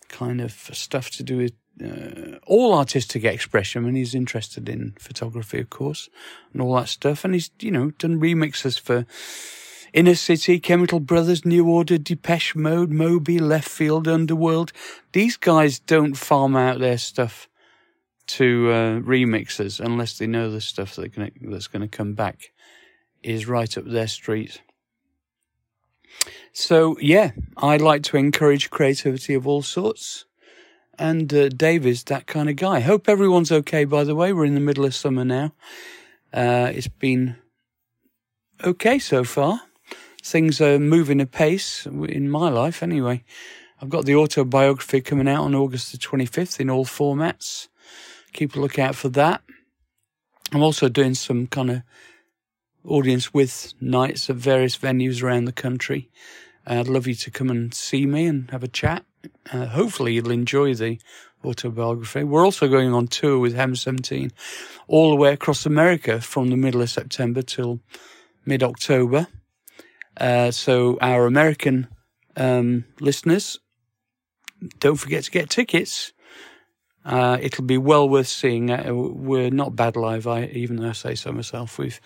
[0.08, 1.52] kind of stuff to do with
[1.82, 3.86] uh, all artistic expression.
[3.86, 6.08] And he's interested in photography, of course,
[6.52, 7.24] and all that stuff.
[7.24, 9.06] And he's, you know, done remixes for
[9.92, 14.72] Inner City, Chemical Brothers, New Order, Depeche Mode, Moby, Left Field, Underworld.
[15.12, 17.48] These guys don't farm out their stuff
[18.28, 22.52] to uh, remixers unless they know the stuff that gonna, that's going to come back
[23.22, 24.62] is right up their street.
[26.52, 30.24] So yeah, I like to encourage creativity of all sorts,
[30.98, 32.80] and uh, Dave is that kind of guy.
[32.80, 33.84] Hope everyone's okay.
[33.84, 35.52] By the way, we're in the middle of summer now.
[36.32, 37.36] Uh, it's been
[38.64, 39.60] okay so far.
[40.22, 43.24] Things are moving apace in my life, anyway.
[43.80, 47.68] I've got the autobiography coming out on August the 25th in all formats.
[48.32, 49.42] Keep a lookout for that.
[50.52, 51.82] I'm also doing some kind of
[52.84, 56.10] audience with nights at various venues around the country.
[56.66, 59.04] I'd love you to come and see me and have a chat.
[59.52, 60.98] Uh, hopefully, you'll enjoy the
[61.44, 62.24] autobiography.
[62.24, 64.30] We're also going on tour with Heaven 17
[64.88, 67.80] all the way across America from the middle of September till
[68.44, 69.28] mid October.
[70.20, 71.88] Uh, so, our American
[72.36, 73.58] um, listeners,
[74.78, 76.12] don't forget to get tickets.
[77.04, 78.70] Uh, it'll be well worth seeing.
[78.70, 81.78] Uh, we're not bad live, I, even though I say so myself.
[81.78, 81.98] We've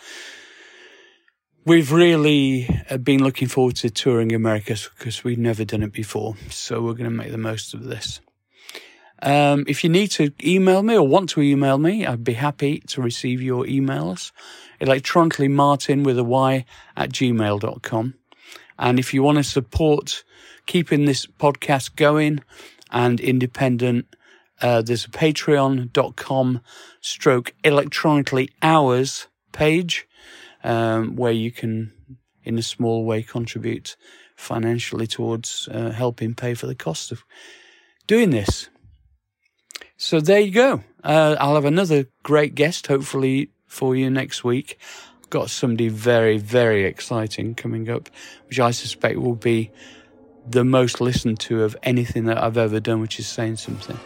[1.65, 6.37] we've really uh, been looking forward to touring America because we've never done it before.
[6.51, 8.21] So we're going to make the most of this.
[9.23, 12.81] Um, if you need to email me or want to email me, I'd be happy
[12.89, 14.33] to receive your emails
[14.81, 16.65] electronically martin with a y
[16.97, 18.15] at gmail.com.
[18.79, 20.25] And if you want to support
[20.67, 22.41] keeping this podcast going
[22.91, 24.15] and independent,
[24.61, 26.61] uh, there's a patreon.com
[27.01, 30.07] stroke electronically yours page
[30.63, 31.93] um, where you can,
[32.43, 33.97] in a small way, contribute
[34.37, 37.25] financially towards uh, helping pay for the cost of
[38.07, 38.69] doing this.
[39.97, 40.83] So there you go.
[41.03, 44.79] Uh, I'll have another great guest, hopefully, for you next week.
[45.31, 48.09] Got somebody very, very exciting coming up,
[48.49, 49.71] which I suspect will be
[50.49, 53.99] the most listened to of anything that I've ever done, which is saying something.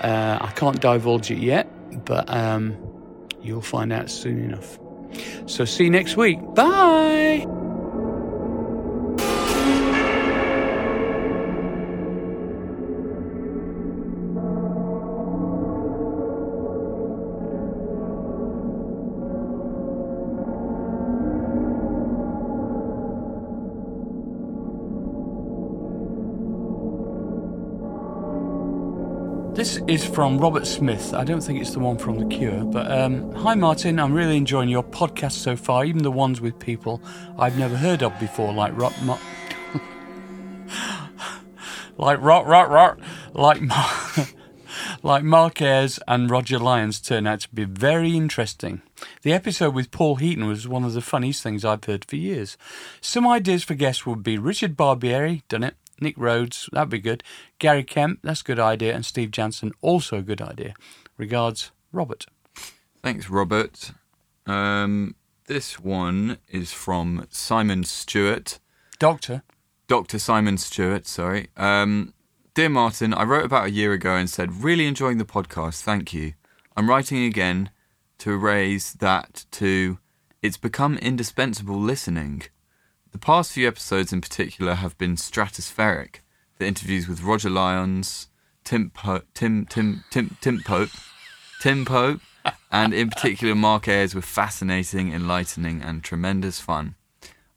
[0.00, 1.66] Uh, I can't divulge it yet,
[2.04, 2.76] but um,
[3.42, 4.78] you'll find out soon enough.
[5.46, 6.38] So see you next week.
[6.54, 7.63] Bye.
[29.94, 31.14] Is from Robert Smith.
[31.14, 34.00] I don't think it's the one from The Cure, but um, hi Martin.
[34.00, 37.00] I'm really enjoying your podcast so far, even the ones with people
[37.38, 39.20] I've never heard of before, like Rock, Mo-
[41.96, 42.98] like Rock, Rock, Rock,
[43.34, 44.26] like Mar-
[45.04, 48.82] like Mark Ayres and Roger Lyons turn out to be very interesting.
[49.22, 52.56] The episode with Paul Heaton was one of the funniest things I've heard for years.
[53.00, 55.76] Some ideas for guests would be Richard Barbieri, done it.
[56.00, 57.22] Nick Rhodes, that'd be good.
[57.58, 58.94] Gary Kemp, that's a good idea.
[58.94, 60.74] And Steve Jansen, also a good idea.
[61.16, 62.26] Regards, Robert.
[63.02, 63.92] Thanks, Robert.
[64.46, 65.14] Um,
[65.46, 68.58] this one is from Simon Stewart.
[68.98, 69.42] Doctor.
[69.86, 70.18] Dr.
[70.18, 71.48] Simon Stewart, sorry.
[71.56, 72.14] Um,
[72.54, 76.14] Dear Martin, I wrote about a year ago and said, really enjoying the podcast, thank
[76.14, 76.34] you.
[76.76, 77.70] I'm writing again
[78.18, 79.98] to raise that to
[80.40, 82.42] it's become indispensable listening.
[83.14, 86.16] The past few episodes in particular have been stratospheric.
[86.58, 88.26] The interviews with Roger Lyons,
[88.64, 90.90] Tim po- Tim Tim Tim Tim Pope,
[91.60, 92.20] Tim Pope,
[92.72, 96.96] and in particular Mark Ayres were fascinating, enlightening, and tremendous fun.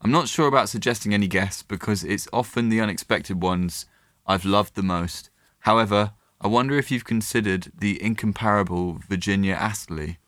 [0.00, 3.84] I'm not sure about suggesting any guests because it's often the unexpected ones
[4.28, 5.28] I've loved the most.
[5.62, 10.18] However, I wonder if you've considered the incomparable Virginia Astley.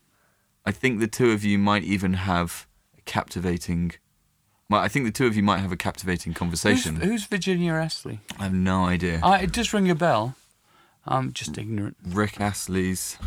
[0.66, 2.66] I think the two of you might even have
[2.98, 3.93] a captivating.
[4.71, 6.97] Well, I think the two of you might have a captivating conversation.
[6.97, 8.21] who's Virginia Astley?
[8.39, 9.21] I have no idea.
[9.23, 10.37] Uh, it does ring a bell.
[11.07, 11.97] I'm just ignorant.
[12.07, 13.19] Rick Astley's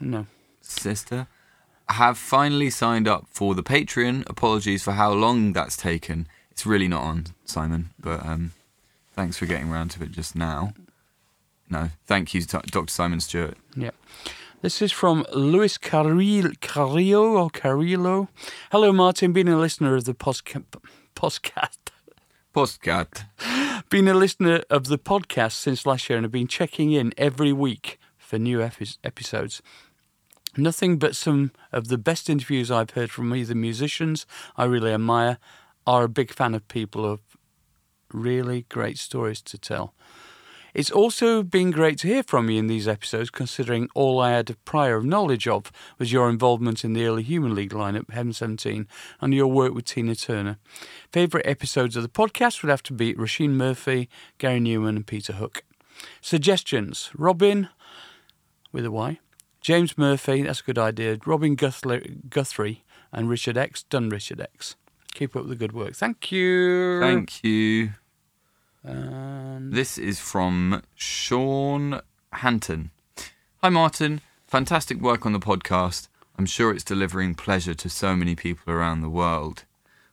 [0.00, 0.26] No.
[0.60, 1.28] sister
[1.88, 4.28] have finally signed up for the Patreon.
[4.28, 6.26] Apologies for how long that's taken.
[6.50, 8.52] It's really not on, Simon, but um,
[9.14, 10.72] thanks for getting around to it just now.
[11.70, 12.88] No, thank you, Dr.
[12.88, 13.56] Simon Stewart.
[13.76, 13.90] Yeah.
[14.60, 18.28] This is from Luis Carrillo or Carrillo.
[18.72, 19.32] Hello, Martin.
[19.32, 20.64] Being a listener of the podcast.
[21.14, 21.92] Postcat.
[23.88, 27.52] Been a listener of the podcast since last year and have been checking in every
[27.52, 29.62] week for new epi- episodes.
[30.56, 34.26] Nothing but some of the best interviews I've heard from either musicians
[34.56, 35.38] I really admire
[35.86, 37.20] are a big fan of people who have
[38.12, 39.94] really great stories to tell.
[40.74, 44.56] It's also been great to hear from you in these episodes, considering all I had
[44.64, 48.86] prior knowledge of was your involvement in the early Human League lineup, Heaven 17,
[49.20, 50.58] and your work with Tina Turner.
[51.10, 54.08] Favourite episodes of the podcast would have to be Roisin Murphy,
[54.38, 55.62] Gary Numan, and Peter Hook.
[56.20, 57.68] Suggestions Robin,
[58.70, 59.18] with a Y,
[59.60, 64.76] James Murphy, that's a good idea, Robin Guthrie, and Richard X, done Richard X.
[65.14, 65.94] Keep up the good work.
[65.94, 67.00] Thank you.
[67.00, 67.90] Thank you.
[68.84, 72.00] And This is from Sean
[72.32, 72.90] Hanton.
[73.62, 74.20] Hi, Martin.
[74.46, 76.08] Fantastic work on the podcast.
[76.38, 79.64] I'm sure it's delivering pleasure to so many people around the world.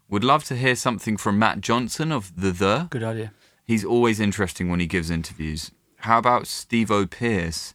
[0.10, 2.88] Would love to hear something from Matt Johnson of The The.
[2.90, 3.34] good idea.
[3.64, 5.72] He's always interesting when he gives interviews.
[6.00, 7.74] How about Stevo Pearce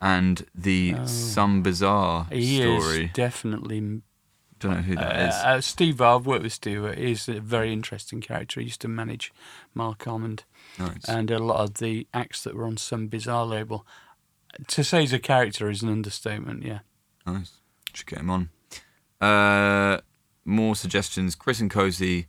[0.00, 1.06] and the oh.
[1.06, 2.34] Some Bizzare Oh.
[2.34, 3.04] He story?
[3.06, 4.02] is definitely
[4.62, 5.34] Don't know who that is.
[5.34, 6.94] Uh, uh, Steve, I've worked with Steve.
[6.96, 8.60] He's a very interesting character.
[8.60, 9.32] He used to manage
[9.74, 10.44] Marc Almond
[10.78, 11.04] Nice.
[11.08, 13.86] and a lot of the acts that were on Some Bizzare label.
[14.68, 16.80] To say he's a character is an understatement, yeah.
[17.26, 17.52] Nice.
[17.92, 18.50] Should get him on.
[19.20, 20.00] Uh,
[20.44, 21.34] more suggestions.
[21.34, 22.26] Chris and Cosey,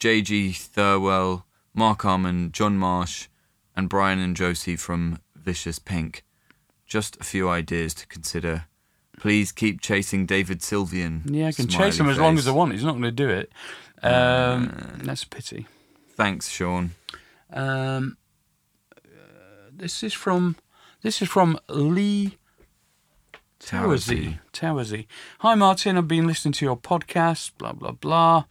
[0.00, 3.28] JG Thirlwell, Mark Arman, John Marsh,
[3.76, 6.24] and Brian and Josie from Vicious Pink.
[6.86, 8.66] Just a few ideas to consider.
[9.18, 11.22] Please keep chasing David Sylvian.
[11.24, 12.72] Yeah, I can chase him as long as I want.
[12.72, 13.52] He's not going to do it.
[14.02, 15.66] Um, that's a pity.
[16.10, 16.90] Thanks, Sean.
[17.52, 18.16] Um,
[18.96, 19.00] uh,
[19.72, 20.56] this is from
[21.02, 22.38] This is from Lee
[23.60, 24.38] Towersy.
[24.52, 25.06] Towersy.
[25.40, 25.96] Hi, Martin.
[25.96, 28.44] I've been listening to your podcast, blah, blah, blah.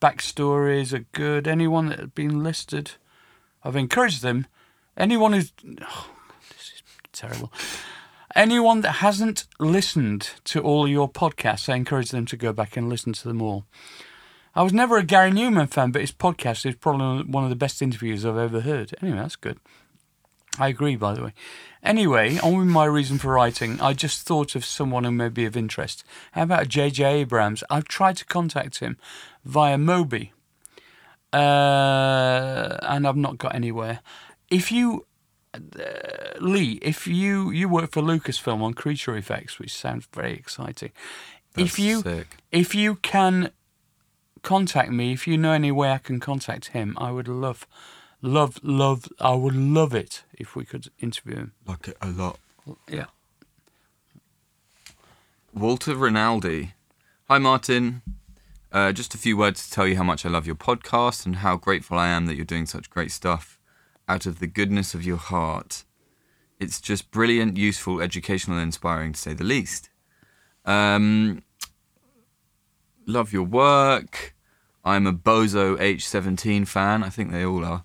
[0.00, 1.46] Backstories are good.
[1.46, 2.92] Anyone that has been listed,
[3.62, 4.46] I've encouraged them.
[4.96, 5.52] Anyone who's.
[5.82, 6.10] Oh,
[6.50, 6.82] this is
[7.12, 7.52] terrible.
[8.34, 12.88] Anyone that hasn't listened to all your podcasts, I encourage them to go back and
[12.88, 13.64] listen to them all.
[14.54, 17.56] I was never a Gary Numan fan, but his podcast is probably one of the
[17.56, 18.94] best interviews I've ever heard.
[19.02, 19.58] Anyway, that's good.
[20.58, 21.34] I agree, by the way.
[21.82, 25.44] Anyway, on with my reason for writing, I just thought of someone who may be
[25.46, 26.04] of interest.
[26.32, 27.04] How about J.J.
[27.04, 27.62] Abrams?
[27.70, 28.96] I've tried to contact him
[29.44, 30.32] via Moby,
[31.32, 34.00] uh, and I've not got anywhere.
[34.50, 35.06] If you,
[36.40, 40.92] Lee, if you you work for Lucasfilm on creature effects, which sounds very exciting,
[41.56, 42.36] if you sick.
[42.52, 43.50] if you can
[44.42, 47.66] contact me, if you know any way I can contact him, I would love,
[48.22, 49.08] love, love.
[49.20, 51.52] I would love it if we could interview him.
[51.66, 52.38] Like it a lot.
[52.88, 53.06] Yeah.
[55.52, 56.74] Walter Rinaldi.
[57.28, 58.02] Hi, Martin.
[58.72, 61.36] Uh, just a few words to tell you how much I love your podcast and
[61.36, 63.59] how grateful I am that you're doing such great stuff
[64.10, 65.84] out of the goodness of your heart.
[66.58, 69.88] It's just brilliant, useful, educational, and inspiring to say the least.
[70.66, 71.42] Um,
[73.06, 74.34] love your work.
[74.84, 77.02] I'm a Bozo H17 fan.
[77.04, 77.84] I think they all are.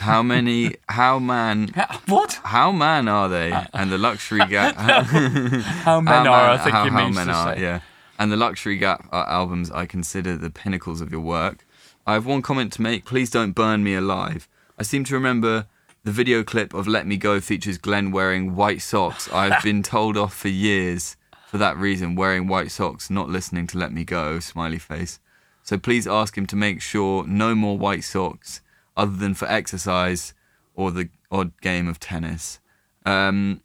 [0.00, 0.76] How many?
[0.88, 1.68] How man?
[2.06, 2.40] What?
[2.44, 3.52] How man are they?
[3.72, 4.74] And the luxury gap.
[4.76, 6.50] How men How are?
[6.50, 7.62] I Man- think how, he how men are, say.
[7.62, 7.80] yeah.
[8.20, 11.64] And the Luxury Gap uh, albums I consider the pinnacles of your work.
[12.04, 13.04] I have one comment to make.
[13.04, 14.48] Please don't burn me alive.
[14.78, 15.66] I seem to remember
[16.04, 19.28] the video clip of Let Me Go features Glenn wearing white socks.
[19.32, 21.16] I've been told off for years
[21.48, 25.18] for that reason, wearing white socks, not listening to Let Me Go, smiley face.
[25.64, 28.60] So please ask him to make sure no more white socks
[28.96, 30.32] other than for exercise
[30.74, 32.60] or the odd game of tennis.
[33.04, 33.62] Um,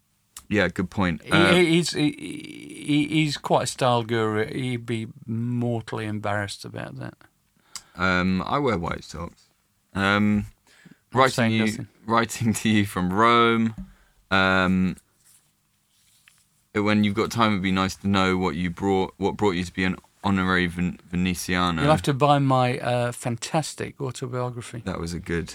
[0.48, 1.22] yeah, good point.
[1.22, 4.46] He, Uh, he's he, he, he's quite a style guru.
[4.52, 7.14] He'd be mortally embarrassed about that.
[7.96, 9.44] Um, I wear white socks.
[9.94, 10.46] Um,
[11.14, 11.88] writing you, nothing.
[12.06, 13.74] writing to you from Rome.
[14.30, 14.96] Um,
[16.74, 19.64] when you've got time, it'd be nice to know what you brought, what brought you
[19.64, 21.80] to be an honorary Ven- Venetiano.
[21.80, 24.82] You'll have to buy my uh, fantastic autobiography.
[24.84, 25.54] That was a good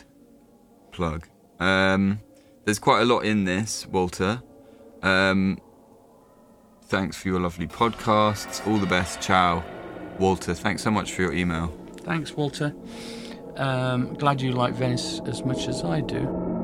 [0.91, 1.27] plug.
[1.59, 2.21] Um,
[2.65, 4.41] there's quite a lot in this, Walter.
[5.01, 5.59] Um,
[6.83, 8.65] thanks for your lovely podcasts.
[8.67, 9.19] All the best.
[9.21, 9.63] Ciao,
[10.19, 10.53] Walter.
[10.53, 11.67] Thanks so much for your email.
[12.03, 12.73] Thanks, Walter.
[13.59, 16.58] Um, glad you like Venice as much as I do.